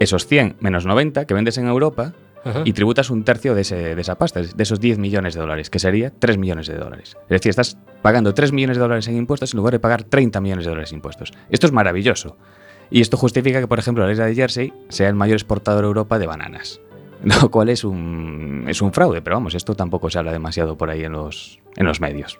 esos 0.00 0.26
100 0.26 0.56
menos 0.58 0.84
90 0.84 1.26
que 1.26 1.34
vendes 1.34 1.58
en 1.58 1.68
Europa 1.68 2.12
Ajá. 2.44 2.62
y 2.64 2.72
tributas 2.72 3.10
un 3.10 3.24
tercio 3.24 3.54
de, 3.54 3.62
ese- 3.62 3.94
de 3.94 4.00
esa 4.00 4.16
pasta, 4.16 4.40
de 4.42 4.62
esos 4.62 4.80
10 4.80 4.98
millones 4.98 5.34
de 5.34 5.40
dólares, 5.40 5.70
que 5.70 5.78
sería 5.78 6.10
3 6.10 6.38
millones 6.38 6.66
de 6.66 6.74
dólares. 6.76 7.16
Es 7.22 7.28
decir, 7.28 7.50
estás 7.50 7.76
pagando 8.02 8.34
3 8.34 8.52
millones 8.52 8.76
de 8.76 8.80
dólares 8.82 9.06
en 9.08 9.16
impuestos 9.16 9.52
en 9.54 9.58
lugar 9.58 9.72
de 9.72 9.80
pagar 9.80 10.02
30 10.04 10.40
millones 10.40 10.64
de 10.64 10.70
dólares 10.70 10.90
en 10.92 10.96
impuestos. 10.96 11.32
Esto 11.50 11.66
es 11.66 11.72
maravilloso. 11.72 12.36
Y 12.90 13.00
esto 13.00 13.16
justifica 13.16 13.60
que, 13.60 13.66
por 13.68 13.78
ejemplo, 13.78 14.04
la 14.06 14.12
isla 14.12 14.26
de 14.26 14.34
Jersey 14.34 14.72
sea 14.88 15.08
el 15.08 15.14
mayor 15.14 15.36
exportador 15.36 15.84
a 15.84 15.86
Europa 15.86 16.18
de 16.18 16.26
bananas. 16.26 16.80
Lo 17.24 17.50
cual 17.50 17.68
es 17.68 17.84
un, 17.84 18.64
es 18.68 18.82
un 18.82 18.92
fraude, 18.92 19.22
pero 19.22 19.36
vamos, 19.36 19.54
esto 19.54 19.74
tampoco 19.74 20.10
se 20.10 20.18
habla 20.18 20.32
demasiado 20.32 20.76
por 20.76 20.90
ahí 20.90 21.04
en 21.04 21.12
los, 21.12 21.60
en 21.76 21.86
los 21.86 22.00
medios. 22.00 22.38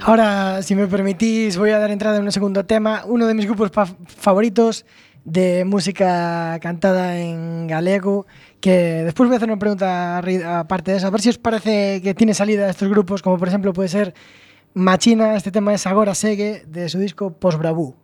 Ahora, 0.00 0.62
si 0.62 0.74
me 0.74 0.86
permitís, 0.86 1.56
voy 1.56 1.70
a 1.70 1.78
dar 1.78 1.90
entrada 1.90 2.18
en 2.18 2.24
un 2.24 2.32
segundo 2.32 2.64
tema. 2.64 3.02
Uno 3.06 3.26
de 3.26 3.34
mis 3.34 3.46
grupos 3.46 3.70
favoritos 4.06 4.84
de 5.24 5.64
música 5.64 6.58
cantada 6.60 7.18
en 7.18 7.66
galego, 7.66 8.26
que 8.60 9.04
después 9.04 9.28
voy 9.28 9.34
a 9.34 9.38
hacer 9.38 9.48
una 9.48 9.58
pregunta 9.58 10.18
aparte 10.58 10.90
de 10.90 10.96
eso, 10.98 11.06
a 11.06 11.10
ver 11.10 11.20
si 11.20 11.28
os 11.28 11.38
parece 11.38 12.00
que 12.02 12.14
tiene 12.14 12.34
salida 12.34 12.68
estos 12.68 12.88
grupos, 12.88 13.22
como 13.22 13.38
por 13.38 13.48
ejemplo 13.48 13.72
puede 13.72 13.88
ser 13.88 14.14
Machina, 14.74 15.36
este 15.36 15.50
tema 15.50 15.74
es 15.74 15.86
Agora 15.86 16.14
Segue, 16.14 16.64
de 16.66 16.88
su 16.88 16.98
disco 16.98 17.32
Post 17.32 17.58
Bravú. 17.58 17.96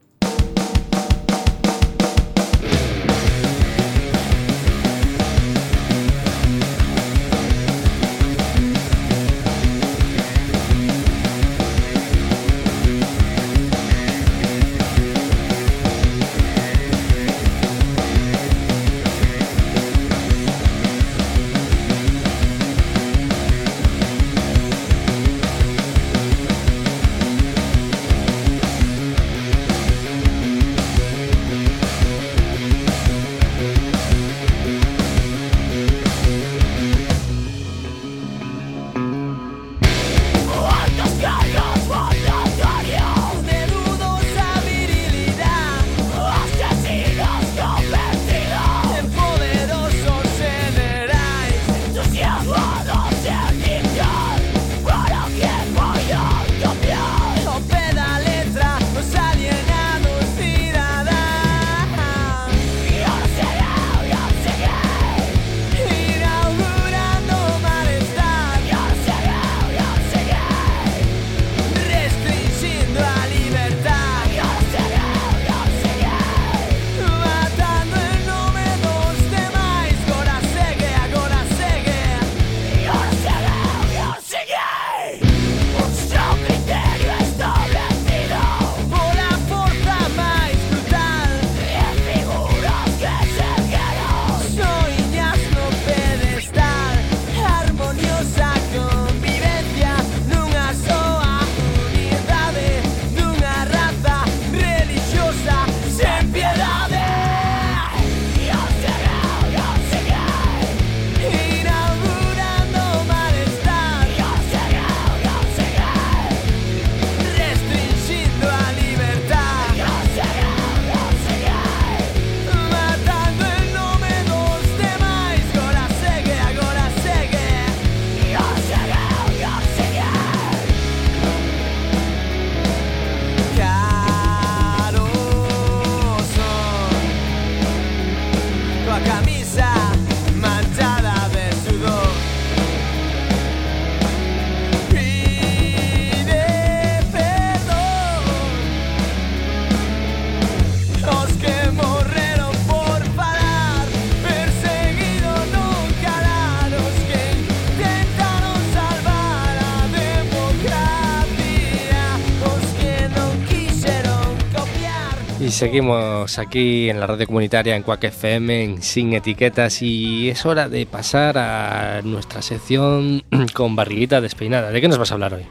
Seguimos 165.55 166.39
aquí 166.41 166.91
en 166.91 166.99
la 166.99 167.07
radio 167.07 167.27
comunitaria 167.27 167.77
en 167.77 167.85
Quack 167.85 168.05
FM 168.05 168.65
en 168.65 168.83
Sin 168.83 169.13
Etiquetas 169.13 169.83
y 169.83 170.29
es 170.29 170.45
hora 170.45 170.69
de 170.69 170.85
pasar 170.85 171.39
a 171.39 172.03
nuestra 172.03 172.43
sección 172.43 173.23
con 173.55 173.77
barriguita 173.77 174.21
despeinada. 174.21 174.73
¿De 174.73 174.81
qué 174.81 174.89
nos 174.89 174.99
vas 174.99 175.13
a 175.13 175.15
hablar 175.15 175.35
hoy? 175.35 175.47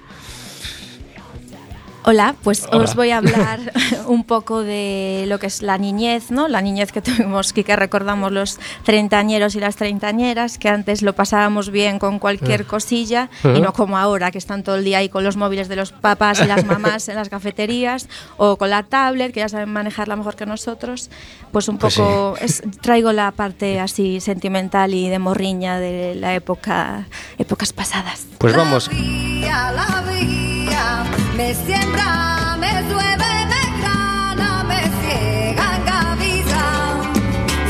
Hola, 2.05 2.35
pues 2.43 2.67
Hola. 2.69 2.83
os 2.83 2.95
voy 2.95 3.11
a 3.11 3.17
hablar 3.19 3.59
un 4.07 4.25
poco 4.25 4.61
de 4.61 5.23
lo 5.27 5.39
que 5.39 5.47
es 5.47 5.61
la 5.61 5.77
niñez, 5.77 6.31
¿no? 6.31 6.49
La 6.49 6.61
niñez 6.61 6.91
que 6.91 7.01
tuvimos 7.01 7.53
y 7.55 7.63
que 7.63 7.75
recordamos 7.77 8.31
los 8.33 8.59
treintañeros 8.83 9.55
y 9.55 9.61
las 9.61 9.77
treintañeras, 9.77 10.57
que 10.57 10.67
antes 10.67 11.01
lo 11.01 11.13
pasábamos 11.13 11.69
bien 11.69 11.99
con 11.99 12.19
cualquier 12.19 12.63
Mm. 12.63 12.67
cosilla 12.67 13.29
y 13.43 13.61
no 13.61 13.71
como 13.71 13.97
ahora, 13.97 14.31
que 14.31 14.37
están 14.37 14.63
todo 14.63 14.75
el 14.75 14.83
día 14.83 14.97
ahí 14.97 15.07
con 15.07 15.23
los 15.23 15.37
móviles 15.37 15.69
de 15.69 15.77
los 15.77 15.93
papás 15.93 16.41
y 16.41 16.45
las 16.45 16.65
mamás 16.65 17.07
en 17.07 17.15
las 17.15 17.29
cafeterías 17.29 18.09
o 18.35 18.57
con 18.57 18.69
la 18.69 18.83
tablet, 18.83 19.33
que 19.33 19.39
ya 19.39 19.47
saben 19.49 19.71
manejarla 19.71 20.17
mejor 20.17 20.35
que 20.35 20.45
nosotros. 20.45 21.09
Pues 21.53 21.69
un 21.69 21.77
Pues 21.77 21.95
poco 21.95 22.35
es- 22.41 22.63
traigo 22.81 23.13
la 23.13 23.31
parte 23.31 23.79
así 23.79 24.19
sentimental 24.19 24.93
y 24.93 25.07
de 25.07 25.19
morriña 25.19 25.79
de 25.79 26.15
la 26.15 26.35
época, 26.35 27.05
épocas 27.37 27.71
pasadas. 27.71 28.25
Pues 28.39 28.53
vamos. 28.57 28.89
a 28.89 29.71
la 29.71 30.03
vía, 30.11 31.03
me 31.35 31.53
siembra, 31.53 32.55
me 32.59 32.71
llueve, 32.83 33.45
me 33.51 33.63
grana, 33.79 34.63
me 34.63 34.81
ciega, 35.01 35.77
engaviza, 35.77 36.63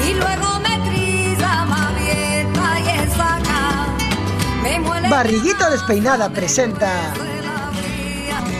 y 0.08 0.14
luego 0.14 0.60
me 0.60 0.74
avienta 0.76 2.80
y 2.80 2.82
ensaca, 3.00 3.60
me 4.62 4.80
muele. 4.80 5.10
Barriguita 5.10 5.70
despeinada 5.70 6.30
presenta 6.30 7.14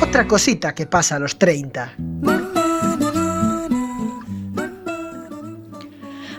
otra 0.02 0.28
cosita 0.28 0.74
que 0.74 0.86
pasa 0.86 1.16
a 1.16 1.20
los 1.20 1.38
30. 1.38 1.94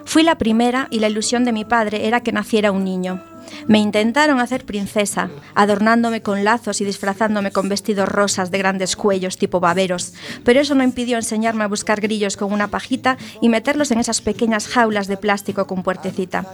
Fui 0.04 0.22
la 0.22 0.38
primera 0.38 0.86
y 0.90 1.00
la 1.00 1.08
ilusión 1.08 1.44
de 1.44 1.52
mi 1.52 1.64
padre 1.64 2.06
era 2.06 2.20
que 2.20 2.30
naciera 2.30 2.70
un 2.70 2.84
niño. 2.84 3.20
Me 3.66 3.78
intentaron 3.78 4.40
hacer 4.40 4.64
princesa, 4.64 5.30
adornándome 5.54 6.22
con 6.22 6.44
lazos 6.44 6.80
y 6.80 6.84
disfrazándome 6.84 7.50
con 7.50 7.68
vestidos 7.68 8.08
rosas 8.08 8.50
de 8.50 8.58
grandes 8.58 8.96
cuellos 8.96 9.38
tipo 9.38 9.60
baberos, 9.60 10.12
pero 10.44 10.60
eso 10.60 10.74
no 10.74 10.84
impidió 10.84 11.16
enseñarme 11.16 11.64
a 11.64 11.68
buscar 11.68 12.00
grillos 12.00 12.36
con 12.36 12.52
una 12.52 12.68
pajita 12.68 13.16
y 13.40 13.48
meterlos 13.48 13.90
en 13.90 13.98
esas 13.98 14.20
pequeñas 14.20 14.68
jaulas 14.68 15.06
de 15.06 15.16
plástico 15.16 15.66
con 15.66 15.82
puertecita. 15.82 16.46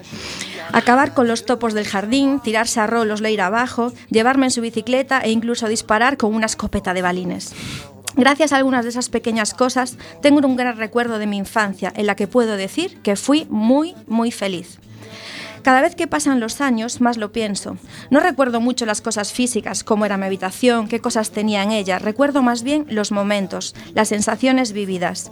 Acabar 0.72 1.14
con 1.14 1.26
los 1.26 1.46
topos 1.46 1.74
del 1.74 1.86
jardín, 1.86 2.40
tirarse 2.40 2.80
a 2.80 2.86
rolos 2.86 3.20
leir 3.20 3.40
abajo, 3.40 3.92
llevarme 4.10 4.46
en 4.46 4.52
su 4.52 4.60
bicicleta 4.60 5.20
e 5.20 5.30
incluso 5.30 5.68
disparar 5.68 6.16
con 6.16 6.34
una 6.34 6.46
escopeta 6.46 6.94
de 6.94 7.02
balines. 7.02 7.54
Gracias 8.16 8.52
a 8.52 8.56
algunas 8.56 8.84
de 8.84 8.90
esas 8.90 9.08
pequeñas 9.08 9.54
cosas, 9.54 9.96
tengo 10.20 10.46
un 10.46 10.56
gran 10.56 10.76
recuerdo 10.76 11.18
de 11.18 11.26
mi 11.26 11.36
infancia 11.36 11.92
en 11.94 12.06
la 12.06 12.16
que 12.16 12.26
puedo 12.26 12.56
decir 12.56 12.98
que 13.02 13.16
fui 13.16 13.46
muy, 13.50 13.94
muy 14.06 14.32
feliz. 14.32 14.78
Cada 15.62 15.82
vez 15.82 15.94
que 15.94 16.06
pasan 16.06 16.40
los 16.40 16.60
años, 16.60 17.00
más 17.00 17.16
lo 17.16 17.32
pienso. 17.32 17.76
No 18.10 18.20
recuerdo 18.20 18.60
mucho 18.60 18.86
las 18.86 19.00
cosas 19.00 19.32
físicas, 19.32 19.84
cómo 19.84 20.06
era 20.06 20.16
mi 20.16 20.26
habitación, 20.26 20.88
qué 20.88 21.00
cosas 21.00 21.30
tenía 21.30 21.62
en 21.62 21.70
ella. 21.70 21.98
Recuerdo 21.98 22.42
más 22.42 22.62
bien 22.62 22.86
los 22.88 23.12
momentos, 23.12 23.74
las 23.94 24.08
sensaciones 24.08 24.72
vividas. 24.72 25.30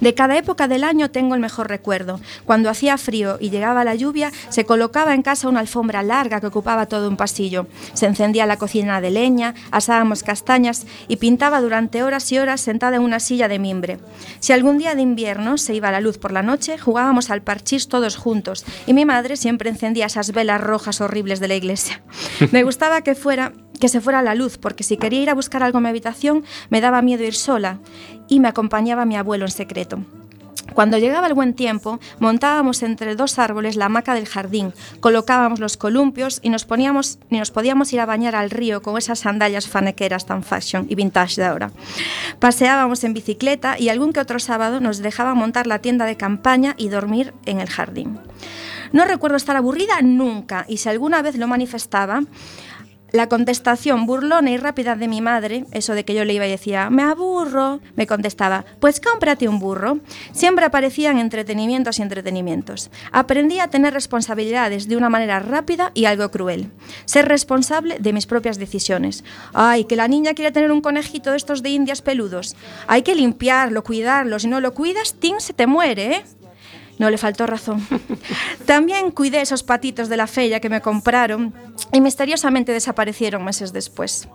De 0.00 0.14
cada 0.14 0.36
época 0.36 0.68
del 0.68 0.84
año 0.84 1.10
tengo 1.10 1.34
el 1.34 1.40
mejor 1.40 1.68
recuerdo. 1.68 2.20
Cuando 2.44 2.70
hacía 2.70 2.98
frío 2.98 3.38
y 3.40 3.50
llegaba 3.50 3.84
la 3.84 3.94
lluvia, 3.94 4.32
se 4.48 4.64
colocaba 4.64 5.14
en 5.14 5.22
casa 5.22 5.48
una 5.48 5.60
alfombra 5.60 6.02
larga 6.02 6.40
que 6.40 6.46
ocupaba 6.46 6.86
todo 6.86 7.08
un 7.08 7.16
pasillo. 7.16 7.66
Se 7.94 8.06
encendía 8.06 8.46
la 8.46 8.56
cocina 8.56 9.00
de 9.00 9.10
leña, 9.10 9.54
asábamos 9.70 10.22
castañas 10.22 10.86
y 11.08 11.16
pintaba 11.16 11.60
durante 11.60 12.02
horas 12.02 12.30
y 12.32 12.38
horas 12.38 12.60
sentada 12.60 12.96
en 12.96 13.02
una 13.02 13.20
silla 13.20 13.48
de 13.48 13.58
mimbre. 13.58 13.98
Si 14.40 14.52
algún 14.52 14.78
día 14.78 14.94
de 14.94 15.02
invierno 15.02 15.58
se 15.58 15.74
iba 15.74 15.90
la 15.90 16.00
luz 16.00 16.18
por 16.18 16.32
la 16.32 16.42
noche, 16.42 16.78
jugábamos 16.78 17.30
al 17.30 17.42
parchís 17.42 17.88
todos 17.88 18.16
juntos 18.16 18.64
y 18.86 18.94
mi 18.94 19.04
madre 19.04 19.36
siempre 19.36 19.70
encendía 19.70 20.06
esas 20.06 20.32
velas 20.32 20.60
rojas 20.60 21.00
horribles 21.00 21.40
de 21.40 21.48
la 21.48 21.54
iglesia. 21.54 22.02
Me 22.52 22.62
gustaba 22.62 23.02
que 23.02 23.14
fuera 23.14 23.52
que 23.78 23.88
se 23.88 24.00
fuera 24.00 24.22
la 24.22 24.34
luz, 24.34 24.58
porque 24.58 24.84
si 24.84 24.96
quería 24.96 25.22
ir 25.22 25.30
a 25.30 25.34
buscar 25.34 25.62
algo 25.62 25.78
en 25.78 25.84
mi 25.84 25.88
habitación, 25.90 26.44
me 26.70 26.80
daba 26.80 27.02
miedo 27.02 27.24
ir 27.24 27.34
sola 27.34 27.78
y 28.28 28.40
me 28.40 28.48
acompañaba 28.48 29.04
mi 29.04 29.16
abuelo 29.16 29.44
en 29.44 29.50
secreto. 29.50 29.98
Cuando 30.74 30.98
llegaba 30.98 31.26
el 31.26 31.34
buen 31.34 31.54
tiempo, 31.54 31.98
montábamos 32.18 32.82
entre 32.82 33.16
dos 33.16 33.38
árboles 33.38 33.76
la 33.76 33.86
hamaca 33.86 34.14
del 34.14 34.26
jardín, 34.26 34.72
colocábamos 35.00 35.60
los 35.60 35.76
columpios 35.76 36.40
y 36.42 36.50
nos, 36.50 36.64
poníamos, 36.64 37.18
y 37.30 37.38
nos 37.38 37.50
podíamos 37.50 37.92
ir 37.92 38.00
a 38.00 38.06
bañar 38.06 38.36
al 38.36 38.50
río 38.50 38.82
con 38.82 38.98
esas 38.98 39.20
sandalias 39.20 39.66
fanequeras 39.66 40.26
tan 40.26 40.42
fashion 40.42 40.86
y 40.88 40.94
vintage 40.94 41.40
de 41.40 41.46
ahora. 41.46 41.72
Paseábamos 42.38 43.02
en 43.04 43.14
bicicleta 43.14 43.78
y 43.78 43.88
algún 43.88 44.12
que 44.12 44.20
otro 44.20 44.38
sábado 44.38 44.80
nos 44.80 44.98
dejaba 44.98 45.34
montar 45.34 45.66
la 45.66 45.80
tienda 45.80 46.04
de 46.04 46.16
campaña 46.16 46.74
y 46.76 46.90
dormir 46.90 47.32
en 47.46 47.60
el 47.60 47.68
jardín. 47.68 48.18
No 48.92 49.04
recuerdo 49.04 49.36
estar 49.36 49.56
aburrida 49.56 50.00
nunca 50.02 50.64
y 50.68 50.78
si 50.78 50.88
alguna 50.88 51.22
vez 51.22 51.36
lo 51.36 51.46
manifestaba, 51.46 52.22
la 53.12 53.28
contestación 53.28 54.06
burlona 54.06 54.50
y 54.50 54.56
rápida 54.56 54.94
de 54.96 55.08
mi 55.08 55.20
madre, 55.20 55.64
eso 55.72 55.94
de 55.94 56.04
que 56.04 56.14
yo 56.14 56.24
le 56.24 56.34
iba 56.34 56.46
y 56.46 56.50
decía, 56.50 56.90
me 56.90 57.02
aburro, 57.02 57.80
me 57.96 58.06
contestaba, 58.06 58.64
pues 58.80 59.00
cómprate 59.00 59.48
un 59.48 59.58
burro. 59.58 59.98
Siempre 60.32 60.66
aparecían 60.66 61.18
entretenimientos 61.18 61.98
y 61.98 62.02
entretenimientos. 62.02 62.90
Aprendí 63.12 63.60
a 63.60 63.68
tener 63.68 63.94
responsabilidades 63.94 64.88
de 64.88 64.96
una 64.96 65.08
manera 65.08 65.40
rápida 65.40 65.90
y 65.94 66.04
algo 66.04 66.30
cruel. 66.30 66.70
Ser 67.04 67.28
responsable 67.28 67.98
de 67.98 68.12
mis 68.12 68.26
propias 68.26 68.58
decisiones. 68.58 69.24
Ay, 69.54 69.84
que 69.84 69.96
la 69.96 70.08
niña 70.08 70.34
quiere 70.34 70.52
tener 70.52 70.70
un 70.70 70.80
conejito 70.80 71.30
de 71.30 71.36
estos 71.36 71.62
de 71.62 71.70
indias 71.70 72.02
peludos. 72.02 72.56
Hay 72.86 73.02
que 73.02 73.14
limpiarlo, 73.14 73.82
cuidarlo. 73.82 74.38
Si 74.38 74.48
no 74.48 74.60
lo 74.60 74.74
cuidas, 74.74 75.14
Tim 75.18 75.36
se 75.38 75.52
te 75.52 75.66
muere, 75.66 76.16
¿eh? 76.16 76.24
No 76.98 77.10
le 77.10 77.18
faltó 77.18 77.46
razón. 77.46 77.86
También 78.66 79.10
cuidé 79.10 79.40
esos 79.40 79.62
patitos 79.62 80.08
de 80.08 80.16
la 80.16 80.26
feria 80.26 80.60
que 80.60 80.68
me 80.68 80.80
compraron 80.80 81.54
y 81.92 82.00
misteriosamente 82.00 82.72
desaparecieron 82.72 83.44
meses 83.44 83.72
después. 83.72 84.28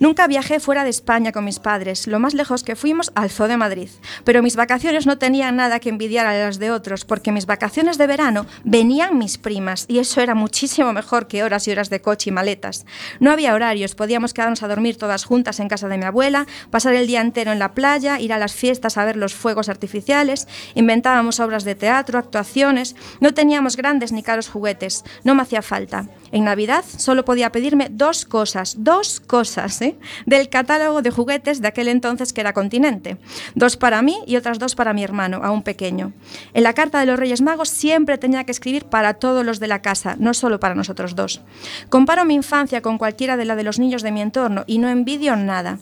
Nunca 0.00 0.26
viajé 0.26 0.60
fuera 0.60 0.84
de 0.84 0.90
España 0.90 1.32
con 1.32 1.44
mis 1.44 1.58
padres, 1.58 2.06
lo 2.06 2.18
más 2.18 2.34
lejos 2.34 2.64
que 2.64 2.76
fuimos 2.76 3.12
al 3.14 3.30
Zoo 3.30 3.48
de 3.48 3.56
Madrid. 3.56 3.88
Pero 4.24 4.42
mis 4.42 4.56
vacaciones 4.56 5.06
no 5.06 5.18
tenían 5.18 5.56
nada 5.56 5.80
que 5.80 5.88
envidiar 5.88 6.26
a 6.26 6.36
las 6.36 6.58
de 6.58 6.70
otros, 6.70 7.04
porque 7.04 7.32
mis 7.32 7.46
vacaciones 7.46 7.98
de 7.98 8.06
verano 8.06 8.46
venían 8.64 9.18
mis 9.18 9.38
primas 9.38 9.84
y 9.88 9.98
eso 9.98 10.20
era 10.20 10.34
muchísimo 10.34 10.92
mejor 10.92 11.28
que 11.28 11.42
horas 11.42 11.68
y 11.68 11.70
horas 11.70 11.90
de 11.90 12.00
coche 12.00 12.30
y 12.30 12.32
maletas. 12.32 12.84
No 13.20 13.30
había 13.30 13.54
horarios, 13.54 13.94
podíamos 13.94 14.34
quedarnos 14.34 14.62
a 14.62 14.68
dormir 14.68 14.96
todas 14.96 15.24
juntas 15.24 15.60
en 15.60 15.68
casa 15.68 15.88
de 15.88 15.98
mi 15.98 16.04
abuela, 16.04 16.46
pasar 16.70 16.94
el 16.94 17.06
día 17.06 17.20
entero 17.20 17.52
en 17.52 17.58
la 17.58 17.74
playa, 17.74 18.20
ir 18.20 18.32
a 18.32 18.38
las 18.38 18.54
fiestas 18.54 18.96
a 18.96 19.04
ver 19.04 19.16
los 19.16 19.34
fuegos 19.34 19.68
artificiales, 19.68 20.48
inventábamos 20.74 21.40
obras 21.40 21.64
de 21.64 21.74
teatro, 21.74 22.07
actuaciones, 22.16 22.96
no 23.20 23.34
teníamos 23.34 23.76
grandes 23.76 24.12
ni 24.12 24.22
caros 24.22 24.48
juguetes, 24.48 25.04
no 25.24 25.34
me 25.34 25.42
hacía 25.42 25.60
falta. 25.60 26.08
En 26.32 26.44
Navidad 26.44 26.84
solo 26.84 27.24
podía 27.24 27.52
pedirme 27.52 27.88
dos 27.90 28.24
cosas, 28.24 28.76
dos 28.78 29.20
cosas, 29.20 29.80
¿eh? 29.82 29.96
del 30.26 30.48
catálogo 30.48 31.02
de 31.02 31.10
juguetes 31.10 31.60
de 31.60 31.68
aquel 31.68 31.88
entonces 31.88 32.32
que 32.32 32.40
era 32.40 32.52
Continente. 32.52 33.18
Dos 33.54 33.76
para 33.76 34.02
mí 34.02 34.18
y 34.26 34.36
otras 34.36 34.58
dos 34.58 34.74
para 34.74 34.92
mi 34.92 35.02
hermano, 35.02 35.40
aún 35.42 35.62
pequeño. 35.62 36.12
En 36.54 36.62
la 36.62 36.74
carta 36.74 37.00
de 37.00 37.06
los 37.06 37.18
Reyes 37.18 37.40
Magos 37.40 37.68
siempre 37.68 38.18
tenía 38.18 38.44
que 38.44 38.52
escribir 38.52 38.84
para 38.84 39.14
todos 39.14 39.44
los 39.44 39.60
de 39.60 39.68
la 39.68 39.82
casa, 39.82 40.16
no 40.18 40.34
solo 40.34 40.60
para 40.60 40.74
nosotros 40.74 41.14
dos. 41.14 41.40
Comparo 41.88 42.24
mi 42.24 42.34
infancia 42.34 42.82
con 42.82 42.98
cualquiera 42.98 43.36
de 43.36 43.44
la 43.44 43.56
de 43.56 43.64
los 43.64 43.78
niños 43.78 44.02
de 44.02 44.12
mi 44.12 44.20
entorno 44.20 44.64
y 44.66 44.78
no 44.78 44.88
envidio 44.88 45.36
nada. 45.36 45.78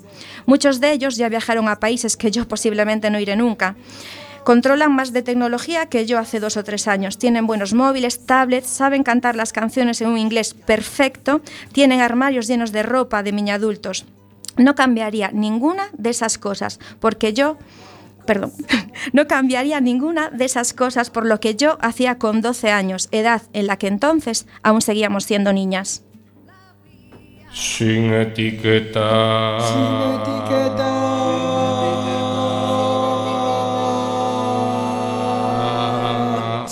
Muchos 0.46 0.80
de 0.80 0.92
ellos 0.92 1.16
ya 1.16 1.28
viajaron 1.28 1.68
a 1.68 1.80
países 1.80 2.16
que 2.16 2.30
yo 2.30 2.46
posiblemente 2.48 3.10
no 3.10 3.20
iré 3.20 3.36
nunca. 3.36 3.76
Controlan 4.46 4.94
más 4.94 5.12
de 5.12 5.22
tecnología 5.22 5.86
que 5.86 6.06
yo 6.06 6.20
hace 6.20 6.38
dos 6.38 6.56
o 6.56 6.62
tres 6.62 6.86
años. 6.86 7.18
Tienen 7.18 7.48
buenos 7.48 7.74
móviles, 7.74 8.26
tablets, 8.26 8.68
saben 8.68 9.02
cantar 9.02 9.34
las 9.34 9.52
canciones 9.52 10.00
en 10.00 10.06
un 10.06 10.18
inglés 10.18 10.54
perfecto, 10.54 11.40
tienen 11.72 12.00
armarios 12.00 12.46
llenos 12.46 12.70
de 12.70 12.84
ropa 12.84 13.24
de 13.24 13.32
niña 13.32 13.56
adultos. 13.56 14.06
No 14.56 14.76
cambiaría 14.76 15.32
ninguna 15.32 15.88
de 15.98 16.10
esas 16.10 16.38
cosas, 16.38 16.78
porque 17.00 17.32
yo, 17.32 17.58
perdón, 18.24 18.52
no 19.12 19.26
cambiaría 19.26 19.80
ninguna 19.80 20.30
de 20.30 20.44
esas 20.44 20.72
cosas 20.74 21.10
por 21.10 21.26
lo 21.26 21.40
que 21.40 21.56
yo 21.56 21.76
hacía 21.80 22.16
con 22.18 22.40
12 22.40 22.70
años, 22.70 23.08
edad 23.10 23.42
en 23.52 23.66
la 23.66 23.78
que 23.78 23.88
entonces 23.88 24.46
aún 24.62 24.80
seguíamos 24.80 25.24
siendo 25.24 25.52
niñas. 25.52 26.04
Sin 27.52 28.12
etiqueta. 28.12 29.58
sin 29.58 31.55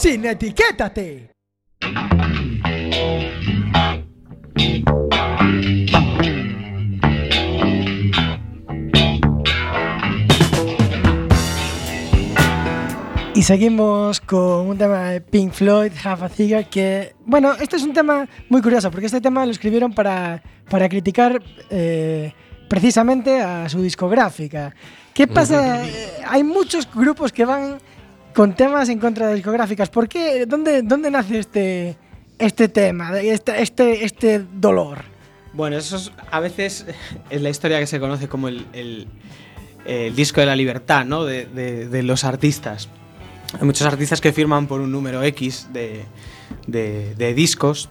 etiquétate. 0.07 1.31
Y 13.35 13.43
seguimos 13.43 14.21
con 14.21 14.69
un 14.69 14.79
tema 14.79 15.09
de 15.09 15.21
Pink 15.23 15.53
Floyd, 15.53 15.91
Half 16.05 16.23
a 16.23 16.29
Cigar, 16.29 16.69
que, 16.69 17.15
bueno, 17.25 17.55
este 17.55 17.77
es 17.77 17.83
un 17.83 17.95
tema 17.95 18.29
muy 18.51 18.61
curioso, 18.61 18.91
porque 18.91 19.07
este 19.07 19.23
tema 19.23 19.47
lo 19.47 19.53
escribieron 19.53 19.95
para, 19.95 20.43
para 20.69 20.87
criticar 20.89 21.43
eh, 21.71 22.33
precisamente 22.69 23.41
a 23.41 23.69
su 23.71 23.81
discográfica. 23.81 24.75
¿Qué 25.15 25.27
pasa? 25.27 25.85
Eh, 25.87 26.23
Hay 26.27 26.45
muchos 26.45 26.89
grupos 26.93 27.33
que 27.33 27.45
van 27.47 27.79
con 28.35 28.55
temas 28.55 28.89
en 28.89 28.99
contra 28.99 29.29
de 29.29 29.35
discográficas. 29.37 29.89
¿Por 29.91 30.09
qué? 30.09 30.45
¿Dónde, 30.47 30.83
dónde 30.83 31.11
nace 31.11 31.39
este, 31.39 31.97
este 32.39 32.69
tema, 32.69 33.19
este, 33.21 34.05
este, 34.05 34.45
dolor? 34.53 35.05
Bueno, 35.53 35.77
eso 35.77 35.97
es- 35.97 36.11
a 36.31 36.41
veces 36.41 36.85
es 37.31 37.43
la 37.43 37.49
historia 37.51 37.79
que 37.79 37.87
se 37.87 38.01
conoce 38.01 38.29
como 38.29 38.49
el, 38.49 38.67
el- 38.73 39.07
disco 40.17 40.41
de 40.41 40.47
la 40.47 40.57
libertad, 40.57 41.05
¿no? 41.05 41.25
De, 41.25 41.47
de- 41.47 42.03
los 42.03 42.25
artistas. 42.25 42.89
Hay 43.59 43.65
muchos 43.65 43.87
artistas 43.87 44.21
que 44.21 44.33
firman 44.33 44.67
por 44.67 44.81
un 44.81 44.91
número 44.91 45.23
X 45.23 45.69
de, 45.73 46.05
de- 46.67 47.15
de 47.15 47.35
discos 47.35 47.89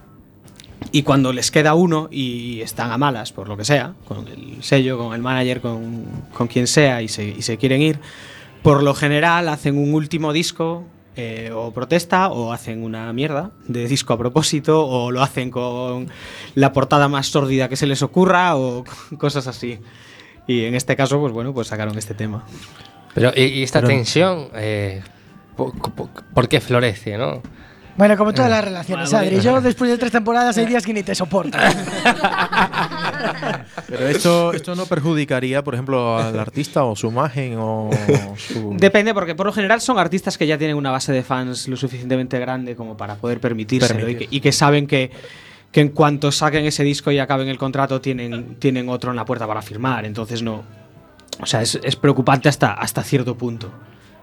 y 0.92 1.04
cuando 1.04 1.32
les 1.32 1.50
queda 1.50 1.72
uno 1.74 2.08
y 2.10 2.60
están 2.60 2.90
a 2.92 2.98
malas, 2.98 3.32
por 3.32 3.48
lo 3.48 3.56
que 3.56 3.64
sea, 3.64 3.94
con 4.06 4.28
el 4.28 4.62
sello, 4.62 4.98
con 4.98 5.14
el 5.14 5.22
manager, 5.22 5.60
con, 5.62 6.04
con 6.34 6.48
quien 6.48 6.66
sea 6.66 7.00
y 7.00 7.08
se, 7.08 7.24
y 7.28 7.40
se 7.42 7.56
quieren 7.56 7.80
ir, 7.80 7.98
por 8.64 8.82
lo 8.82 8.94
general 8.94 9.48
hacen 9.48 9.78
un 9.78 9.94
último 9.94 10.32
disco 10.32 10.84
eh, 11.16 11.52
o 11.54 11.70
protesta 11.72 12.28
o 12.30 12.52
hacen 12.52 12.82
una 12.82 13.12
mierda 13.12 13.52
de 13.68 13.86
disco 13.86 14.12
a 14.14 14.18
propósito 14.18 14.84
o 14.84 15.12
lo 15.12 15.22
hacen 15.22 15.50
con 15.52 16.08
la 16.56 16.72
portada 16.72 17.06
más 17.06 17.28
sórdida 17.28 17.68
que 17.68 17.76
se 17.76 17.86
les 17.86 18.02
ocurra 18.02 18.56
o 18.56 18.82
cosas 19.18 19.46
así. 19.46 19.78
Y 20.48 20.64
en 20.64 20.74
este 20.74 20.96
caso, 20.96 21.20
pues 21.20 21.32
bueno, 21.32 21.54
pues 21.54 21.68
sacaron 21.68 21.96
este 21.96 22.14
tema. 22.14 22.44
Pero, 23.14 23.32
y, 23.36 23.42
y 23.44 23.62
esta 23.62 23.80
Pero- 23.80 23.88
tensión, 23.94 24.48
eh, 24.54 25.02
po- 25.56 25.72
po- 25.72 26.10
¿por 26.34 26.48
qué 26.48 26.60
florece, 26.60 27.16
no? 27.16 27.40
Bueno, 27.96 28.16
como 28.16 28.32
todas 28.32 28.48
Eh, 28.50 28.54
las 28.54 28.64
relaciones, 28.64 29.14
Adri. 29.14 29.40
Yo 29.40 29.60
después 29.60 29.88
de 29.88 29.98
tres 29.98 30.10
temporadas 30.10 30.58
hay 30.58 30.66
días 30.66 30.84
que 30.84 30.92
ni 30.92 31.04
te 31.04 31.14
soporto. 31.14 31.56
Pero 33.88 34.08
esto, 34.08 34.52
esto 34.52 34.74
no 34.74 34.86
perjudicaría, 34.86 35.62
por 35.62 35.74
ejemplo, 35.74 36.18
al 36.18 36.38
artista 36.38 36.84
o 36.84 36.96
su 36.96 37.08
imagen 37.08 37.56
o 37.58 37.90
su... 38.36 38.74
Depende, 38.76 39.14
porque 39.14 39.34
por 39.34 39.46
lo 39.46 39.52
general 39.52 39.80
son 39.80 39.98
artistas 39.98 40.38
que 40.38 40.46
ya 40.46 40.58
tienen 40.58 40.76
una 40.76 40.90
base 40.90 41.12
de 41.12 41.22
fans 41.22 41.68
lo 41.68 41.76
suficientemente 41.76 42.38
grande 42.38 42.76
como 42.76 42.96
para 42.96 43.16
poder 43.16 43.40
permitírselo 43.40 44.08
y, 44.08 44.16
que, 44.16 44.28
y 44.30 44.40
que 44.40 44.52
saben 44.52 44.86
que, 44.86 45.10
que 45.72 45.80
en 45.80 45.88
cuanto 45.88 46.30
saquen 46.30 46.64
ese 46.64 46.84
disco 46.84 47.10
y 47.10 47.18
acaben 47.18 47.48
el 47.48 47.58
contrato 47.58 48.00
tienen, 48.00 48.56
tienen 48.60 48.88
otro 48.88 49.10
en 49.10 49.16
la 49.16 49.24
puerta 49.24 49.46
para 49.46 49.62
firmar. 49.62 50.04
Entonces 50.04 50.42
no. 50.42 50.62
O 51.40 51.46
sea, 51.46 51.62
es, 51.62 51.80
es 51.82 51.96
preocupante 51.96 52.48
hasta, 52.48 52.72
hasta 52.72 53.02
cierto 53.02 53.36
punto. 53.36 53.72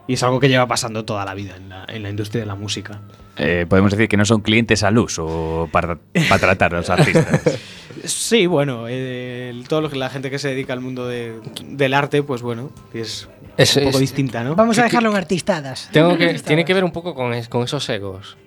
Y 0.08 0.14
es 0.14 0.24
algo 0.24 0.40
que 0.40 0.50
lleva 0.50 0.68
pasando 0.68 1.06
toda 1.06 1.26
la 1.26 1.34
vida 1.34 1.56
en 1.56 1.70
la, 1.70 1.86
en 1.88 2.04
la 2.04 2.10
industria 2.10 2.42
de 2.42 2.48
la 2.48 2.56
música. 2.56 3.02
Eh, 3.38 3.66
podemos 3.68 3.92
decir 3.92 4.08
que 4.08 4.18
no 4.18 4.26
son 4.26 4.42
clientes 4.42 4.84
al 4.84 4.98
uso 4.98 5.70
para, 5.72 5.98
para 6.30 6.40
tratar 6.40 6.74
a 6.74 6.78
los 6.78 6.90
artistas. 6.90 7.60
Sí, 8.06 8.46
bueno, 8.48 8.86
eh, 8.88 9.54
todo 9.68 9.82
lo 9.82 9.90
que 9.90 9.96
la 9.98 10.10
gente 10.10 10.30
que 10.30 10.40
se 10.40 10.50
dedica 10.50 10.74
al 10.74 10.82
mundo 10.82 11.08
de- 11.08 11.40
del 11.66 11.94
arte, 11.94 12.24
pues 12.24 12.42
bueno, 12.42 12.72
es, 12.94 13.28
Es- 13.58 13.76
un 13.78 13.84
poco 13.84 13.98
es- 13.98 14.02
distinta, 14.02 14.44
¿no? 14.44 14.56
Vamos 14.56 14.78
a 14.80 14.84
dejarlo 14.84 15.10
en 15.12 15.18
artistadas. 15.18 15.90
Tengo 15.92 16.18
que, 16.18 16.34
tiene 16.46 16.66
que 16.66 16.74
ver 16.74 16.84
un 16.84 16.92
poco 16.92 17.14
con, 17.16 17.34
es- 17.34 17.48
con 17.50 17.64
esos 17.64 17.88
egos. 17.90 18.38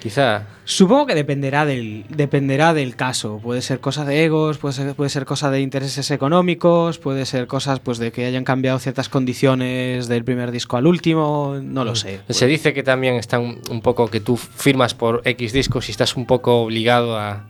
Quizá. 0.00 0.46
Supongo 0.64 1.06
que 1.06 1.14
dependerá 1.14 1.64
del, 1.64 2.04
dependerá 2.10 2.74
del 2.74 2.94
caso. 2.94 3.40
Puede 3.42 3.62
ser 3.62 3.80
cosa 3.80 4.04
de 4.04 4.22
egos, 4.26 4.58
puede 4.58 4.74
ser, 4.74 4.94
puede 4.94 5.08
ser 5.08 5.24
cosa 5.24 5.50
de 5.50 5.62
intereses 5.62 6.10
económicos, 6.10 6.98
puede 6.98 7.24
ser 7.24 7.46
cosas 7.46 7.80
pues 7.80 7.96
de 7.96 8.12
que 8.12 8.26
hayan 8.26 8.44
cambiado 8.44 8.78
ciertas 8.80 9.08
condiciones 9.08 10.06
del 10.06 10.22
primer 10.22 10.50
disco 10.50 10.76
al 10.76 10.86
último, 10.86 11.56
no 11.62 11.86
lo 11.86 11.96
sé. 11.96 12.20
Se 12.28 12.46
dice 12.46 12.74
que 12.74 12.82
también 12.82 13.14
está 13.14 13.38
un, 13.38 13.62
un 13.70 13.80
poco 13.80 14.08
que 14.10 14.20
tú 14.20 14.36
firmas 14.36 14.92
por 14.92 15.22
X 15.24 15.54
discos 15.54 15.88
y 15.88 15.92
estás 15.92 16.16
un 16.16 16.26
poco 16.26 16.60
obligado 16.60 17.18
a 17.18 17.46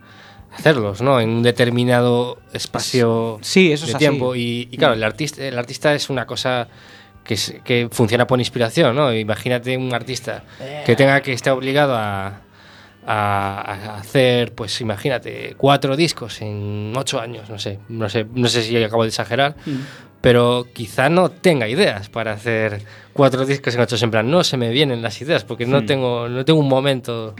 hacerlos, 0.55 1.01
¿no? 1.01 1.19
En 1.19 1.29
un 1.29 1.43
determinado 1.43 2.37
espacio 2.53 3.39
Sí, 3.41 3.71
eso 3.71 3.85
es 3.85 3.91
de 3.91 3.95
así. 3.97 3.99
tiempo. 4.05 4.35
Y, 4.35 4.67
y 4.71 4.77
claro, 4.77 4.93
el 4.93 5.03
artista, 5.03 5.43
el 5.43 5.57
artista 5.57 5.93
es 5.93 6.09
una 6.09 6.25
cosa 6.25 6.67
que, 7.23 7.33
es- 7.35 7.55
que 7.63 7.87
funciona 7.91 8.25
por 8.27 8.39
inspiración, 8.39 8.95
¿no? 8.95 9.13
Imagínate 9.13 9.75
un 9.77 9.93
artista 9.93 10.43
que 10.85 10.95
tenga 10.95 11.21
que 11.21 11.33
estar 11.33 11.53
obligado 11.53 11.95
a, 11.95 12.41
hacer, 13.97 14.53
pues 14.53 14.81
imagínate, 14.81 15.53
cuatro 15.57 15.95
discos 15.95 16.41
en 16.41 16.91
ocho 16.97 17.19
años, 17.21 17.49
no 17.49 17.59
sé, 17.59 17.79
no 17.89 18.09
sé, 18.09 18.25
no 18.33 18.47
sé 18.47 18.63
si 18.63 18.83
acabo 18.83 19.03
de 19.03 19.09
exagerar, 19.09 19.55
pero 20.21 20.67
quizá 20.73 21.07
no 21.09 21.29
tenga 21.29 21.67
ideas 21.67 22.09
para 22.09 22.33
hacer 22.33 22.81
cuatro 23.13 23.45
discos 23.45 23.75
en 23.75 23.81
ocho 23.81 23.95
en 24.03 24.09
plan, 24.11 24.29
no 24.31 24.43
se 24.43 24.57
me 24.57 24.69
vienen 24.69 25.01
las 25.03 25.21
ideas 25.21 25.43
porque 25.43 25.65
no 25.67 25.81
Hmm. 25.81 25.85
tengo, 25.85 26.29
no 26.29 26.43
tengo 26.45 26.59
un 26.59 26.67
momento, 26.67 27.35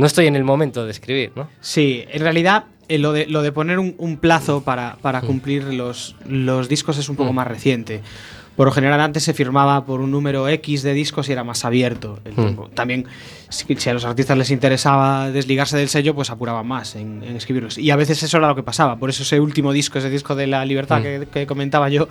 no 0.00 0.06
estoy 0.06 0.26
en 0.26 0.34
el 0.36 0.44
momento 0.44 0.84
de 0.84 0.90
escribir, 0.90 1.32
¿no? 1.36 1.48
Sí, 1.60 2.04
en 2.10 2.22
realidad 2.22 2.64
eh, 2.88 2.98
lo, 2.98 3.12
de, 3.12 3.26
lo 3.26 3.42
de 3.42 3.52
poner 3.52 3.78
un, 3.78 3.94
un 3.98 4.16
plazo 4.16 4.62
para, 4.62 4.96
para 5.02 5.20
cumplir 5.20 5.62
los, 5.64 6.16
los 6.26 6.68
discos 6.68 6.98
es 6.98 7.08
un 7.08 7.16
poco 7.16 7.32
más 7.32 7.46
reciente. 7.46 8.00
Por 8.56 8.66
lo 8.66 8.72
general 8.72 9.00
antes 9.00 9.22
se 9.22 9.32
firmaba 9.32 9.86
por 9.86 10.00
un 10.00 10.10
número 10.10 10.46
X 10.48 10.82
de 10.82 10.92
discos 10.92 11.28
y 11.28 11.32
era 11.32 11.44
más 11.44 11.64
abierto 11.64 12.18
el 12.24 12.34
Mm. 12.34 12.70
También 12.74 13.06
si, 13.48 13.64
si 13.76 13.88
a 13.90 13.94
los 13.94 14.04
artistas 14.04 14.36
les 14.36 14.50
interesaba 14.50 15.30
desligarse 15.30 15.76
del 15.78 15.88
sello, 15.88 16.14
pues 16.14 16.30
apuraban 16.30 16.66
más 16.66 16.94
en, 16.96 17.22
en 17.22 17.36
escribirlos. 17.36 17.78
Y 17.78 17.90
a 17.90 17.96
veces 17.96 18.22
eso 18.22 18.36
era 18.38 18.48
lo 18.48 18.54
que 18.56 18.62
pasaba. 18.62 18.96
Por 18.96 19.08
eso 19.08 19.22
ese 19.22 19.40
último 19.40 19.72
disco, 19.72 19.98
ese 19.98 20.10
disco 20.10 20.34
de 20.34 20.46
la 20.46 20.64
libertad 20.64 21.00
Mm. 21.00 21.02
que, 21.02 21.28
que 21.32 21.46
comentaba 21.46 21.88
yo, 21.90 22.08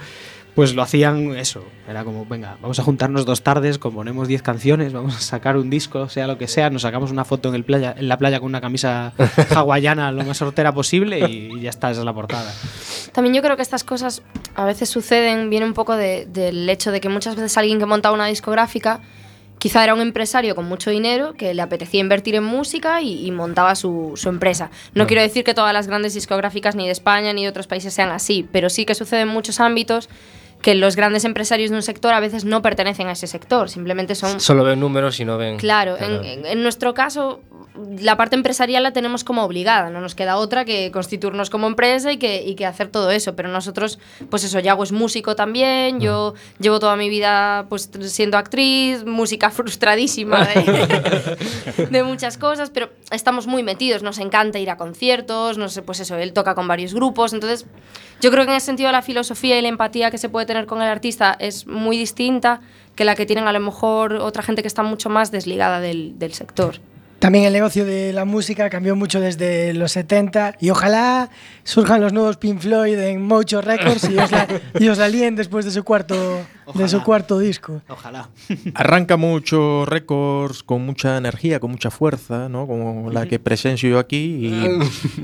pues 0.56 0.74
lo 0.76 0.82
hacían 0.82 1.36
eso. 1.38 1.64
Era 1.88 2.04
como, 2.04 2.26
venga, 2.26 2.58
vamos 2.62 2.80
a 2.80 2.84
juntarnos 2.84 3.26
dos 3.26 3.42
tardes, 3.44 3.78
componemos 3.78 4.28
10 4.28 4.42
canciones, 4.42 4.92
vamos 4.94 5.16
a 5.16 5.20
sacar 5.22 5.56
un 5.58 5.70
disco, 5.70 6.10
sea 6.10 6.28
lo 6.28 6.38
que 6.38 6.48
sea, 6.48 6.70
nos 6.70 6.82
sacamos 6.82 7.12
una 7.12 7.24
foto 7.26 7.50
en, 7.50 7.56
el 7.56 7.64
playa, 7.64 7.96
en 7.98 8.08
la 8.10 8.18
playa 8.18 8.40
con 8.40 8.48
una 8.48 8.60
camisa 8.62 9.14
hawaiana 9.56 10.12
lo 10.12 10.24
más 10.26 10.38
sortera 10.38 10.74
posible 10.74 11.20
y, 11.30 11.52
y 11.58 11.62
ya 11.62 11.70
está, 11.70 11.92
esa 11.92 12.02
es 12.02 12.06
la 12.06 12.14
portada. 12.14 12.52
También 13.14 13.34
yo 13.36 13.42
creo 13.42 13.56
que 13.56 13.62
estas 13.62 13.84
cosas 13.84 14.22
a 14.56 14.66
veces 14.66 14.90
suceden, 14.90 15.50
viene 15.50 15.66
un 15.66 15.74
poco 15.74 15.96
de- 15.96 16.26
del 16.26 16.70
hecho 16.70 16.92
de 16.92 17.00
que 17.02 17.10
muchas 17.10 17.36
veces 17.36 17.58
alguien 17.58 17.80
que 17.80 17.86
monta 17.86 18.12
una 18.12 18.28
discográfica 18.28 19.00
quizá 19.60 19.84
era 19.84 19.94
un 19.94 20.00
empresario 20.00 20.56
con 20.56 20.66
mucho 20.66 20.90
dinero 20.90 21.34
que 21.34 21.54
le 21.54 21.62
apetecía 21.62 22.00
invertir 22.00 22.36
en 22.36 22.46
música 22.46 23.02
y, 23.02 23.26
y 23.26 23.32
montaba 23.32 23.76
su, 23.76 24.14
su 24.16 24.30
empresa. 24.30 24.72
No 24.94 25.04
Mm. 25.04 25.08
quiero 25.08 25.22
decir 25.22 25.44
que 25.44 25.54
todas 25.54 25.74
las 25.74 25.88
grandes 25.88 26.14
discográficas 26.14 26.76
ni 26.76 26.86
de 26.86 26.92
España 26.94 27.34
ni 27.34 27.44
de 27.44 27.50
otros 27.50 27.68
países 27.68 27.94
sean 27.94 28.10
así, 28.10 28.48
pero 28.54 28.70
sí 28.70 28.86
que 28.86 28.96
sucede 28.96 29.22
en 29.22 29.28
muchos 29.28 29.60
ámbitos 29.60 30.08
que 30.62 30.76
los 30.76 30.96
grandes 30.96 31.24
empresarios 31.26 31.70
de 31.72 31.78
un 31.78 31.82
sector 31.84 32.14
a 32.14 32.20
veces 32.20 32.44
no 32.46 32.62
pertenecen 32.62 33.08
a 33.08 33.14
ese 33.14 33.28
sector, 33.28 33.70
simplemente 33.70 34.14
son 34.16 34.40
Solo 34.40 34.64
ven 34.64 34.80
números 34.80 35.20
y 35.20 35.26
no 35.26 35.38
ven... 35.38 35.58
Claro, 35.58 35.96
en, 35.98 36.24
en- 36.26 36.46
en 36.46 36.62
nuestro 36.64 36.94
caso, 36.94 37.42
la 38.00 38.18
parte 38.18 38.36
empresarial 38.36 38.84
la 38.84 38.94
tenemos 38.94 39.24
como 39.24 39.44
obligada, 39.44 39.90
no 39.90 40.02
nos 40.02 40.16
queda 40.16 40.38
otra 40.38 40.66
que 40.66 40.92
constituirnos 40.92 41.50
como 41.50 41.68
empresa 41.68 42.12
y 42.12 42.18
que, 42.18 42.44
y 42.44 42.56
que 42.56 42.66
hacer 42.66 42.88
todo 42.88 43.12
eso. 43.12 43.36
Pero 43.36 43.50
nosotros, 43.50 44.00
pues 44.30 44.44
eso, 44.44 44.60
Yago 44.60 44.84
es 44.84 44.92
músico 44.92 45.36
también, 45.36 46.00
yo 46.00 46.34
llevo 46.60 46.80
toda 46.80 46.96
mi 46.96 47.10
vida 47.10 47.66
pues 47.70 47.90
siendo 48.02 48.38
actriz, 48.38 49.06
música 49.06 49.50
frustradísima 49.52 50.46
de, 50.46 51.88
de 51.90 52.04
muchas 52.04 52.38
cosas, 52.38 52.70
pero 52.70 52.90
estamos 53.12 53.48
muy 53.48 53.64
metidos, 53.64 54.04
nos 54.04 54.20
encanta 54.20 54.60
ir 54.60 54.70
a 54.70 54.78
conciertos, 54.78 55.58
no 55.58 55.70
sé, 55.70 55.82
pues 55.82 56.00
eso, 56.00 56.16
él 56.18 56.34
toca 56.34 56.56
con 56.56 56.68
varios 56.68 56.94
grupos, 56.94 57.34
entonces 57.34 57.66
yo 58.22 58.32
creo 58.32 58.46
que 58.46 58.52
en 58.52 58.58
ese 58.58 58.66
sentido 58.66 58.92
la 58.92 59.02
filosofía 59.02 59.58
y 59.58 59.62
la 59.62 59.70
empatía 59.70 60.12
que 60.12 60.18
se 60.18 60.30
puede 60.30 60.46
tener 60.46 60.66
con 60.66 60.82
el 60.82 60.88
artista 60.90 61.36
es 61.40 61.68
muy 61.68 61.98
distinta 61.98 62.62
que 62.96 63.06
la 63.06 63.16
que 63.16 63.26
tienen 63.26 63.48
a 63.48 63.54
lo 63.54 63.60
mejor 63.62 64.16
otra 64.16 64.44
gente 64.44 64.62
que 64.62 64.68
está 64.68 64.84
mucho 64.84 65.10
más 65.10 65.32
desligada 65.32 65.80
del, 65.80 66.20
del 66.20 66.34
sector. 66.34 66.82
También 67.20 67.44
el 67.44 67.54
negocio 67.54 67.86
de 67.86 68.14
la 68.14 68.24
música 68.24 68.70
cambió 68.70 68.96
mucho 68.96 69.20
desde 69.20 69.74
los 69.74 69.92
70 69.92 70.56
y 70.62 70.70
ojalá 70.70 71.30
surjan 71.64 72.00
los 72.00 72.14
nuevos 72.14 72.38
Pink 72.38 72.60
Floyd 72.60 72.98
en 72.98 73.22
Mocho 73.22 73.62
Records 73.62 74.10
y 74.10 74.18
os 74.18 74.32
la, 74.32 74.48
y 74.80 74.88
os 74.88 74.98
la 74.98 75.10
líen 75.10 75.36
después 75.36 75.66
de 75.66 75.72
su 75.72 75.84
cuarto, 75.84 76.16
de 76.74 76.88
su 76.88 77.04
cuarto 77.04 77.38
disco. 77.38 77.82
Ojalá. 77.90 78.30
Arranca 78.74 79.18
muchos 79.18 79.88
récords 79.90 80.64
con 80.64 80.86
mucha 80.86 81.18
energía, 81.18 81.60
con 81.60 81.72
mucha 81.72 81.92
fuerza, 81.92 82.48
¿no? 82.48 82.66
Como 82.68 83.12
la 83.12 83.26
que 83.26 83.38
presencio 83.38 83.90
yo 83.90 84.00
aquí. 84.00 84.48
Y, 84.48 84.80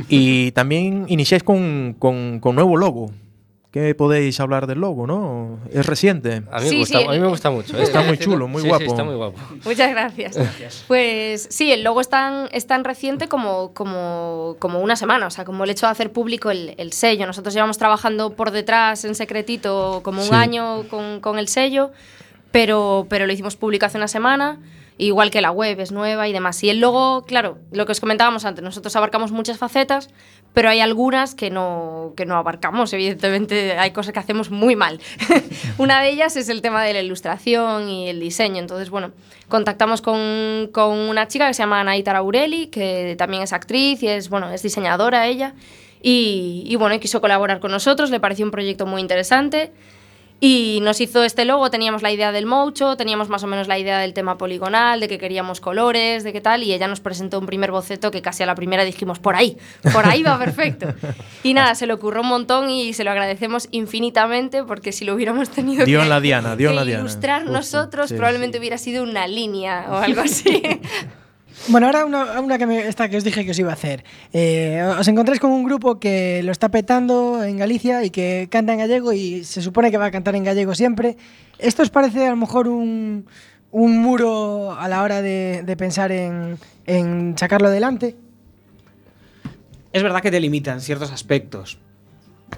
y 0.48 0.52
también 0.52 1.06
iniciáis 1.08 1.44
con, 1.44 1.96
con, 1.98 2.42
con 2.42 2.56
nuevo 2.56 2.76
logo. 2.76 3.12
¿Qué 3.76 3.94
podéis 3.94 4.40
hablar 4.40 4.68
del 4.68 4.80
logo, 4.80 5.06
no? 5.06 5.60
Es 5.70 5.86
reciente. 5.86 6.44
A 6.50 6.60
mí, 6.60 6.64
me 6.64 6.70
Sí, 6.70 6.78
gusta, 6.80 7.00
sí. 7.00 7.06
a 7.10 7.12
mí 7.12 7.20
me 7.20 7.28
gusta 7.28 7.50
mucho. 7.52 7.78
¿eh? 7.78 7.84
Está 7.84 8.04
muy 8.04 8.18
chulo, 8.18 8.48
muy 8.48 8.62
Sí, 8.62 8.68
sí, 8.68 8.70
guapo. 8.70 8.86
está 8.86 9.04
muy 9.04 9.16
guapo. 9.16 9.38
Muchas 9.66 9.92
gracias. 9.92 10.38
Pues 10.88 11.46
sí, 11.50 11.74
el 11.74 11.84
logo 11.84 12.00
es 12.00 12.08
tan, 12.08 12.48
es 12.54 12.68
tan 12.68 12.86
reciente 12.86 13.28
como, 13.28 13.74
como, 13.74 14.56
como 14.60 14.80
una 14.80 14.96
semana, 14.96 15.28
o 15.28 15.30
sea, 15.30 15.44
como 15.44 15.66
el 15.66 15.70
hecho 15.72 15.88
de 15.88 15.92
hacer 15.92 16.14
público 16.14 16.52
el, 16.52 16.74
el 16.78 16.94
sello. 16.94 17.26
Nosotros 17.28 17.54
llevamos 17.54 17.78
trabajando 17.78 18.30
por 18.34 18.52
detrás 18.52 19.04
en 19.04 19.14
secretito 19.14 20.00
como 20.04 20.22
un 20.22 20.30
Sí. 20.30 20.36
año 20.36 20.84
con, 20.90 21.20
con 21.20 21.38
el 21.38 21.50
sello, 21.50 21.92
pero, 22.52 23.08
pero 23.10 23.28
lo 23.28 23.34
hicimos 23.34 23.58
público 23.58 23.86
hace 23.88 23.98
una 23.98 24.08
semana 24.08 24.58
Igual 24.98 25.30
que 25.30 25.42
la 25.42 25.52
web 25.52 25.78
es 25.82 25.92
nueva 25.92 26.28
y 26.28 26.34
demás. 26.34 26.64
Y 26.64 26.70
el 26.70 26.80
logo, 26.80 27.26
claro, 27.26 27.58
lo 27.72 27.86
que 27.86 27.92
os 27.92 28.00
comentábamos 28.00 28.46
antes, 28.46 28.64
nosotros 28.64 28.96
abarcamos 28.96 29.34
muchas 29.34 29.58
facetas, 29.58 30.10
pero 30.54 30.70
hay 30.70 30.80
algunas 30.80 31.36
que 31.36 31.50
no, 31.50 32.14
que 32.16 32.26
no 32.26 32.38
abarcamos. 32.38 32.94
Evidentemente 32.94 33.78
hay 33.78 33.92
cosas 33.92 34.14
que 34.14 34.20
hacemos 34.20 34.52
muy 34.52 34.78
mal. 34.78 35.02
Una 35.78 36.02
de 36.02 36.12
ellas 36.12 36.38
es 36.38 36.48
el 36.48 36.62
tema 36.62 36.82
de 36.82 36.94
la 36.94 37.02
ilustración 37.02 37.90
y 37.90 38.08
el 38.08 38.22
diseño. 38.22 38.60
Entonces, 38.60 38.90
bueno, 38.90 39.12
contactamos 39.50 40.02
con, 40.02 40.70
con 40.72 40.98
una 40.98 41.28
chica 41.28 41.48
que 41.48 41.54
se 41.54 41.64
llama 41.64 41.82
Anaita 41.82 42.16
Aureli, 42.16 42.68
que 42.68 43.16
también 43.18 43.44
es 43.44 43.52
actriz 43.52 44.02
y 44.02 44.08
es, 44.08 44.30
bueno, 44.30 44.50
es 44.50 44.64
diseñadora 44.64 45.28
ella. 45.28 45.56
Y, 46.02 46.64
y 46.68 46.76
bueno, 46.78 46.98
quiso 47.02 47.20
colaborar 47.20 47.60
con 47.60 47.72
nosotros, 47.72 48.12
le 48.12 48.22
pareció 48.22 48.46
un 48.46 48.52
proyecto 48.52 48.86
muy 48.86 49.02
interesante. 49.02 49.74
Y 50.48 50.80
nos 50.84 51.02
hizo 51.02 51.24
este 51.24 51.44
logo, 51.44 51.72
teníamos 51.72 52.04
la 52.04 52.12
idea 52.12 52.32
del 52.32 52.46
mocho, 52.46 52.96
teníamos 52.98 53.30
más 53.30 53.44
o 53.44 53.48
menos 53.48 53.68
la 53.68 53.80
idea 53.80 53.98
del 53.98 54.14
tema 54.14 54.38
poligonal, 54.38 55.00
de 55.00 55.08
que 55.08 55.18
queríamos 55.18 55.60
colores, 55.60 56.24
de 56.24 56.34
qué 56.34 56.40
tal, 56.40 56.62
y 56.62 56.72
ella 56.72 56.88
nos 56.88 57.00
presentó 57.00 57.40
un 57.40 57.48
primer 57.48 57.72
boceto 57.72 58.12
que 58.12 58.22
casi 58.22 58.44
a 58.44 58.46
la 58.46 58.54
primera 58.54 58.84
dijimos, 58.84 59.18
por 59.18 59.36
ahí, 59.36 59.58
por 59.92 60.06
ahí 60.06 60.22
va 60.22 60.38
perfecto. 60.46 60.94
Y 61.42 61.56
nada, 61.56 61.74
se 61.74 61.88
le 61.88 61.94
ocurrió 61.94 62.22
un 62.22 62.28
montón 62.28 62.70
y 62.70 62.94
se 62.94 63.04
lo 63.04 63.10
agradecemos 63.10 63.68
infinitamente 63.72 64.64
porque 64.64 64.92
si 64.92 65.04
lo 65.04 65.16
hubiéramos 65.16 65.50
tenido 65.50 65.84
que, 65.84 65.92
en 65.92 66.10
la 66.10 66.22
diana, 66.22 66.56
dio 66.56 66.68
en 66.68 66.74
que 66.74 66.76
la 66.76 66.86
diana. 66.86 67.00
ilustrar 67.00 67.42
Justo, 67.42 67.52
nosotros, 67.52 68.10
sí, 68.10 68.16
probablemente 68.16 68.60
hubiera 68.60 68.78
sido 68.78 69.02
una 69.02 69.26
línea 69.26 69.88
o 69.90 69.96
algo 69.96 70.22
así. 70.22 70.62
Bueno, 71.68 71.88
ahora 71.88 72.06
una, 72.06 72.40
una 72.42 72.58
que, 72.58 72.66
me, 72.68 72.88
esta 72.88 73.10
que 73.10 73.18
os 73.18 73.24
dije 73.24 73.44
que 73.44 73.52
os 73.52 73.60
iba 73.60 73.72
a 73.72 73.74
hacer. 73.74 74.04
Eh, 74.34 74.84
os 75.00 75.08
encontráis 75.08 75.40
con 75.40 75.52
un 75.52 75.64
grupo 75.64 76.00
que 76.00 76.42
lo 76.44 76.52
está 76.52 76.70
petando 76.70 77.44
en 77.44 77.58
Galicia 77.58 78.04
y 78.04 78.12
que 78.12 78.48
canta 78.52 78.74
en 78.74 78.80
gallego 78.80 79.14
y 79.14 79.44
se 79.44 79.62
supone 79.62 79.90
que 79.90 79.98
va 79.98 80.06
a 80.06 80.12
cantar 80.12 80.36
en 80.36 80.44
gallego 80.44 80.76
siempre. 80.76 81.18
¿Esto 81.58 81.82
os 81.82 81.90
parece 81.90 82.28
a 82.28 82.30
lo 82.30 82.36
mejor 82.36 82.68
un, 82.68 83.26
un 83.72 83.98
muro 83.98 84.76
a 84.78 84.88
la 84.88 85.02
hora 85.02 85.22
de, 85.22 85.64
de 85.66 85.78
pensar 85.78 86.12
en, 86.12 86.60
en 86.86 87.36
sacarlo 87.38 87.70
adelante? 87.70 88.16
Es 89.92 90.04
verdad 90.04 90.22
que 90.22 90.32
te 90.32 90.40
limitan 90.40 90.82
ciertos 90.82 91.12
aspectos, 91.12 91.80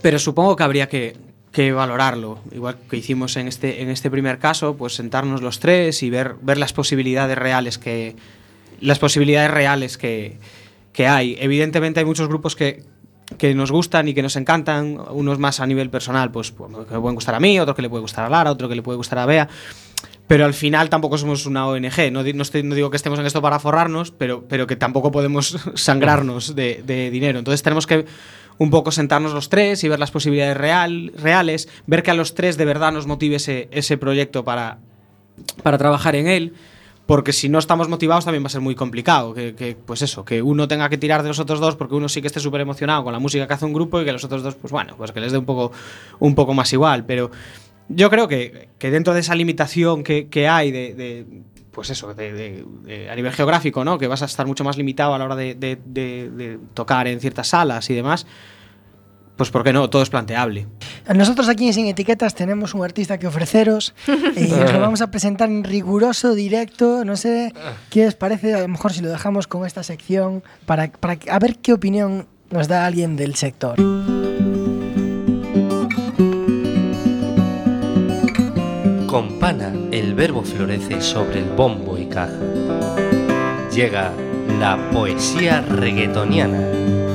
pero 0.02 0.20
supongo 0.20 0.56
que 0.56 0.64
habría 0.64 0.90
que, 0.90 1.16
que 1.52 1.72
valorarlo. 1.72 2.40
Igual 2.52 2.78
que 2.90 2.98
hicimos 2.98 3.38
en 3.38 3.48
este, 3.48 3.84
en 3.84 3.90
este 3.90 4.10
primer 4.10 4.40
caso, 4.40 4.76
pues 4.76 4.96
sentarnos 4.96 5.42
los 5.42 5.60
tres 5.60 6.02
y 6.04 6.10
ver, 6.10 6.36
ver 6.42 6.58
las 6.58 6.74
posibilidades 6.74 7.38
reales 7.38 7.78
que, 7.78 8.16
las 8.80 9.00
posibilidades 9.00 9.52
reales 9.52 9.98
que, 9.98 10.38
que 10.94 11.08
hay. 11.08 11.38
Evidentemente 11.40 12.00
hay 12.00 12.06
muchos 12.06 12.28
grupos 12.28 12.56
que, 12.56 12.84
que 13.38 13.54
nos 13.54 13.72
gustan 13.72 14.08
y 14.08 14.14
que 14.14 14.22
nos 14.22 14.36
encantan, 14.36 14.98
unos 15.12 15.40
más 15.40 15.60
a 15.60 15.68
nivel 15.68 15.90
personal, 15.90 16.32
pues, 16.32 16.52
pues, 16.52 16.72
que 16.88 16.94
me 16.94 17.00
pueden 17.00 17.16
gustar 17.16 17.36
a 17.36 17.40
mí, 17.40 17.60
otro 17.60 17.76
que 17.76 17.82
le 17.82 17.90
puede 17.90 18.02
gustar 18.02 18.26
a 18.26 18.30
Lara, 18.30 18.52
otro 18.52 18.70
que 18.70 18.76
le 18.76 18.82
puede 18.82 18.98
gustar 18.98 19.20
a 19.20 19.26
Bea. 19.26 19.48
Pero 20.28 20.44
al 20.44 20.54
final 20.54 20.90
tampoco 20.90 21.18
somos 21.18 21.46
una 21.46 21.68
ONG. 21.68 22.12
No, 22.12 22.24
digo 22.24 22.90
que 22.90 22.98
estemos 22.98 23.18
en 23.20 23.26
esto 23.26 23.42
para 23.42 23.60
forrarnos, 23.60 24.12
pero, 24.12 24.44
pero 24.48 24.68
que 24.68 24.76
tampoco 24.76 25.12
podemos 25.12 25.58
sangrarnos 25.76 26.54
de, 26.56 26.84
de 26.86 27.10
dinero. 27.10 27.40
Entonces 27.40 27.64
tenemos 27.64 27.88
que 27.88 28.06
un 28.58 28.70
poco 28.70 28.92
sentarnos 28.92 29.34
los 29.34 29.50
tres 29.50 29.84
y 29.84 29.90
ver 29.90 30.00
las 30.00 30.12
posibilidades 30.12 30.58
real, 30.58 31.12
reales, 31.16 31.70
ver 31.86 32.04
que 32.04 32.12
a 32.12 32.14
los 32.14 32.34
tres 32.34 32.58
de 32.58 32.66
verdad 32.66 32.92
nos 32.92 33.08
motive 33.08 33.36
ese, 33.36 33.68
ese 33.72 33.98
proyecto 33.98 34.44
para, 34.44 34.80
para 35.64 35.78
trabajar 35.78 36.16
en 36.16 36.28
él. 36.28 36.54
Porque 37.08 37.34
si 37.34 37.50
no 37.50 37.58
estamos 37.58 37.90
motivados 37.90 38.26
también 38.26 38.44
va 38.44 38.48
a 38.48 38.52
ser 38.52 38.62
muy 38.62 38.76
complicado. 38.76 39.34
Que, 39.34 39.78
pues 39.86 40.04
eso, 40.04 40.24
que 40.24 40.42
uno 40.42 40.68
tenga 40.68 40.90
que 40.90 40.98
tirar 40.98 41.24
de 41.24 41.30
los 41.30 41.40
otros 41.40 41.60
dos 41.60 41.76
porque 41.76 41.96
uno 41.96 42.10
sí 42.10 42.22
que 42.22 42.28
esté 42.28 42.40
súper 42.40 42.62
emocionado 42.62 43.04
con 43.04 43.14
la 43.14 43.20
música 43.20 43.48
que 43.48 43.54
hace 43.54 43.66
un 43.66 43.74
grupo 43.74 44.00
y 44.00 44.06
que 44.06 44.12
los 44.12 44.24
otros 44.24 44.44
dos, 44.44 44.56
pues 44.56 44.72
bueno, 44.72 44.96
pues 44.98 45.12
que 45.12 45.20
les 45.20 45.32
dé 45.32 45.38
un 45.40 45.46
poco, 45.46 45.72
un 46.20 46.36
poco 46.36 46.54
más 46.54 46.72
igual. 46.74 47.06
Pero 47.06 47.32
yo 47.88 48.10
creo 48.10 48.28
que, 48.28 48.70
que 48.78 48.92
dentro 48.92 49.14
de 49.14 49.22
esa 49.22 49.34
limitación 49.34 50.04
que, 50.04 50.28
que 50.28 50.48
hay 50.48 50.72
de, 50.72 50.94
de, 50.94 51.26
pues 51.72 51.90
eso, 51.90 52.14
de, 52.14 52.66
a 53.10 53.16
nivel 53.16 53.32
geográfico, 53.32 53.86
¿no? 53.86 53.98
Que 53.98 54.08
vas 54.08 54.22
a 54.22 54.26
estar 54.26 54.46
mucho 54.46 54.66
más 54.66 54.78
limitado 54.78 55.14
a 55.14 55.18
la 55.18 55.26
hora 55.26 55.36
de 55.38 56.60
tocar 56.74 57.08
en 57.08 57.22
ciertas 57.22 57.48
salas 57.48 57.90
y 57.90 57.96
demás. 57.96 58.28
Pues 59.38 59.52
porque 59.52 59.72
no, 59.72 59.90
todo 59.90 60.02
es 60.02 60.10
planteable. 60.10 60.66
Nosotros 61.14 61.48
aquí 61.48 61.68
en 61.68 61.74
Sin 61.74 61.86
Etiquetas 61.86 62.34
tenemos 62.34 62.74
un 62.74 62.84
artista 62.84 63.20
que 63.20 63.28
ofreceros 63.28 63.94
y 64.36 64.52
os 64.52 64.74
lo 64.74 64.80
vamos 64.80 65.02
a 65.02 65.12
presentar 65.12 65.48
en 65.48 65.64
riguroso 65.64 66.34
directo. 66.34 67.06
No 67.06 67.16
sé 67.16 67.54
qué 67.92 68.08
os 68.08 68.16
parece, 68.16 68.56
a 68.56 68.62
lo 68.62 68.68
mejor 68.68 68.94
si 68.94 69.02
lo 69.02 69.10
dejamos 69.10 69.48
con 69.48 69.66
esta 69.66 69.84
sección 69.84 70.44
para, 70.66 70.92
para 70.92 71.20
a 71.30 71.40
ver 71.40 71.58
qué 71.58 71.74
opinión 71.74 72.26
nos 72.50 72.68
da 72.68 72.86
alguien 72.86 73.16
del 73.16 73.36
sector. 73.36 73.76
Con 79.06 79.40
pana 79.40 79.72
el 79.92 80.16
verbo 80.16 80.42
florece 80.44 81.00
sobre 81.02 81.40
el 81.40 81.50
bombo 81.52 81.98
y 81.98 82.08
caja. 82.08 82.40
Llega 83.72 84.12
la 84.60 84.90
poesía 84.92 85.62
reggaetoniana. 85.62 87.07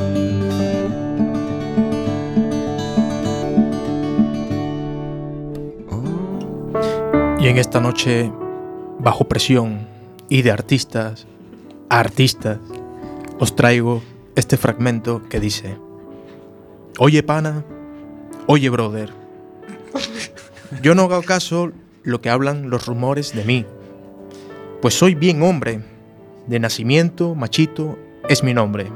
Y 7.42 7.48
en 7.48 7.58
esta 7.58 7.80
noche, 7.80 8.30
bajo 9.00 9.24
presión 9.24 9.88
y 10.28 10.42
de 10.42 10.52
artistas 10.52 11.26
a 11.88 11.98
artistas, 11.98 12.60
os 13.40 13.56
traigo 13.56 14.00
este 14.36 14.56
fragmento 14.56 15.24
que 15.28 15.40
dice, 15.40 15.76
Oye 17.00 17.24
pana, 17.24 17.64
oye 18.46 18.70
brother, 18.70 19.12
yo 20.82 20.94
no 20.94 21.02
hago 21.02 21.20
caso 21.22 21.72
lo 22.04 22.20
que 22.20 22.30
hablan 22.30 22.70
los 22.70 22.86
rumores 22.86 23.34
de 23.34 23.44
mí, 23.44 23.66
pues 24.80 24.94
soy 24.94 25.16
bien 25.16 25.42
hombre, 25.42 25.80
de 26.46 26.60
nacimiento, 26.60 27.34
machito, 27.34 27.98
es 28.28 28.44
mi 28.44 28.54
nombre. 28.54 28.86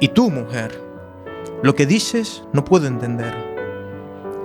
Y 0.00 0.08
tú, 0.08 0.28
mujer, 0.28 0.76
lo 1.62 1.76
que 1.76 1.86
dices 1.86 2.42
no 2.52 2.64
puedo 2.64 2.88
entender, 2.88 3.32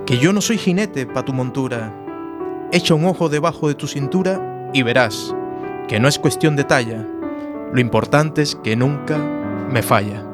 que 0.06 0.18
yo 0.18 0.32
no 0.32 0.40
soy 0.40 0.58
jinete 0.58 1.06
pa' 1.06 1.24
tu 1.24 1.32
montura, 1.32 1.92
Echa 2.72 2.94
un 2.94 3.04
ojo 3.04 3.28
debajo 3.28 3.66
de 3.66 3.74
tu 3.74 3.88
cintura 3.88 4.70
y 4.72 4.82
verás 4.82 5.34
que 5.88 5.98
no 5.98 6.06
es 6.06 6.20
cuestión 6.20 6.54
de 6.54 6.62
talla. 6.62 7.04
Lo 7.72 7.80
importante 7.80 8.42
es 8.42 8.54
que 8.54 8.76
nunca 8.76 9.18
me 9.18 9.82
falla. 9.82 10.24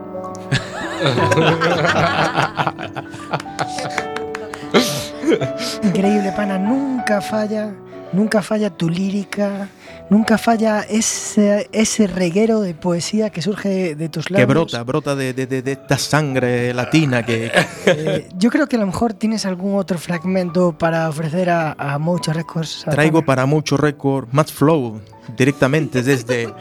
Increíble, 5.83 6.33
pana, 6.33 6.59
nunca 6.59 7.23
falla, 7.23 7.75
nunca 8.13 8.43
falla 8.43 8.71
tu 8.71 8.89
lírica, 8.89 9.69
nunca 10.11 10.39
falla 10.39 10.81
ese, 10.89 11.69
ese 11.73 12.07
reguero 12.07 12.61
de 12.61 12.75
poesía 12.75 13.31
que 13.31 13.43
surge 13.43 13.95
de 13.95 14.09
tus 14.09 14.27
Que 14.27 14.35
labios. 14.35 14.49
brota, 14.49 14.83
brota 14.85 15.15
de, 15.17 15.33
de- 15.33 15.47
de- 15.47 15.63
de 15.63 15.73
esta 15.73 15.99
sangre 15.99 16.73
latina 16.75 17.25
que... 17.25 17.51
Eh, 17.89 18.29
yo 18.37 18.51
creo 18.51 18.67
que 18.69 18.77
a 18.77 18.81
lo 18.81 18.87
mejor 18.87 19.13
tienes 19.15 19.47
algún 19.47 19.77
otro 19.77 19.97
fragmento 19.99 20.73
para 20.77 21.09
ofrecer 21.09 21.49
a, 21.51 21.73
a 21.79 21.99
Mocho 21.99 22.33
Records. 22.33 22.85
Traigo 22.91 23.25
para 23.25 23.47
mucho 23.47 23.77
récord 23.77 24.27
Mad 24.33 24.47
Flow 24.49 25.01
directamente 25.37 26.03
desde... 26.03 26.53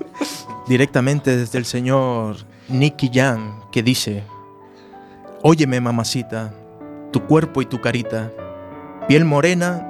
directamente 0.68 1.36
desde 1.36 1.58
el 1.58 1.64
señor 1.64 2.36
Nicky 2.68 3.10
Jam 3.12 3.60
que 3.72 3.82
dice... 3.82 4.24
Óyeme 5.42 5.80
mamacita, 5.80 6.52
tu 7.12 7.24
cuerpo 7.24 7.62
y 7.62 7.66
tu 7.66 7.80
carita, 7.80 8.32
piel 9.06 9.24
morena, 9.24 9.87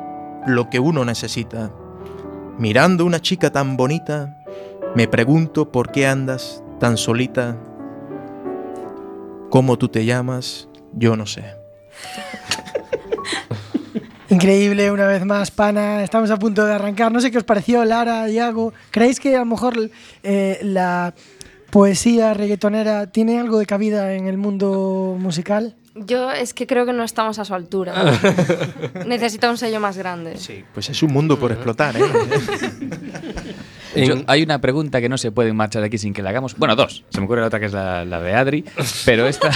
lo 0.49 0.71
que 0.71 0.81
uno 0.81 1.05
necesita. 1.05 1.71
Mirando 2.59 3.05
una 3.05 3.21
chica 3.21 3.51
tan 3.51 3.77
bonita, 3.77 4.43
me 4.95 5.07
pregunto 5.07 5.71
por 5.71 5.93
qué 5.93 6.07
andas 6.07 6.63
tan 6.81 6.97
solita. 6.97 7.57
¿Cómo 9.51 9.79
tú 9.79 9.89
te 9.89 10.05
llamas? 10.05 10.69
Yo 10.93 11.17
no 11.17 11.27
sé. 11.27 11.45
Increíble, 14.31 14.91
una 14.91 15.07
vez 15.07 15.25
más, 15.25 15.51
pana. 15.51 16.03
Estamos 16.03 16.31
a 16.31 16.37
punto 16.37 16.67
de 16.67 16.73
arrancar. 16.73 17.11
No 17.11 17.21
sé 17.21 17.31
qué 17.31 17.39
os 17.39 17.45
pareció, 17.45 17.85
Lara, 17.85 18.29
Iago. 18.29 18.75
¿Creéis 18.91 19.21
que 19.21 19.35
a 19.35 19.41
lo 19.41 19.47
mejor 19.47 19.91
eh, 20.23 20.59
la 20.63 21.15
poesía 21.71 22.35
reggaetonera 22.35 23.07
tiene 23.07 23.39
algo 23.39 23.59
de 23.59 23.67
cabida 23.67 24.15
en 24.15 24.27
el 24.27 24.37
mundo 24.37 25.17
musical? 25.19 25.77
Yo 26.07 26.31
es 26.31 26.55
que 26.55 26.67
creo 26.67 26.87
que 26.87 26.93
no 26.93 27.05
estamos 27.05 27.39
a 27.39 27.45
su 27.45 27.55
altura. 27.55 27.95
Necesita 29.07 29.51
un 29.51 29.59
sello 29.59 29.81
más 29.81 29.97
grande. 29.99 30.37
Sí, 30.37 30.65
pues 30.75 30.89
es 30.91 31.03
un 31.03 31.13
mundo 31.13 31.39
por 31.39 31.53
explotar, 31.53 31.97
¿eh? 31.97 32.01
Yo- 33.97 34.23
hay 34.27 34.43
una 34.43 34.61
pregunta 34.61 35.01
que 35.01 35.09
no 35.09 35.19
se 35.19 35.33
puede 35.33 35.53
marchar 35.53 35.83
aquí 35.83 35.99
sin 35.99 36.13
que 36.13 36.23
la 36.23 36.31
hagamos. 36.31 36.57
Bueno, 36.57 36.77
dos. 36.77 37.05
Se 37.09 37.21
me 37.21 37.25
ocurre 37.27 37.41
la 37.41 37.49
otra 37.49 37.59
que 37.59 37.67
es 37.67 37.73
la, 37.73 38.05
la 38.05 38.21
de 38.21 38.35
Adri, 38.35 38.65
pero 39.05 39.27
esta, 39.27 39.51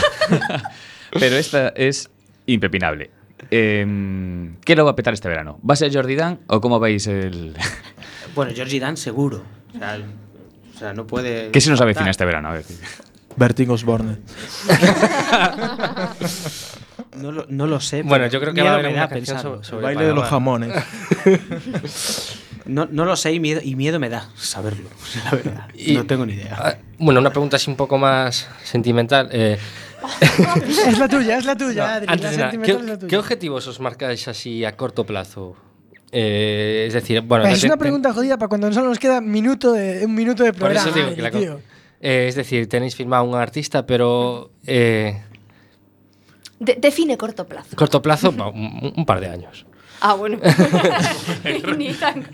pero 1.18 1.36
esta 1.36 1.68
es 1.68 2.10
impepinable. 2.46 3.10
Em, 3.50 4.56
¿Qué 4.64 4.74
lo 4.76 4.84
va 4.84 4.92
a 4.92 4.96
petar 4.96 5.14
este 5.14 5.28
verano? 5.28 5.60
¿Va 5.68 5.74
a 5.74 5.76
ser 5.76 5.92
Jordi 5.94 6.14
Dan 6.16 6.40
o 6.46 6.60
cómo 6.60 6.80
veis 6.80 7.06
el...? 7.06 7.54
Bueno, 8.34 8.52
Georgie 8.54 8.80
Dan 8.80 8.96
seguro. 8.96 9.42
O 9.74 9.78
sea, 9.78 9.98
o 10.74 10.78
sea, 10.78 10.92
no 10.94 11.06
puede. 11.06 11.50
¿Qué 11.50 11.60
se 11.60 11.70
nos 11.70 11.80
avecina 11.80 12.10
este 12.10 12.24
verano? 12.24 12.48
A 12.48 12.52
ver. 12.52 12.64
Bertín 13.36 13.70
Osborne. 13.70 14.18
No 17.16 17.30
lo, 17.30 17.46
no 17.48 17.66
lo 17.66 17.80
sé. 17.80 18.02
Bueno, 18.02 18.26
yo 18.26 18.40
creo 18.40 18.54
que 18.54 18.62
va 18.62 18.70
a 18.70 18.74
haber 18.74 18.86
me 18.86 18.92
una 18.92 19.02
da 19.02 19.08
canción 19.08 19.40
sobre- 19.40 19.64
sobre 19.64 19.82
baile 19.84 20.04
de 20.06 20.14
los 20.14 20.28
jamones. 20.28 20.72
No, 22.64 22.86
no 22.90 23.04
lo 23.04 23.16
sé 23.16 23.32
y 23.32 23.40
miedo, 23.40 23.60
y 23.62 23.74
miedo 23.74 23.98
me 23.98 24.08
da 24.08 24.28
saberlo, 24.36 24.88
la 25.24 25.30
verdad. 25.32 25.68
Y- 25.74 25.94
no 25.94 26.06
tengo 26.06 26.24
ni 26.24 26.34
idea. 26.34 26.56
Ah, 26.58 26.74
Bueno, 26.98 27.20
una 27.20 27.30
pregunta 27.30 27.56
así 27.56 27.70
un 27.70 27.76
poco 27.76 27.98
más 27.98 28.48
sentimental. 28.64 29.28
eh, 29.32 29.58
es 30.86 30.98
la 30.98 31.08
tuya, 31.08 31.38
es 31.38 31.44
la 31.44 31.56
tuya, 31.56 31.94
Adri. 31.94 32.06
antes 32.08 32.24
la 32.24 32.30
de 32.30 32.36
nada, 32.36 32.50
sentimental 32.50 32.76
es 32.82 32.86
la 32.88 32.92
¿qué, 32.94 32.98
tuya. 32.98 33.08
qué 33.10 33.16
objetivos 33.18 33.66
os 33.66 33.80
marcáis 33.80 34.26
así 34.28 34.64
a 34.64 34.76
corto 34.76 35.04
plazo? 35.04 35.56
Eh, 36.12 36.84
es 36.88 36.94
decir, 36.94 37.20
bueno, 37.22 37.46
es 37.46 37.60
te- 37.60 37.66
una 37.66 37.76
te- 37.76 37.80
pregunta 37.80 38.12
jodida 38.12 38.36
para 38.38 38.48
cuando 38.48 38.72
solo 38.72 38.88
nos 38.88 38.98
queda 38.98 39.20
minuto 39.20 39.72
de, 39.72 40.04
un 40.06 40.14
minuto 40.14 40.42
de 40.44 40.52
por 40.52 40.60
programa. 40.70 40.88
eso 40.88 40.94
digo 40.94 41.06
Adri, 41.08 41.16
que 41.16 41.22
la. 41.22 41.56
Eh, 42.02 42.26
es 42.28 42.34
decir, 42.34 42.68
tenéis 42.68 42.94
firmado 42.96 43.24
un 43.24 43.34
artista, 43.34 43.86
pero 43.86 44.50
eh, 44.66 45.22
De- 46.58 46.76
define 46.78 47.16
corto 47.16 47.46
plazo. 47.46 47.74
corto 47.76 48.02
plazo, 48.02 48.30
un, 48.30 48.92
un 48.96 49.06
par 49.06 49.20
de 49.20 49.28
años. 49.28 49.64
Ah, 50.00 50.14
bueno. 50.14 50.38
Ni 51.78 51.92
tan- 51.94 52.26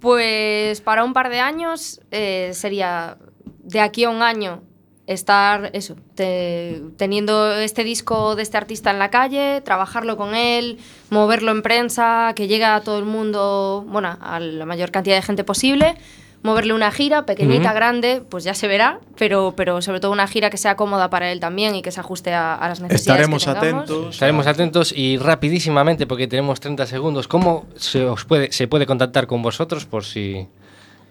Pues 0.00 0.80
para 0.82 1.04
un 1.04 1.12
par 1.12 1.30
de 1.30 1.40
años 1.40 2.00
eh, 2.10 2.50
sería 2.52 3.16
de 3.64 3.80
aquí 3.80 4.04
a 4.04 4.10
un 4.10 4.22
año 4.22 4.62
estar 5.06 5.70
eso, 5.72 5.96
te- 6.14 6.82
teniendo 6.96 7.54
este 7.54 7.82
disco 7.84 8.36
de 8.36 8.42
este 8.42 8.56
artista 8.56 8.90
en 8.90 8.98
la 8.98 9.08
calle, 9.10 9.60
trabajarlo 9.62 10.16
con 10.16 10.34
él, 10.34 10.78
moverlo 11.10 11.50
en 11.52 11.62
prensa, 11.62 12.32
que 12.36 12.48
llegue 12.48 12.64
a 12.64 12.80
todo 12.80 12.98
el 12.98 13.04
mundo, 13.04 13.84
bueno, 13.88 14.16
a 14.20 14.40
la 14.40 14.66
mayor 14.66 14.90
cantidad 14.90 15.16
de 15.16 15.22
gente 15.22 15.44
posible, 15.44 15.94
moverle 16.46 16.72
una 16.72 16.90
gira, 16.90 17.26
pequeñita, 17.26 17.74
grande, 17.74 18.22
pues 18.26 18.44
ya 18.44 18.54
se 18.54 18.66
verá, 18.68 19.00
pero, 19.18 19.52
pero 19.54 19.82
sobre 19.82 20.00
todo 20.00 20.12
una 20.12 20.26
gira 20.26 20.48
que 20.48 20.56
sea 20.56 20.76
cómoda 20.76 21.10
para 21.10 21.30
él 21.30 21.40
también 21.40 21.74
y 21.74 21.82
que 21.82 21.90
se 21.90 22.00
ajuste 22.00 22.32
a, 22.32 22.54
a 22.54 22.68
las 22.68 22.80
necesidades. 22.80 23.20
Estaremos 23.20 23.44
que 23.44 23.50
atentos. 23.50 24.14
Estaremos 24.14 24.46
atentos 24.46 24.92
y 24.96 25.18
rapidísimamente, 25.18 26.06
porque 26.06 26.26
tenemos 26.26 26.60
30 26.60 26.86
segundos, 26.86 27.28
¿cómo 27.28 27.66
se, 27.76 28.06
os 28.06 28.24
puede, 28.24 28.50
se 28.52 28.66
puede 28.68 28.86
contactar 28.86 29.26
con 29.26 29.42
vosotros 29.42 29.84
por 29.84 30.04
si 30.04 30.46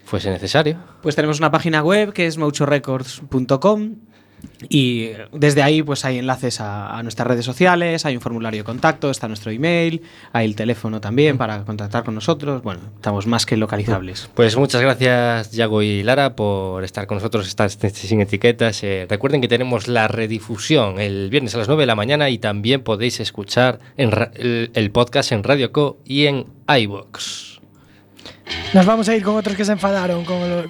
fuese 0.05 0.31
necesario? 0.31 0.77
Pues 1.03 1.15
tenemos 1.15 1.38
una 1.39 1.51
página 1.51 1.83
web 1.83 2.13
que 2.13 2.25
es 2.25 2.38
mouchorecords.com 2.38 3.95
y 4.69 5.09
desde 5.33 5.61
ahí 5.63 5.81
pues 5.83 6.05
hay 6.05 6.17
enlaces 6.19 6.61
a, 6.61 6.97
a 6.97 7.03
nuestras 7.03 7.27
redes 7.27 7.45
sociales, 7.45 8.05
hay 8.05 8.15
un 8.15 8.21
formulario 8.21 8.61
de 8.61 8.63
contacto, 8.63 9.09
está 9.11 9.27
nuestro 9.27 9.51
email, 9.51 10.01
hay 10.33 10.45
el 10.45 10.55
teléfono 10.55 10.99
también 11.01 11.37
para 11.37 11.63
contactar 11.63 12.03
con 12.03 12.15
nosotros. 12.15 12.63
Bueno, 12.63 12.81
estamos 12.95 13.27
más 13.27 13.45
que 13.45 13.57
localizables. 13.57 14.29
Pues 14.33 14.57
muchas 14.57 14.81
gracias, 14.81 15.51
Yago 15.51 15.81
y 15.81 16.03
Lara, 16.03 16.35
por 16.35 16.83
estar 16.83 17.07
con 17.07 17.17
nosotros 17.17 17.47
esta, 17.47 17.65
este- 17.65 17.89
sin 17.89 18.21
etiquetas. 18.21 18.83
Eh, 18.83 19.05
recuerden 19.09 19.41
que 19.41 19.47
tenemos 19.47 19.87
la 19.87 20.07
redifusión 20.07 20.99
el 20.99 21.29
viernes 21.29 21.55
a 21.55 21.59
las 21.59 21.67
9 21.67 21.83
de 21.83 21.87
la 21.87 21.95
mañana 21.95 22.29
y 22.29 22.37
también 22.37 22.81
podéis 22.83 23.19
escuchar 23.19 23.79
en 23.97 24.11
el, 24.35 24.71
el 24.73 24.91
podcast 24.91 25.31
en 25.31 25.43
Radio 25.43 25.71
Co 25.71 25.97
y 26.05 26.25
en 26.25 26.45
iVoox. 26.67 27.55
Nos 28.73 28.85
vamos 28.85 29.07
a 29.09 29.15
ir 29.15 29.23
con 29.23 29.35
otros 29.35 29.55
que 29.55 29.63
se 29.65 29.71
enfadaron 29.71 30.25
con, 30.25 30.49
lo- 30.49 30.67